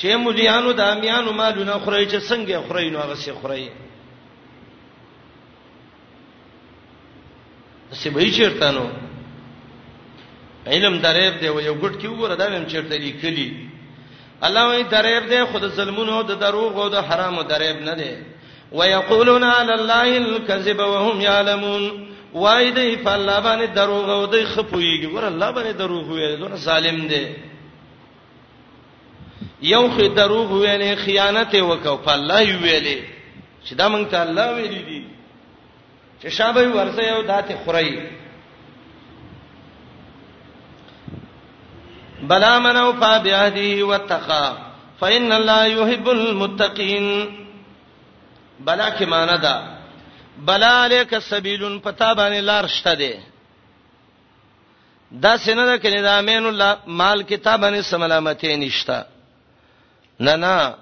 چې 0.00 0.08
مليانو 0.26 0.72
د 0.78 0.88
امیانو 0.94 1.32
مالونه 1.40 1.74
خوري 1.84 2.06
چې 2.06 2.18
څنګه 2.28 2.56
خوري 2.66 2.90
نو 2.90 2.98
هغه 2.98 3.16
څه 3.24 3.32
خوري 3.40 3.68
څه 8.00 8.08
به 8.14 8.30
چیرته 8.38 8.70
نو 8.78 8.84
علم 10.66 10.94
درېب 11.04 11.34
دی 11.40 11.46
یو 11.46 11.76
ګټ 11.82 11.94
کې 12.00 12.08
وګوره 12.08 12.34
دا 12.42 12.46
ویم 12.50 12.66
چیرته 12.72 12.96
لیکلي 13.04 13.48
الله 14.44 14.68
وی 14.76 14.82
دریب 14.82 15.28
دی 15.30 15.44
خود 15.52 15.66
ظلمونو 15.74 16.22
د 16.22 16.32
دروغ 16.40 16.78
او 16.78 16.88
د 16.88 16.94
حرامو 17.06 17.42
دریب 17.42 17.76
نه 17.88 17.94
دی 17.94 18.16
ويقولون 18.72 19.44
على 19.44 19.74
الله 19.74 20.16
الكذب 20.16 20.78
وهم 20.78 21.20
يعلمون 21.20 22.08
وای 22.34 22.70
دی 22.70 22.96
په 22.96 23.12
الله 23.14 23.40
باندې 23.40 23.74
دروغ 23.76 24.10
او 24.10 24.26
دی 24.26 24.44
خپویږي 24.44 25.06
ور 25.14 25.24
الله 25.28 25.50
باندې 25.52 25.72
دروغ 25.78 26.08
ویل 26.08 26.36
دونه 26.36 26.56
ظالم 26.56 27.06
دی 27.08 27.26
یو 29.62 29.88
خې 29.96 30.10
دروغ 30.16 30.50
ویلې 30.52 30.94
خیانت 31.04 31.54
وکاو 31.54 31.96
په 31.96 32.12
الله 32.12 32.42
ویلې 32.62 32.98
چې 33.64 33.72
دا 33.74 33.86
مونږ 33.88 34.06
ته 34.10 34.22
الله 34.22 34.48
ویلې 34.56 34.82
دي 34.88 35.06
چې 36.22 36.28
شابه 36.28 36.62
ورسې 36.72 37.02
یو 37.02 37.22
داته 37.22 37.54
خړای 37.66 38.21
بلا 42.30 42.58
من 42.58 42.76
اوفا 42.76 43.18
بعهده 43.18 43.82
واتقى 43.86 44.58
فإن 45.00 45.32
الله 45.32 45.64
يحب 45.66 46.08
المتقين 46.08 47.08
بلا 48.60 48.88
کې 48.98 49.02
معنا 49.02 49.36
ده 49.36 49.78
بلا 50.38 50.82
الیک 50.84 51.14
سبیلن 51.28 51.78
پتا 51.78 52.12
باندې 52.14 52.40
لار 52.48 52.66
شته 52.66 52.94
ده 52.94 53.18
دا 55.12 55.36
سینه 55.36 55.64
ده 55.66 55.76
کله 55.78 56.02
دا 56.02 56.18
امین 56.18 56.46
الله 56.46 56.78
مال 56.86 57.22
کتابانه 57.22 57.80
سملامته 57.82 58.54
نشتا 58.56 59.06
نه 60.20 60.36
نه 60.36 60.74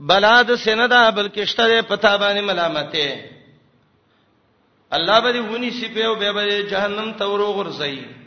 بلا 0.00 0.42
د 0.42 0.54
سینه 0.54 0.86
ده 0.88 1.10
بلکې 1.10 1.44
شته 1.44 1.82
پتا 1.82 2.16
باندې 2.18 2.40
ملامته 2.40 3.24
الله 4.92 5.20
به 5.20 5.40
ونی 5.40 5.70
سی 5.70 5.88
په 5.88 6.00
او 6.04 6.14
به 6.14 6.62
جهنم 6.72 7.12
ته 7.18 7.24
ورو 7.26 7.52
غرزي 7.52 8.21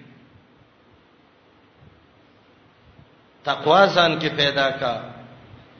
تقوا 3.48 3.82
ځان 3.96 4.18
کې 4.20 4.30
پیدا 4.42 4.70
کا 4.82 4.94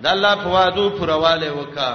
د 0.04 0.08
الله 0.16 0.36
په 0.44 0.50
وادو 0.56 0.90
پرواله 0.98 1.52
وکا 1.60 1.92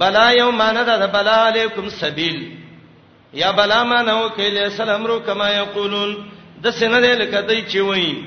بلا 0.00 0.24
یوم 0.36 0.60
ان 0.62 0.80
ذا 0.88 0.96
بلا 1.12 1.36
علیکم 1.48 1.88
سبیل 1.98 2.40
یا 3.40 3.50
بلا 3.58 3.82
ما 3.90 4.00
نو 4.08 4.16
کله 4.38 4.62
السلام 4.70 5.06
رو 5.10 5.18
کما 5.28 5.48
یقولون 5.50 6.16
د 6.64 6.70
سینه 6.78 7.00
دې 7.00 7.20
لکه 7.22 7.40
دای 7.50 7.60
چې 7.70 7.78
وایي 7.78 8.24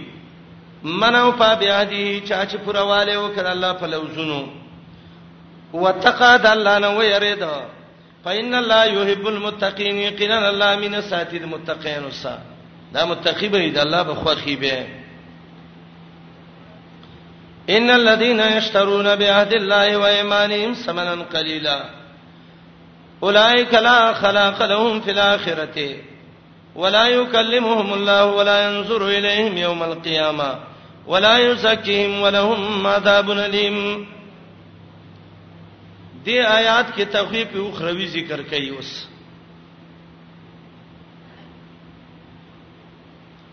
منو 1.04 1.32
په 1.42 1.56
بیا 1.66 1.84
دي 1.92 2.06
چا 2.30 2.40
چې 2.46 2.56
پرواله 2.66 3.18
وکړ 3.18 3.46
الله 3.56 3.74
په 3.84 3.88
لوزونو 3.96 4.40
وتقاد 5.74 6.46
الله 6.54 6.78
نو 6.88 7.04
یرید 7.10 7.46
فإن 8.24 8.54
الله 8.56 8.86
يحب 8.96 9.28
المتقين 9.28 10.02
قيل 10.22 10.32
الله 10.40 10.76
من 10.88 11.02
ساتید 11.12 11.44
متقين 11.58 12.06
وسا 12.10 12.38
دا 12.94 13.06
متقی 13.06 13.48
به 13.50 13.70
د 13.78 13.86
الله 13.86 14.04
په 14.10 14.14
خوخي 14.24 14.56
به 14.66 14.82
ان 17.70 17.90
الذين 17.90 18.40
يشترون 18.40 19.16
بعهد 19.16 19.54
الله 19.54 19.98
وايمانهم 19.98 20.74
ثمنا 20.74 21.12
قليلا 21.34 21.84
اولئك 23.24 23.74
لا 23.74 24.14
خلاق 24.14 24.66
لهم 24.66 25.02
في 25.02 25.12
الاخره 25.12 25.90
ولا 26.76 27.08
يكلمهم 27.08 27.94
الله 27.94 28.26
ولا 28.26 28.66
ينظر 28.72 29.08
اليهم 29.08 29.58
يوم 29.58 29.84
القيامه 29.84 30.60
ولا 31.08 31.38
يزكيهم 31.38 32.22
ولهم 32.22 32.88
عذاب 32.88 33.32
اليم 33.32 34.08
دې 36.26 36.30
آیات 36.30 36.86
کې 36.96 37.02
تخفیف 37.12 37.56
او 37.56 37.72
خروي 37.72 38.06
ذکر 38.08 38.42
کوي 38.50 38.70
اوس 38.70 39.08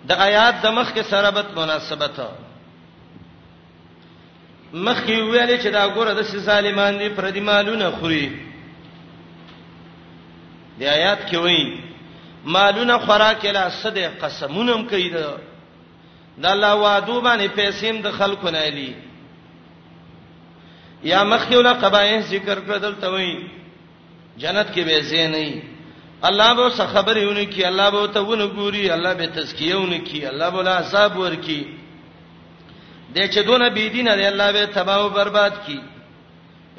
د 0.09 0.13
آیات 0.13 0.55
د 0.63 0.67
مخ 0.67 0.93
کې 0.95 1.01
سرابت 1.11 1.47
مناسبت 1.57 2.17
ده 2.17 2.29
مخکې 4.73 5.21
ویلې 5.23 5.59
چې 5.62 5.69
دا 5.73 5.89
ګوره 5.95 6.12
د 6.14 6.23
ظالمان 6.23 6.99
دي 6.99 7.09
پر 7.16 7.25
دې 7.31 7.41
مالونه 7.41 7.91
خوري 7.91 8.27
د 10.79 10.83
آیات 10.83 11.25
کې 11.25 11.37
وایي 11.37 11.81
مالونه 12.45 12.99
خوراک 12.99 13.45
له 13.45 13.69
صد 13.81 13.99
قسمونه 14.21 14.73
هم 14.77 14.85
کوي 14.89 15.09
دا 15.11 15.37
د 16.39 16.47
الله 16.47 16.75
وعده 16.75 17.21
باندې 17.21 17.49
پیسې 17.57 18.03
د 18.03 18.11
خلکو 18.12 18.49
نه 18.51 18.61
لې 18.77 18.93
یا 21.05 21.25
مخکې 21.25 21.55
ولا 21.57 21.73
قبایح 21.73 22.21
ذکر 22.21 22.59
کړل 22.69 22.95
ته 23.01 23.09
وایي 23.12 23.39
جنت 24.39 24.69
کې 24.75 24.81
به 24.85 25.01
زین 25.01 25.31
نه 25.31 25.62
الله 26.29 26.53
به 26.55 26.71
څه 26.71 26.85
خبرېونه 26.95 27.45
کی 27.55 27.64
الله 27.64 27.91
به 27.91 28.07
ته 28.07 28.21
ونه 28.21 28.47
ګوري 28.57 28.91
الله 28.91 29.14
به 29.14 29.27
تزکیهونه 29.27 29.99
کی 29.99 30.27
الله 30.27 30.51
به 30.51 30.62
لا 30.62 30.79
حساب 30.81 31.19
ورکی 31.19 31.78
د 33.15 33.29
چې 33.31 33.43
دون 33.43 33.69
بی 33.75 33.89
دینه 33.89 34.17
دی 34.17 34.25
الله 34.27 34.53
به 34.53 34.67
تباہ 34.73 34.99
او 35.01 35.09
برباد 35.09 35.65
کی 35.67 35.81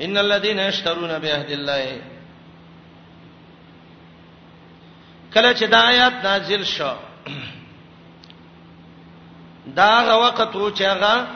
ان 0.04 0.18
الذين 0.18 0.60
يشترون 0.60 1.20
بعهد 1.20 1.52
الله 1.52 2.02
کله 5.34 5.54
چې 5.54 5.64
دا 5.64 5.80
آیات 5.88 6.14
نازل 6.24 6.64
شو 6.64 6.94
دا 9.76 9.92
غ 10.06 10.10
وخت 10.24 10.56
وو 10.56 10.72
چې 10.72 10.82
هغه 10.82 11.28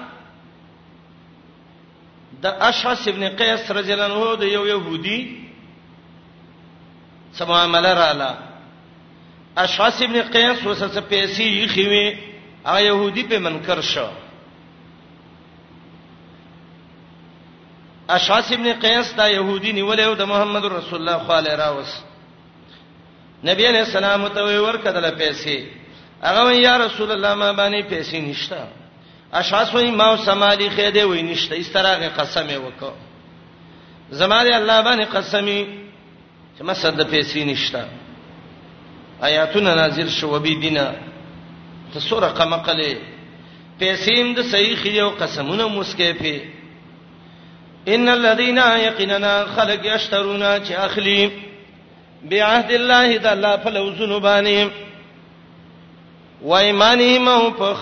د 2.42 2.46
اشعث 2.46 3.08
ابن 3.08 3.30
قیس 3.30 3.72
رضی 3.72 3.92
الله 3.92 4.28
عنه 4.28 4.36
د 4.36 4.44
یو 4.44 4.66
يهودي 4.68 5.40
سما 7.34 7.62
عمل 7.62 7.86
رااله 7.86 8.38
اشعث 9.58 10.02
ابن 10.02 10.22
قیس 10.22 10.66
وسه 10.68 11.02
پیسې 11.10 11.42
یې 11.42 11.74
خوي 11.74 12.18
هغه 12.66 12.80
يهودي 12.80 13.24
په 13.24 13.40
منکر 13.40 13.82
شو 13.82 14.08
اشعث 18.10 18.52
ابن 18.52 18.74
قیس 18.74 19.14
دا 19.14 19.28
يهودي 19.28 19.72
نیولې 19.74 20.00
او 20.06 20.14
د 20.16 20.22
محمد 20.24 20.66
رسول 20.66 21.00
الله 21.00 21.20
خاله 21.28 21.56
راوس 21.56 21.92
نبی 23.48 23.68
علیہ 23.68 23.80
السلام 23.88 24.28
ته 24.28 24.60
ورکدل 24.62 25.06
پیسې 25.18 25.64
هغه 26.24 26.52
یا 26.54 26.78
رسول 26.78 27.12
الله 27.12 27.34
ما 27.34 27.52
باندې 27.54 27.84
پیسې 27.92 28.16
نشته 28.16 28.68
اشعث 29.34 29.74
وای 29.76 29.92
ما 29.92 30.18
سمالی 30.26 30.70
خې 30.70 30.92
دې 30.96 31.02
وای 31.04 31.22
نشته 31.22 31.60
استراغه 31.60 32.08
قسم 32.18 32.48
وکړه 32.48 32.94
زماره 34.12 34.56
الله 34.56 34.82
باندې 34.82 35.16
قسمی 35.16 35.60
چې 36.58 36.62
ما 36.64 36.74
صد 36.74 37.10
پیسې 37.12 37.38
نشته 37.48 37.86
آیاتونه 39.22 39.76
نازل 39.76 40.10
شو 40.10 40.30
وبې 40.40 40.58
دینه 40.62 41.00
ته 41.94 42.00
سورہ 42.00 42.30
قمقله 42.40 42.96
پیسې 43.80 44.18
هم 44.20 44.34
د 44.34 44.42
صحیح 44.44 44.76
خې 44.84 44.98
او 45.00 45.10
قسمونه 45.10 45.68
مسکې 45.68 46.14
په 46.22 46.53
ان 47.88 48.10
الذين 48.10 48.58
يقيننا 48.58 49.46
خلق 49.46 49.80
يشترون 49.96 50.64
چې 50.66 50.72
اخلي 50.72 51.32
بعهد 52.24 52.72
الله 52.72 53.18
تعالی 53.18 53.58
فلوزن 53.64 54.20
باندې 54.20 54.70
و 56.42 56.56
ایمانهم 56.56 57.28
او 57.28 57.52
په 57.52 57.78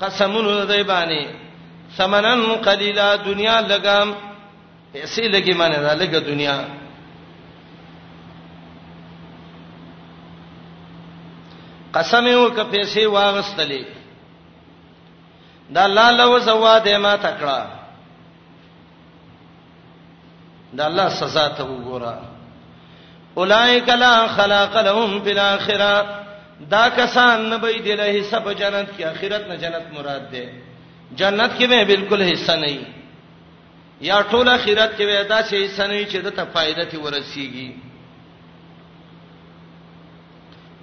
قسمونو 0.00 0.64
دای 0.64 0.84
باندې 0.84 1.26
ثمنن 1.96 2.46
قلیلا 2.54 3.16
دنیا 3.16 3.60
لګام 3.62 4.12
پیسې 4.94 5.32
لګي 5.34 5.52
معنی 5.56 5.76
دا 5.76 5.94
لګه 5.94 6.18
دنیا 6.26 6.62
قسم 11.94 12.26
یو 12.26 12.50
ک 12.50 12.60
پیسې 12.74 13.02
واغستلې 13.06 13.84
دا 15.70 15.84
الله 15.84 16.10
لو 16.10 16.38
زواده 16.38 16.98
ما 16.98 17.16
تکړه 17.16 17.79
دا 20.72 20.86
الله 20.86 21.08
سزا 21.08 21.48
ته 21.48 21.64
وګوره 21.64 22.18
اولائک 23.38 23.88
لا 23.88 24.26
خلق 24.28 24.80
لهم 24.80 25.20
فی 25.24 25.30
الاخره 25.30 26.20
دا 26.70 26.88
کسان 26.88 27.50
نه 27.50 27.56
به 27.56 27.72
دی 27.72 27.94
له 27.94 28.02
حساب 28.04 28.52
جنت 28.52 28.96
کی 28.96 29.04
اخرت 29.04 29.46
نه 29.48 29.56
جنت 29.56 29.86
مراد 29.98 30.30
ده 30.30 30.48
جنت 31.16 31.50
کې 31.58 31.64
به 31.66 31.84
بالکل 31.84 32.22
حصہ 32.22 32.52
نه 32.52 32.78
یا 34.00 34.22
ټول 34.22 34.48
اخرت 34.48 34.94
کې 34.94 35.02
به 35.06 35.22
دا 35.28 35.40
شی 35.50 35.66
حصہ 35.66 35.82
نه 35.82 36.04
چې 36.04 36.16
د 36.16 36.28
ته 36.30 36.44
فائدہ 36.44 36.84
تی 36.90 36.96
ورسیږي 36.96 37.70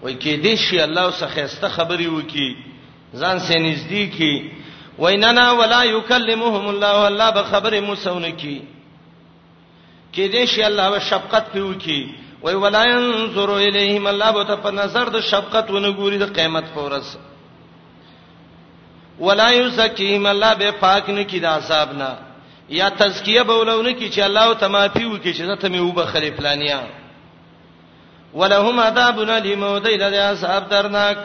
وای 0.02 0.14
کې 0.22 0.40
دې 0.44 0.56
شی 0.56 0.80
الله 0.84 1.12
سخهسته 1.12 1.68
خبري 1.70 2.08
وکي 2.08 2.56
ځان 3.16 3.40
سه 3.40 3.54
نږدې 3.56 4.18
کی 4.18 4.52
ویننا 5.00 5.52
ولا 5.52 5.84
یکلمهم 5.86 6.68
الله 6.70 7.08
الله 7.08 7.32
به 7.32 7.44
خبره 7.44 7.80
موسونه 7.82 8.30
کی 8.32 8.62
کې 10.18 10.28
دې 10.28 10.46
شي 10.46 10.64
الله 10.64 10.90
به 10.90 11.00
شفقت 11.08 11.52
پیو 11.54 11.74
کی 11.84 12.00
وای 12.44 12.56
ولاین 12.56 13.04
زور 13.38 13.52
الیهم 13.56 14.08
الله 14.12 14.30
به 14.38 14.56
په 14.68 14.72
نظر 14.78 15.10
د 15.16 15.20
شفقت 15.32 15.70
ونه 15.76 15.92
ګوري 15.98 16.18
د 16.22 16.32
قیامت 16.38 16.64
فورس 16.76 17.12
ولا 19.20 19.50
یزکیهم 19.56 20.26
الله 20.32 20.56
به 20.62 20.72
پاک 20.86 21.10
نه 21.16 21.24
کی 21.34 21.40
د 21.46 21.52
عذاب 21.52 21.94
نه 21.94 22.10
یا 22.78 22.88
تزکیه 23.00 23.44
به 23.50 23.54
ولونه 23.60 23.92
کی 23.94 24.10
چې 24.10 24.20
الله 24.30 24.54
ته 24.64 24.68
معافی 24.78 25.06
وکي 25.06 25.34
چې 25.34 25.62
ته 25.66 25.70
مې 25.70 25.82
وبخلې 25.90 26.32
پلانیا 26.38 26.82
ولهم 28.40 28.80
عذاب 28.86 29.20
الیم 29.26 29.64
ودیل 29.68 30.06
د 30.10 30.14
عذاب 30.28 30.70
درناک 30.76 31.18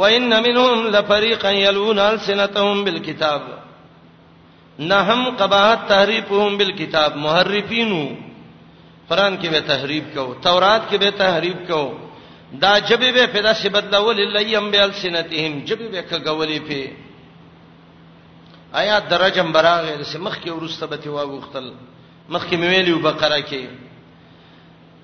وان 0.00 0.32
منهم 0.46 0.86
لفریقا 0.96 1.50
یلون 1.56 1.98
السنتهم 2.04 2.84
بالکتاب 2.84 3.52
نهم 4.78 5.36
قباحت 5.36 5.88
تحریفهم 5.88 6.56
بالکتاب 6.58 7.16
محرفینو 7.16 8.02
قران 9.08 9.36
کې 9.42 9.46
به 9.50 9.60
تحریف 9.66 10.04
کو 10.14 10.34
تورات 10.42 10.82
کې 10.90 10.96
به 10.98 11.10
تحریف 11.16 11.56
کو 11.68 11.92
دا 12.62 12.78
جبه 12.80 13.10
به 13.12 13.26
پیدا 13.32 13.52
سی 13.54 13.68
بدلول 13.68 14.22
لیم 14.38 14.70
به 14.70 14.82
السنتهم 14.84 15.64
جبه 15.66 15.88
به 15.88 16.02
کغولې 16.10 16.60
په 16.68 16.90
آیا 18.72 18.98
درجم 19.00 19.52
براغه 19.52 20.02
سه 20.02 20.18
مخ 20.18 20.38
کې 20.44 20.48
ورسته 20.50 20.86
به 20.86 21.10
واغختل 21.10 21.72
مخ 22.28 22.46
کې 22.50 22.54
ویلو 22.54 22.98
بقره 22.98 23.40
کې 23.42 23.66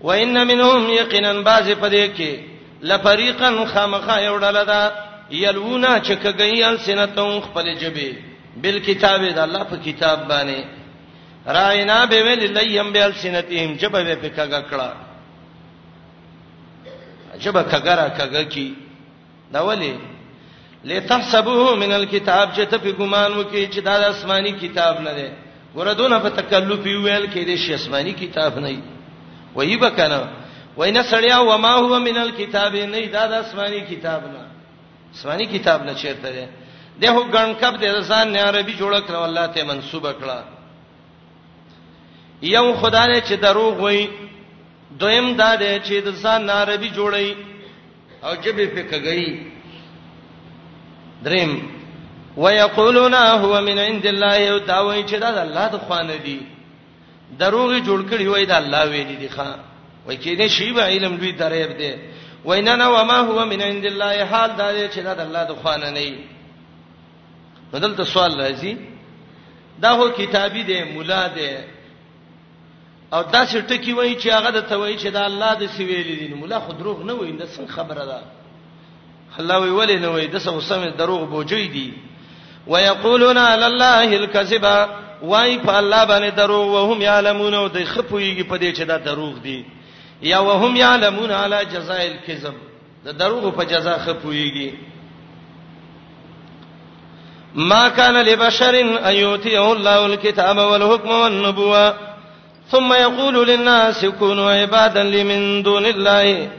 وان 0.03 0.35
منهم 0.45 0.91
یقینا 0.91 1.33
بعض 1.33 1.71
پدې 1.71 2.17
کې 2.19 2.41
لفریقا 2.83 3.51
خامخا 3.73 4.17
یوډل 4.27 4.67
دا 4.67 4.91
یلونا 5.31 5.99
چکګی 6.01 6.63
السنتهم 6.65 7.41
خپل 7.41 7.75
جبه 7.75 8.30
بالکتاب 8.63 9.21
د 9.25 9.39
الله 9.45 9.65
په 9.73 9.77
کتاب 9.87 10.19
باندې 10.29 10.59
راینا 11.57 11.99
به 12.11 12.19
ویل 12.25 12.43
لیم 12.59 12.89
بیل 12.93 13.13
سنتهم 13.23 13.71
جبه 13.81 14.15
به 14.23 14.29
کګه 14.37 14.61
کړه 14.71 14.89
جبه 17.43 17.63
کګرا 17.73 18.07
کګه 18.19 18.43
کی 18.55 18.75
دا 19.53 19.61
ولی 19.67 19.93
لتحسبوه 20.85 21.77
من 21.77 21.93
الكتاب 21.93 22.53
چې 22.55 22.63
ته 22.71 22.79
په 22.79 22.91
ګمان 22.99 23.33
وکې 23.33 23.63
چې 23.73 23.81
دا 23.81 23.99
د 24.01 24.03
آسماني 24.05 24.53
کتاب 24.53 25.01
نه 25.01 25.13
دی 25.15 25.29
ګوره 25.75 25.93
دونه 25.93 26.19
په 26.19 26.29
تکلف 26.31 26.85
ویل 26.85 27.27
کې 27.27 27.43
دی 27.49 27.57
چې 27.67 27.71
آسماني 27.75 28.13
کتاب 28.13 28.59
نه 28.59 28.69
دی 28.71 28.83
وایي 29.55 29.77
بکنه 29.77 30.21
وینا 30.77 31.03
سړیا 31.03 31.39
و 31.39 31.59
ما 31.59 31.73
هو 31.75 31.99
من 31.99 32.17
الكتاب 32.17 32.77
نه 32.77 33.07
دا 33.07 33.27
د 33.27 33.33
آسماني 33.33 33.81
کتاب 33.91 34.23
نه 34.33 34.43
آسماني 35.15 35.47
کتاب 35.47 35.85
نه 35.87 35.95
چیرته 35.95 36.31
دی 36.31 36.47
دغه 37.03 37.23
ګنکب 37.35 37.75
د 37.81 37.87
ځان 38.11 38.27
نه 38.35 38.41
عربي 38.49 38.75
جوړ 38.81 38.93
کړ 39.07 39.15
الله 39.27 39.47
ته 39.55 39.61
منسوب 39.71 40.05
کړه 40.21 40.39
یو 42.57 42.67
خدای 42.81 43.15
چې 43.29 43.35
دروغ 43.47 43.75
وای 43.85 44.01
دویم 45.01 45.27
دا 45.43 45.51
دی 45.63 45.73
چې 45.87 45.95
د 46.07 46.09
ځان 46.25 46.41
نه 46.49 46.53
عربي 46.63 46.91
جوړی 46.99 47.29
او 48.27 48.33
جبې 48.45 48.67
فکګی 48.75 49.25
دریم 51.25 51.53
ويقولون 52.37 53.15
هو 53.43 53.61
من 53.69 53.79
عند 53.79 54.07
الله 54.07 54.59
دا 54.67 54.79
وای 54.87 55.05
چې 55.09 55.17
دا 55.25 55.31
د 55.31 55.39
الله 55.39 55.67
د 55.69 55.77
خوانه 55.87 56.17
دی 56.25 56.39
دروغ 57.39 57.71
جوړ 57.87 58.01
کړی 58.11 58.27
وای 58.33 58.47
دا 58.47 58.57
الله 58.57 58.85
ویلی 58.91 59.17
دی 59.17 59.29
ښا 59.29 59.49
وای 60.07 60.17
چې 60.23 60.39
نه 60.39 60.49
شی 60.49 60.73
به 60.73 60.83
علم 60.85 61.17
دوی 61.17 61.33
دریب 61.33 61.73
دی 61.79 61.95
ویننا 62.45 62.89
وما 62.89 63.19
هو 63.29 63.45
من 63.47 63.63
عند 63.63 63.85
الله 63.87 64.25
حال 64.25 64.51
دا 64.57 64.69
چې 64.89 64.99
دا 65.07 65.15
د 65.15 65.21
الله 65.21 65.45
د 65.45 65.53
خوانه 65.63 65.91
نه 65.91 66.01
دی 66.01 66.19
بدل 67.73 67.95
ته 67.97 68.05
سوال 68.05 68.41
راځي 68.41 68.77
دا 69.83 69.91
هو 69.93 70.11
کتابي 70.11 70.63
دی 70.63 70.83
مولا 70.85 71.27
دی 71.35 71.57
او 73.13 73.23
دا 73.23 73.47
څه 73.47 73.67
ټکی 73.69 73.93
وایي 73.93 74.17
چې 74.21 74.29
هغه 74.29 74.51
د 74.51 74.61
توي 74.63 74.97
چې 74.99 75.07
دا 75.07 75.25
الله 75.27 75.55
د 75.55 75.67
سی 75.77 75.85
ویلې 75.85 76.19
دي 76.29 76.35
مولا 76.35 76.61
خو 76.61 76.73
دروغ 76.73 77.03
نه 77.03 77.13
وایي 77.13 77.33
دا 77.33 77.45
څنګه 77.47 77.69
خبره 77.71 78.05
ده 78.05 78.23
الله 79.41 79.59
وی 79.61 79.71
ولې 79.71 79.99
نه 80.01 80.09
وایي 80.09 80.27
د 80.27 80.39
څه 80.39 80.61
سم 80.61 80.89
دروغ 80.99 81.25
بوجي 81.25 81.67
دي 81.67 81.93
ويقولون 82.67 83.39
على 83.39 83.67
الله 83.67 84.17
الكذبا 84.17 84.89
وای 85.23 85.59
په 85.61 85.79
الله 85.79 86.05
باندې 86.07 86.31
دروغ 86.37 86.67
وهم 86.75 87.03
يعلمون 87.03 87.55
او 87.55 87.67
د 87.69 87.85
خپويږي 87.85 88.45
په 88.51 88.57
دې 88.59 88.77
چې 88.77 88.83
دا 88.83 88.97
دروغ 88.97 89.39
دي 89.39 89.65
یا 90.23 90.39
وهم 90.41 90.77
يعلمون 90.77 91.31
على 91.31 91.65
جزاء 91.65 92.07
الكذب 92.07 92.55
د 93.05 93.09
دروغ 93.19 93.51
په 93.55 93.63
جزاء 93.65 93.99
خپويږي 94.07 94.71
ما 97.55 97.89
كان 97.89 98.23
لبشر 98.23 98.81
أن 98.81 99.15
يؤتيه 99.15 99.73
الله 99.73 100.07
الكتاب 100.07 100.59
والحكم 100.59 101.11
والنبوة 101.11 101.95
ثم 102.69 102.93
يقول 102.93 103.49
للناس 103.49 104.05
كونوا 104.05 104.51
عبادا 104.51 105.03
لمن 105.03 105.63
دون 105.63 105.87
الله 105.87 106.51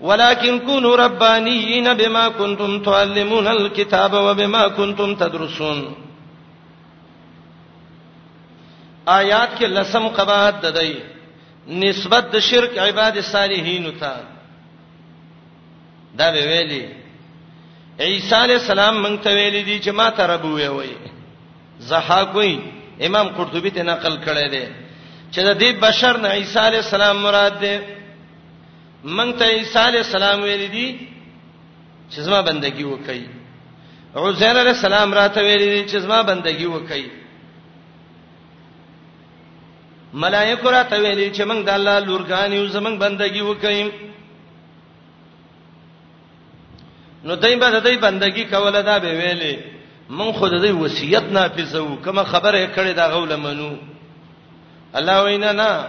ولكن 0.00 0.58
كونوا 0.58 0.96
ربانيين 0.96 1.94
بما 1.94 2.28
كنتم 2.28 2.82
تعلمون 2.82 3.46
الكتاب 3.48 4.12
وبما 4.12 4.68
كنتم 4.68 5.14
تدرسون 5.14 5.94
آیات 9.08 9.48
کې 9.58 9.64
لسم 9.66 10.08
قباحت 10.08 10.62
ددای 10.66 10.94
نسبت 11.68 12.24
د 12.32 12.38
شرک 12.38 12.78
عباد 12.78 13.18
صالحین 13.24 13.90
ته 14.00 14.16
دا 16.18 16.30
به 16.30 16.44
ویلي 16.46 17.05
عیسی 18.04 18.34
علی 18.44 18.54
السلام 18.54 19.02
مونږ 19.02 19.16
ته 19.22 19.30
ویل 19.34 19.64
دي 19.64 19.78
چې 19.78 19.90
ما 19.90 20.10
ته 20.10 20.26
رب 20.26 20.44
وی 20.44 20.66
وی 20.68 20.92
زحاق 21.88 22.34
وی 22.36 22.58
امام 23.06 23.28
قرطبی 23.36 23.70
ته 23.70 23.82
نقل 23.82 24.16
کړی 24.24 24.50
دی 24.50 24.64
چې 25.32 25.40
د 25.44 25.58
دې 25.58 25.70
بشر 25.80 26.16
نه 26.18 26.28
عیسی 26.28 26.58
علی 26.58 26.76
السلام 26.76 27.16
مراد 27.22 27.60
دی 27.60 27.76
مونږ 29.04 29.38
ته 29.38 29.44
عیسی 29.52 29.78
علی 29.78 29.98
السلام 29.98 30.42
ویل 30.42 30.70
دي 30.70 30.98
چې 32.10 32.20
زما 32.20 32.40
بندگی 32.42 32.84
وکړي 32.84 33.22
عزیر 34.16 34.58
علی 34.60 34.70
السلام 34.70 35.14
راته 35.14 35.40
ویل 35.42 35.58
دي 35.58 35.82
چې 35.90 35.96
زما 35.98 36.22
بندگی 36.22 36.66
وکړي 36.66 37.04
ملائکه 40.14 40.70
راته 40.70 40.96
ویل 40.98 41.32
چې 41.32 41.42
مونږ 41.44 41.62
د 41.64 41.68
الله 41.68 41.98
لورګان 42.00 42.52
یو 42.52 42.66
زمونږ 42.68 42.96
بندگی 43.00 43.40
وکړي 43.40 43.90
نو 47.26 47.36
دای 47.36 47.56
به 47.56 47.80
دای 47.80 47.96
بندگی 47.96 48.44
کوله 48.44 48.82
دا 48.82 48.98
به 48.98 49.10
ویلې 49.20 49.56
من 50.10 50.32
خو 50.32 50.48
دای 50.48 50.70
وصیت 50.72 51.22
نافذو 51.22 51.96
کما 52.04 52.24
خبره 52.24 52.66
کړې 52.74 52.96
دا 52.96 53.08
غول 53.18 53.34
منو 53.36 53.76
الله 54.94 55.24
وینا 55.24 55.52
نا 55.52 55.86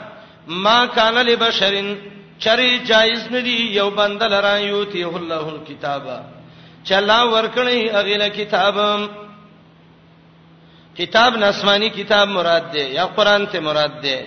ما 0.48 0.88
کان 0.88 1.18
لبشرین 1.18 1.98
چری 2.40 2.78
جایز 2.80 3.24
ندی 3.32 3.58
یو 3.80 3.90
بندل 3.90 4.42
را 4.42 4.60
یوتی 4.60 5.04
الله 5.04 5.48
الکتابا 5.48 6.20
چلا 6.84 7.28
ورکنی 7.34 7.90
اغیله 7.90 8.30
کتابم 8.30 9.10
کتاب 10.98 11.38
نسمانی 11.38 11.90
کتاب 11.90 12.30
مراد 12.30 12.72
ده 12.72 12.80
یا 12.84 13.06
قران 13.08 13.46
ته 13.46 13.60
مراد 13.60 14.02
ده 14.02 14.26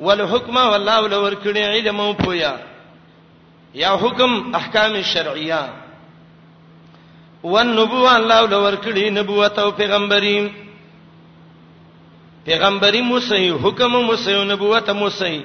والحکمه 0.00 0.60
والله 0.70 0.96
ولور 1.00 1.34
کړي 1.44 1.56
علم 1.56 2.00
او 2.00 2.12
پویا 2.14 2.54
یا 3.74 3.96
حکم 4.02 4.54
احکام 4.54 5.02
شرعیه 5.02 5.83
والنبوه 7.44 8.12
الله 8.16 8.40
لور 8.52 8.74
کړی 8.84 9.08
نبوت 9.14 9.58
او 9.58 9.70
پیغمبري 9.80 10.36
پیغمبري 12.44 13.00
موسی 13.08 13.48
حکم 13.64 13.96
موسی 14.10 14.32
او 14.34 14.44
نبوت 14.44 14.88
موسی 15.00 15.36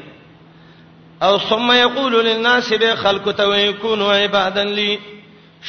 او 1.28 1.38
ثم 1.50 1.72
یقول 1.72 2.14
للناس 2.26 2.74
به 2.74 2.96
خلق 2.96 3.32
تو 3.38 3.54
یکونوا 3.60 4.14
عبادا 4.16 4.64
لی 4.64 4.98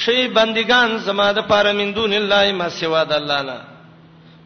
شی 0.05 0.29
بندگان 0.29 0.99
زما 0.99 1.33
د 1.33 1.39
پاره 1.47 1.73
من 1.73 1.93
دون 1.95 2.13
الله 2.13 2.53
ما 2.53 2.69
سوا 2.69 3.05
د 3.05 3.13
الله 3.13 3.43
نه 3.43 3.61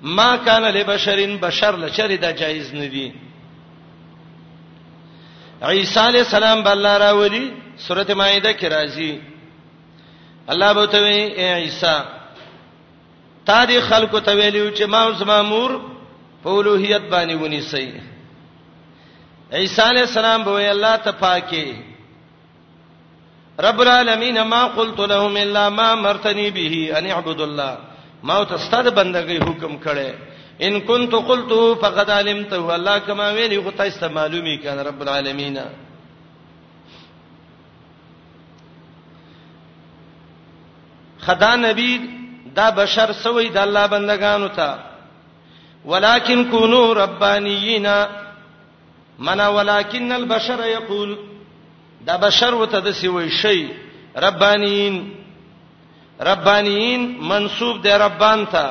ما 0.02 0.36
کان 0.36 0.62
لبشرین 0.65 1.36
بشر 1.39 1.77
لچری 1.77 2.16
دا 2.16 2.31
جایز 2.32 2.74
ندی 2.74 3.12
عیسی 5.62 6.01
علی 6.01 6.19
السلام 6.19 6.62
بالله 6.62 6.98
راولی 6.98 7.52
سورته 7.77 8.15
مائده 8.15 8.52
کې 8.55 8.69
راځي 8.73 9.34
الله 10.53 10.73
به 10.73 10.87
ته 10.87 10.99
وی 11.03 11.21
اے 11.41 11.47
عیسی 11.62 11.97
تا 13.47 13.65
دې 13.66 13.79
خلکو 13.89 14.21
ته 14.21 14.33
ویلو 14.37 14.71
چې 14.71 14.85
ما 14.89 15.01
اوس 15.05 15.23
مامور 15.31 15.71
په 16.43 16.51
اولوہیت 16.51 17.03
باندې 17.12 17.35
ونی 17.43 17.61
سي 17.61 17.93
عیسی 19.53 19.83
علی 19.83 20.01
السلام 20.01 20.45
به 20.45 20.71
الله 20.71 20.97
ته 20.97 21.11
پاکي 21.12 21.66
رب 23.69 23.81
العالمین 23.81 24.43
ما 24.43 24.65
قلت 24.66 25.01
لهم 25.01 25.37
الا 25.37 25.69
ما 25.71 25.95
مرتنی 25.95 26.51
به 26.51 26.99
ان 26.99 27.07
اعبد 27.11 27.41
الله 27.41 27.79
ما 28.23 28.45
ته 28.45 28.57
ستاد 28.57 28.89
بندګي 28.95 29.41
حکم 29.43 29.79
کړي 29.87 30.15
ان 30.62 30.81
كنت 30.81 31.15
قلت 31.15 31.79
فقد 31.83 32.11
علمته 32.11 32.75
الله 32.75 32.99
کما 32.99 33.29
ویلی 33.31 33.57
غو 33.59 33.71
تاسو 33.71 34.09
معلومی 34.09 34.57
کړه 34.62 34.79
رب 34.87 35.01
العالمین 35.03 35.57
خدا 41.26 41.55
نبی 41.56 41.96
دا 42.56 42.70
بشر 42.70 43.12
سوی 43.22 43.48
د 43.48 43.56
الله 43.59 43.86
بندگانو 43.92 44.48
ته 44.48 44.78
ولکن 45.92 46.44
کونو 46.51 46.82
ربانیینا 46.94 47.96
منا 49.28 49.48
ولکن 49.55 50.12
البشر 50.12 50.60
یقول 50.68 51.14
دا 52.06 52.16
بشر 52.26 52.55
وته 52.55 52.80
د 52.80 52.90
سوی 53.01 53.28
شی 53.42 53.66
ربانیین 54.26 54.98
ربانیین 56.28 57.14
منسوب 57.28 57.82
دی 57.84 57.90
ربان 58.06 58.46
ته 58.46 58.66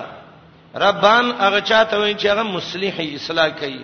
ربان 0.85 1.25
هغه 1.39 1.61
چاته 1.61 1.97
وایي 1.97 2.15
چې 2.15 2.25
هغه 2.25 2.43
مصلح 2.43 2.95
اصلاح 3.01 3.49
کوي 3.49 3.83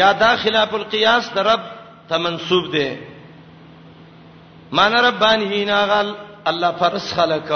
یا 0.00 0.12
دا 0.18 0.36
خلاف 0.42 0.74
القیاس 0.74 1.30
د 1.34 1.38
رب 1.48 1.62
ته 2.08 2.16
منسوب 2.18 2.70
دی 2.72 2.90
مان 4.72 4.92
ربانی 4.92 5.64
ناغل 5.64 6.14
الله 6.46 6.70
فرس 6.78 7.12
خلق 7.14 7.52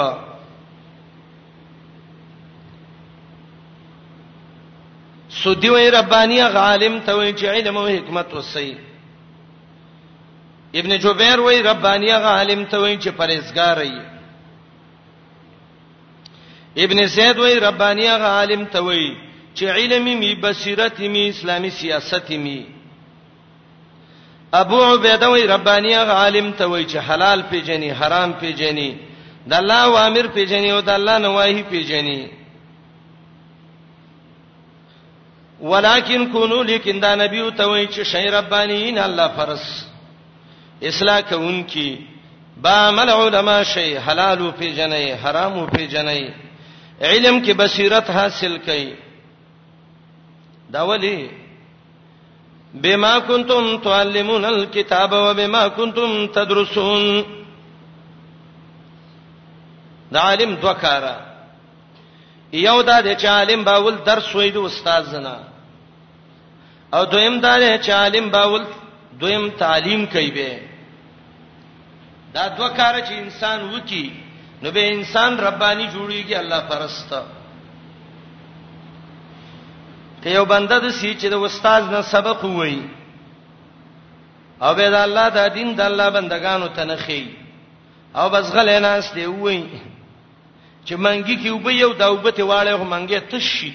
سودی 5.29 5.69
وی 5.69 5.91
ربانی 5.91 6.41
غالم 6.47 6.99
ته 7.05 7.13
وی 7.15 7.31
چې 7.33 7.45
علم 7.45 7.77
او 7.77 7.87
حکمت 7.87 8.33
وسي 8.33 8.77
ابن 10.75 10.97
جبیر 10.99 11.39
وی 11.39 11.61
ربانی 11.61 12.11
غالم 12.17 12.65
ته 12.65 12.77
وی 12.79 12.97
چې 12.97 13.07
پرهیزګار 13.09 13.77
وي 13.79 14.01
ابن 16.83 17.05
زید 17.07 17.39
وی 17.39 17.59
ربانی 17.59 18.07
غالم 18.11 18.65
ته 18.65 18.79
وی 18.83 19.17
چې 19.55 19.63
علم 19.63 20.03
می 20.19 20.35
بصیرت 20.35 20.99
می 20.99 21.27
اسلامي 21.29 21.69
سیاست 21.69 22.29
می 22.31 22.74
ابو 24.53 24.81
عبیده 24.83 25.27
وی 25.29 25.43
ربانی 25.47 25.93
هغه 25.93 26.11
عالم 26.11 26.51
ته 26.51 26.65
وی 26.65 26.85
چې 26.85 26.95
حلال 27.09 27.41
پیژني 27.51 27.91
حرام 27.93 28.33
پیژني 28.33 28.95
د 29.49 29.53
الله 29.53 29.83
اوامر 29.83 30.27
پیژني 30.27 30.71
او 30.71 30.81
د 30.81 30.89
الله 30.89 31.17
نواهی 31.17 31.63
پیژني 31.63 32.29
ولکن 35.61 36.25
کونو 36.31 36.63
لیکن 36.63 36.99
دا 36.99 37.15
نبی 37.15 37.51
ته 37.57 37.65
وی 37.67 37.87
چې 37.87 37.99
شای 38.03 38.25
ربانیین 38.31 38.97
الله 38.97 39.27
فرس 39.27 39.85
اصلاح 40.81 41.21
کوونکی 41.21 41.99
با 42.61 42.69
عمل 42.71 43.09
علما 43.09 43.63
شي 43.63 43.97
حلال 43.97 44.51
پیژني 44.57 45.11
حرام 45.23 45.65
پیژني 45.69 46.29
علم 47.01 47.43
کې 47.45 47.49
بصیرت 47.53 48.09
حاصل 48.09 48.57
کړي 48.67 48.87
دا 50.69 50.81
ولی 50.87 51.27
بما 52.83 53.19
كنتم 53.19 53.77
تعلمون 53.79 54.45
الكتاب 54.45 55.11
وبما 55.13 55.67
كنتم 55.67 56.27
تدرسون 56.27 57.25
دا 60.11 60.19
عالم 60.19 60.53
دوکارا 60.55 61.15
یو 62.53 62.81
دا 62.81 62.97
د 63.01 63.13
چالم 63.23 63.63
باول 63.63 63.95
درس 64.05 64.27
وې 64.35 64.49
د 64.51 64.57
استاد 64.65 65.03
زنا 65.11 65.37
او 66.93 67.03
دویم 67.13 67.39
دا 67.47 67.55
د 67.59 67.81
چالم 67.87 68.29
باول 68.35 68.63
دویم 69.21 69.49
تعلیم 69.61 70.05
کوي 70.05 70.31
به 70.31 70.59
دا 72.33 72.47
دوکاره 72.47 72.99
چې 73.01 73.11
انسان 73.23 73.63
وکی 73.75 74.05
نو 74.63 74.71
به 74.71 74.89
انسان 74.93 75.37
ربانی 75.37 75.87
جوړیږي 75.87 76.33
الله 76.39 76.59
پرسته 76.59 77.23
که 80.25 80.31
یو 80.31 80.45
بنده 80.45 80.77
د 80.79 80.89
سی 80.89 81.09
چې 81.21 81.25
د 81.29 81.33
استاد 81.33 81.83
نه 81.93 82.01
سبق 82.01 82.43
وای 82.45 82.79
او 84.61 84.71
به 84.75 84.89
د 84.89 84.93
الله 84.93 85.29
د 85.35 85.47
دین 85.53 85.73
د 85.75 85.81
الله 85.81 86.09
بندگانو 86.09 86.67
ته 86.67 86.83
نه 86.85 86.95
خي 86.95 87.27
او 88.15 88.29
بس 88.29 88.51
غل 88.55 88.69
نه 88.69 88.87
استه 88.87 89.27
وای 89.27 89.63
چې 90.85 90.93
منګي 90.95 91.37
کې 91.43 91.47
وب 91.51 91.67
یو 91.69 91.93
داوبته 91.93 92.43
واړې 92.43 92.67
هو 92.69 92.83
منګي 92.83 93.19
تشي 93.19 93.71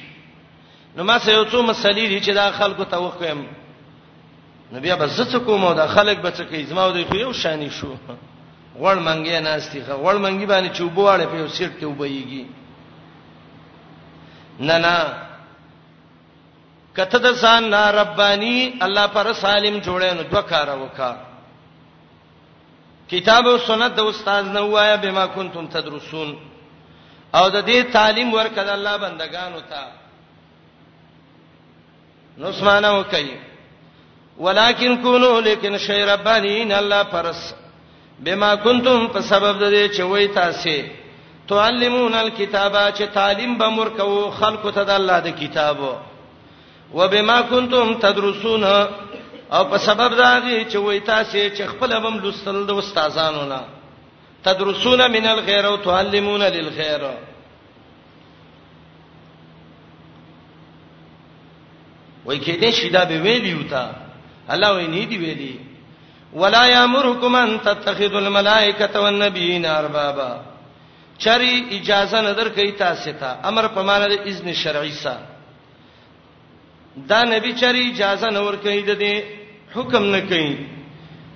نو 0.96 1.04
ما 1.04 1.18
سه 1.18 1.30
یو 1.32 1.44
څو 1.44 1.62
مسلې 1.72 2.04
دي 2.10 2.20
چې 2.20 2.30
دا 2.34 2.50
خلکو 2.52 2.84
ته 2.84 2.98
وخم 2.98 3.46
نبی 4.72 4.90
ابا 4.90 5.06
زڅ 5.06 5.36
کوم 5.46 5.64
او 5.64 5.74
دا 5.74 5.86
خلک 5.86 6.18
به 6.20 6.30
څه 6.30 6.42
کوي 6.42 6.64
زما 6.64 6.90
دوی 6.90 7.04
خو 7.04 7.14
یو 7.16 7.32
شانی 7.32 7.70
شو 7.70 7.96
وړ 8.80 8.98
منګي 9.06 9.40
نه 9.40 9.54
استه 9.54 9.98
وړ 10.04 10.16
منګي 10.18 10.46
باندې 10.52 10.72
چوبواړې 10.78 11.24
په 11.26 11.36
یو 11.36 11.48
سیټ 11.48 11.72
ته 11.80 11.86
وبېږي 11.86 12.44
نه 14.60 14.78
نه 14.78 15.28
کته 17.04 17.18
د 17.24 17.28
ځان 17.42 17.62
نه 17.72 17.82
ربانی 18.00 18.56
الله 18.86 19.06
پر 19.16 19.26
سالم 19.42 19.76
جوړې 19.86 20.12
نو 20.18 20.22
دوه 20.30 20.42
کار 20.52 20.68
وکا 20.82 21.12
کتاب 23.12 23.44
او 23.52 23.56
سنت 23.68 23.92
د 23.98 24.10
استاد 24.10 24.44
نه 24.56 24.60
وایا 24.74 24.96
بما 25.04 25.24
کنتم 25.36 25.64
تدرسون 25.74 26.30
او 27.38 27.44
د 27.54 27.56
دې 27.68 27.78
تعلیم 27.94 28.34
ورکړه 28.34 28.72
الله 28.74 28.96
بندگانو 29.04 29.60
ته 29.60 29.84
نو 32.42 32.52
سمانه 32.58 32.92
وکي 32.98 33.36
ولکن 34.44 34.92
کونو 35.06 35.30
لیکن 35.48 35.78
شی 35.86 36.02
ربانین 36.12 36.72
الله 36.80 37.02
پرس 37.14 37.40
بما 38.28 38.52
کنتم 38.66 39.06
په 39.16 39.20
سبب 39.30 39.58
د 39.64 39.70
دې 39.70 39.96
چې 39.96 40.00
وای 40.00 40.28
تاسو 40.42 40.76
تعلمون 41.48 42.14
الکتابه 42.14 42.86
چې 42.92 43.14
تعلیم 43.18 43.58
به 43.58 43.68
مرکو 43.80 44.30
خلقو 44.38 44.70
ته 44.78 44.84
د 44.84 44.90
الله 45.00 45.20
د 45.26 45.36
کتابو 45.42 45.94
وبما 46.94 47.40
کنتم 47.40 47.94
تدرسون 47.98 48.64
او 49.52 49.64
په 49.64 49.76
سبب 49.78 50.14
راغی 50.18 50.64
چې 50.64 50.76
وای 50.76 51.00
تاسو 51.00 51.38
چې 51.48 51.62
خپل 51.66 51.92
هم 51.92 52.18
لوستل 52.18 52.66
د 52.66 52.70
استادانو 52.78 53.44
نه 53.46 53.60
تدرسون 54.44 55.10
من 55.10 55.26
الخير 55.26 55.66
او 55.66 55.76
تعلمون 55.76 56.42
للخير 56.42 57.00
وای 62.24 62.38
کې 62.40 62.60
دې 62.62 62.68
شیدا 62.74 63.04
به 63.04 63.20
ویلی 63.20 63.54
وتا 63.54 63.90
الله 64.48 64.68
وای 64.72 64.86
نه 64.86 65.04
دی 65.04 65.18
ویلی 65.18 65.60
ولا 66.34 66.66
یامرکم 66.66 67.34
ان 67.34 67.60
تتخذوا 67.60 68.18
الملائکه 68.18 68.98
والنبیین 69.00 69.64
اربابا 69.66 70.40
چری 71.18 71.66
اجازه 71.70 72.20
ندر 72.20 72.48
کوي 72.48 72.72
تاسو 72.72 73.12
ته 73.12 73.48
امر 73.48 73.66
په 73.68 73.82
معنا 73.82 74.06
د 74.08 74.18
اذن 74.26 74.52
شرعی 74.54 74.92
سره 74.92 75.29
دا 77.08 77.22
نبی 77.24 77.52
چری 77.60 77.82
اجازه 77.90 78.28
نور 78.30 78.54
کوي 78.62 78.82
د 78.82 78.98
دې 78.98 79.22
حکم 79.76 80.04
نه 80.14 80.20
کوي 80.30 80.54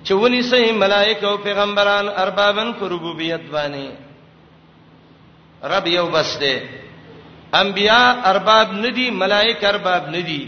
چې 0.03 0.13
ونی 0.21 0.41
سه 0.49 0.71
ملائکه 0.71 1.27
او 1.27 1.37
پیغمبران 1.45 2.07
اربابن 2.23 2.71
پر 2.79 2.89
ربوبیت 2.91 3.41
باندې 3.53 3.87
رب 5.71 5.87
یو 5.87 6.07
بس 6.15 6.37
دې 6.39 6.59
انبیا 7.61 8.01
ارباب 8.31 8.71
ندي 8.73 9.09
ملائکه 9.11 9.67
ارباب 9.69 10.09
ندي 10.15 10.43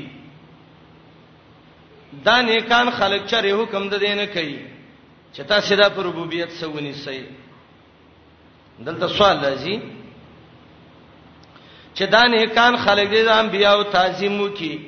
دا 2.25 2.41
نیکان 2.41 2.89
خلق 2.97 3.25
چره 3.29 3.49
حکم 3.61 3.89
د 3.89 3.99
دینه 4.05 4.25
کوي 4.25 4.57
چې 5.33 5.41
تاسو 5.53 5.75
دا 5.75 5.89
پر 5.95 6.03
ربوبیت 6.05 6.49
سونی 6.59 6.93
سي 7.05 7.21
دلته 8.79 9.07
سوال 9.07 9.39
راځي 9.41 9.79
چې 11.95 12.03
دا 12.11 12.21
نیکان 12.35 12.77
خلق 12.85 13.09
دې 13.11 13.23
د 13.31 13.31
انبیا 13.39 13.71
او 13.71 13.83
تعظیم 13.97 14.39
وکي 14.41 14.86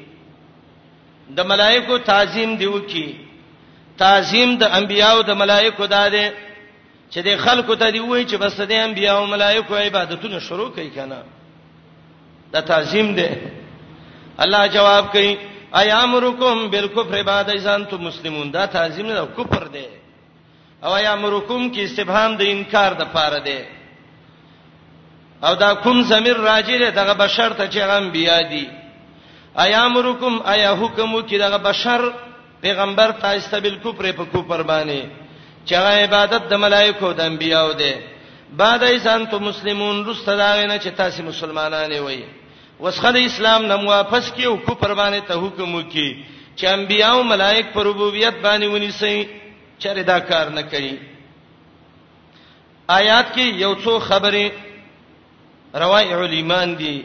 د 1.35 1.39
ملائکو 1.49 1.97
تعظیم 2.11 2.55
دیو 2.59 2.77
کی 2.91 3.07
تعظیم 3.97 4.55
د 4.57 4.63
انبیایو 4.79 5.21
د 5.23 5.31
ملائکو 5.41 5.85
داده 5.87 6.25
چې 7.11 7.19
د 7.25 7.29
خلکو 7.45 7.75
ته 7.75 7.91
دی 7.91 7.99
وای 7.99 8.25
چې 8.25 8.35
بس 8.39 8.57
د 8.61 8.71
انبیایو 8.71 9.25
ملائکو 9.25 9.75
عبادتونه 9.75 10.39
شروع 10.47 10.69
کوي 10.75 10.89
کنه 10.95 11.19
دا 12.53 12.61
تعظیم 12.71 13.13
دی 13.15 13.29
الله 14.45 14.67
جواب 14.73 15.05
کوي 15.13 15.35
ایامرکم 15.81 16.67
بالکفر 16.69 17.15
عباد 17.19 17.49
ایزانتم 17.53 18.01
مسلمون 18.07 18.51
دا 18.53 18.65
تعظیم 18.75 19.05
نه 19.11 19.25
کفر 19.37 19.63
دی 19.73 19.87
او 20.83 20.91
ایامرکم 20.93 21.71
کې 21.73 21.79
استفهام 21.83 22.37
د 22.41 22.51
انکار 22.55 22.93
د 23.01 23.13
پاره 23.13 23.39
دی 23.49 23.59
او 25.47 25.55
دا 25.55 25.73
کوم 25.73 26.01
زمير 26.03 26.37
راجره 26.49 26.89
دغه 26.99 27.13
بشر 27.25 27.53
ته 27.53 27.65
چې 27.67 27.89
غم 27.89 28.09
بیا 28.17 28.41
دی 28.53 28.65
ایامرکم 29.55 30.37
ایا 30.51 30.71
حکم 30.81 31.19
کی 31.27 31.37
دغه 31.37 31.57
بشر 31.57 32.01
پیغمبر 32.61 33.11
تاسو 33.21 33.59
بل 33.61 33.75
کوپر 33.83 34.11
په 34.11 34.23
کوپر 34.31 34.61
باندې 34.63 35.09
چې 35.65 35.75
عبادت 36.03 36.49
د 36.49 36.53
ملائکو 36.53 37.11
د 37.13 37.19
انبیانو 37.19 37.73
ده 37.73 37.93
بعد 38.61 38.83
ایسان 38.83 39.25
ته 39.31 39.37
مسلمون 39.37 40.05
رسته 40.07 40.35
دا 40.37 40.53
نه 40.65 40.77
چې 40.79 40.87
تاسو 41.01 41.23
مسلمانانه 41.23 41.99
وي 42.05 42.23
وسخه 42.79 43.11
د 43.11 43.17
اسلام 43.25 43.65
نه 43.65 43.75
موافس 43.77 44.31
کیو 44.31 44.55
کوپر 44.57 44.93
باندې 44.93 45.21
ته 45.27 45.33
حکم 45.45 45.75
وکي 45.75 46.09
چې 46.57 46.63
انبیانو 46.67 47.23
ملائک 47.33 47.73
پر 47.73 47.85
ربوبیت 47.85 48.35
باندې 48.43 48.65
ونیسي 48.65 49.29
چرې 49.79 49.99
دا 50.11 50.19
کار 50.33 50.49
نه 50.57 50.61
کوي 50.63 50.97
آیات 52.89 53.33
کې 53.35 53.41
یو 53.41 53.75
څو 53.83 53.99
خبرې 54.07 54.49
روایع 55.73 56.17
الایمان 56.17 56.77
دي 56.77 56.97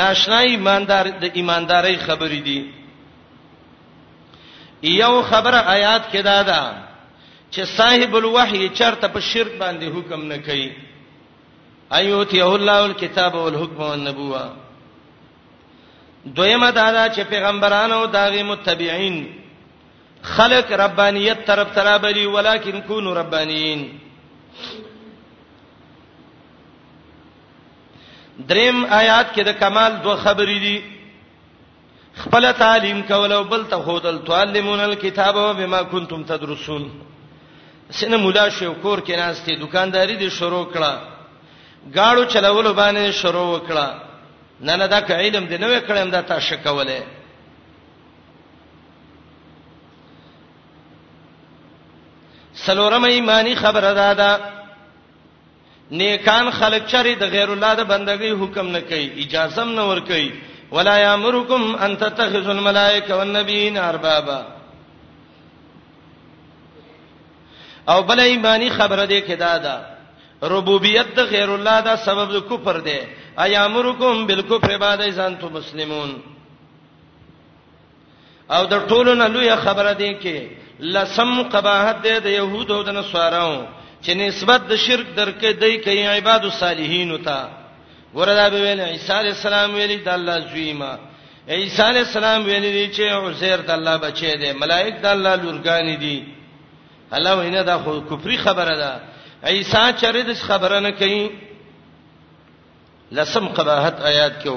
ناشنا 0.00 0.38
ایماندار 0.54 1.06
د 1.22 1.24
ایمانداري 1.38 1.96
خبرې 2.06 2.40
دي 2.48 2.60
یو 5.02 5.14
خبره 5.30 5.58
آیات 5.76 6.04
کې 6.12 6.20
دا 6.30 6.38
ده 6.50 6.60
چې 7.52 7.62
صاحب 7.76 8.16
الوحی 8.16 8.62
چرته 8.78 9.06
په 9.14 9.20
شرک 9.30 9.52
باندې 9.60 9.86
حکم 9.96 10.20
نه 10.32 10.38
کوي 10.48 10.68
ایوت 12.00 12.34
یه 12.40 12.48
الله 12.58 12.78
الکتاب 12.88 13.34
والحکم 13.40 13.78
والنبوه 13.88 14.44
دویمه 16.34 16.70
دا 16.78 16.88
ده 16.96 17.04
چې 17.14 17.20
پیغمبرانو 17.34 18.00
داغي 18.16 18.42
متبعين 18.52 19.16
خلق 20.36 20.72
ربانیت 20.80 21.46
طرف 21.46 21.72
ترابلی 21.74 22.24
ولکن 22.34 22.80
کونوا 22.86 23.14
ربانیین 23.20 23.80
دریم 28.48 28.84
آیات 28.90 29.32
کې 29.34 29.40
د 29.44 29.52
کمال 29.58 29.92
دوه 30.02 30.16
خبرې 30.16 30.58
دي 30.58 30.80
خپل 32.22 32.46
تعلیم 32.58 33.00
کول 33.08 33.32
او 33.32 33.42
بل 33.44 33.64
ته 33.70 33.76
خودل 33.82 34.18
تعلمون 34.26 34.80
الکتاب 34.80 35.36
وبما 35.36 35.82
کنتم 35.82 36.22
تدرسون 36.22 36.88
سینه 37.90 38.16
مولا 38.16 38.48
شوکور 38.50 38.98
کې 39.00 39.10
ناشته 39.16 39.56
دکانداري 39.66 40.16
دي 40.16 40.28
شروع 40.30 40.64
کړه 40.74 40.92
گاړو 41.94 42.24
چلول 42.24 42.72
باندې 42.74 43.10
شروع 43.10 43.54
وکړه 43.58 43.88
نه 44.60 44.76
نه 44.76 44.86
دا 44.86 45.00
که 45.00 45.14
علم 45.14 45.46
دې 45.48 45.60
نه 45.60 45.66
وکړم 45.80 46.10
دا 46.10 46.20
تاسو 46.22 46.56
کوله 46.64 47.02
سلورم 52.54 53.04
ایمانی 53.04 53.54
خبره 53.54 53.92
ده 53.94 54.14
دا, 54.14 54.14
دا 54.14 54.63
نیکان 55.98 56.48
خلک 56.58 56.82
چری 56.92 57.14
د 57.22 57.30
غیر 57.34 57.50
الله 57.54 57.72
د 57.80 57.86
بندګۍ 57.92 58.32
حکم 58.42 58.66
نه 58.76 58.80
کوي 58.90 59.06
اجازه 59.24 59.64
نه 59.76 59.82
ور 59.90 60.00
کوي 60.10 60.28
ولا 60.76 60.94
یامرکم 61.06 61.62
ان 61.86 61.90
تتخذوا 62.04 62.54
الملائکه 62.58 63.14
والنبیین 63.20 63.76
اربابا 63.90 64.40
او 67.92 67.98
بل 68.08 68.20
ایمانی 68.20 68.70
خبره 68.78 69.04
ده 69.12 69.20
کې 69.26 69.36
دا 69.44 69.54
ده 69.66 69.74
ربوبیت 70.56 71.08
د 71.20 71.30
غیر 71.34 71.50
الله 71.58 71.78
دا 71.88 71.94
سبب 72.08 72.28
د 72.38 72.46
کفر 72.50 72.78
ده 72.86 72.98
ایامرکم 73.46 74.26
بالکفر 74.32 74.70
عباد 74.78 75.00
ایزانتم 75.10 75.52
مسلمون 75.58 76.10
او 78.56 78.62
د 78.74 78.84
ټولو 78.92 79.12
نه 79.22 79.26
لوی 79.36 79.54
خبره 79.62 79.92
ده 80.02 80.12
کې 80.26 80.36
لسم 80.96 81.42
قباحت 81.56 82.02
ده 82.08 82.18
د 82.28 82.36
يهودو 82.36 82.82
د 82.90 83.00
نصاراو 83.00 83.56
چې 84.04 84.12
نسبت 84.14 84.60
د 84.70 84.72
شرک 84.86 85.06
درکې 85.18 85.50
دای 85.60 85.74
کوي 85.84 86.04
عباد 86.06 86.42
الصالحین 86.50 87.10
ته 87.28 87.38
وردا 88.18 88.46
به 88.54 88.60
ویل 88.64 88.80
عیسی 88.80 89.12
علی 89.18 89.30
السلام 89.36 89.68
ویلی 89.74 89.96
د 90.08 90.10
الله 90.16 90.36
زویما 90.50 90.92
عیسی 91.58 91.82
علی 91.82 91.98
السلام 92.06 92.40
ویلی 92.48 92.84
چې 92.94 93.02
عزیر 93.02 93.60
د 93.70 93.72
الله 93.76 93.94
بچی 94.04 94.32
دی 94.42 94.50
ملائک 94.58 94.94
د 95.06 95.08
الله 95.12 95.32
لورګان 95.36 95.88
دي 96.04 96.18
الله 97.16 97.32
وینه 97.40 97.62
دا 97.70 97.76
خو 97.86 97.92
کفری 98.12 98.36
خبره 98.44 98.74
ده 98.82 98.92
عیسی 99.48 99.92
چرې 100.02 100.20
د 100.28 100.30
خبره 100.52 100.78
نه 100.80 100.90
کوي 101.00 101.24
لسم 103.16 103.44
قباحت 103.56 103.96
آیات 104.12 104.34
کې 104.44 104.52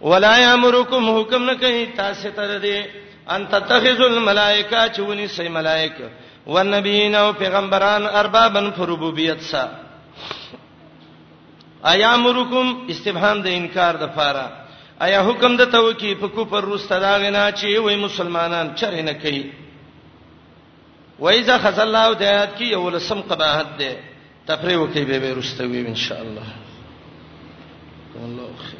ولا 0.00 0.36
یامرکم 0.42 1.06
حکم 1.14 1.44
نه 1.50 1.54
کوي 1.64 1.82
تاسو 2.02 2.28
تر 2.30 2.52
دې 2.60 2.78
ان 3.34 3.40
تتخذوا 3.56 4.08
الملائکه 4.12 4.80
چونی 4.98 5.26
سي 5.38 5.46
ملائکه 5.58 6.06
و 6.46 6.62
نبیین 6.64 7.14
او 7.14 7.32
پیغمبران 7.40 8.04
اربابن 8.20 8.66
فربوبیت 8.78 9.40
سا 9.50 9.62
ایا 11.92 12.12
مرکم 12.24 12.68
استفهام 12.92 13.38
د 13.42 13.46
انکار 13.58 13.94
د 14.02 14.12
فاره 14.16 14.46
ایا 15.06 15.20
حکم 15.30 15.52
د 15.60 15.70
توکی 15.74 16.14
په 16.20 16.28
کو 16.36 16.44
پر 16.52 16.62
روسته 16.70 16.96
دا 17.04 17.12
غنا 17.22 17.46
چې 17.58 17.68
وای 17.84 17.96
مسلمانان 18.06 18.66
چره 18.78 19.02
نه 19.08 19.14
کوي 19.24 19.44
وایذا 21.24 21.56
خذ 21.64 21.78
الله 21.86 22.08
د 22.14 22.22
آیات 22.22 22.52
کې 22.58 22.66
یو 22.74 22.90
لسم 22.94 23.18
قباحت 23.30 23.68
ده 23.78 23.90
تفریح 24.48 24.78
وکي 24.78 25.04
به 25.08 25.18
به 25.18 25.30
روسته 25.42 25.66
وي 25.72 25.80
ان 25.88 25.96
شاء 26.06 26.20
الله 26.26 26.48
الله 28.24 28.52
خیر 28.70 28.75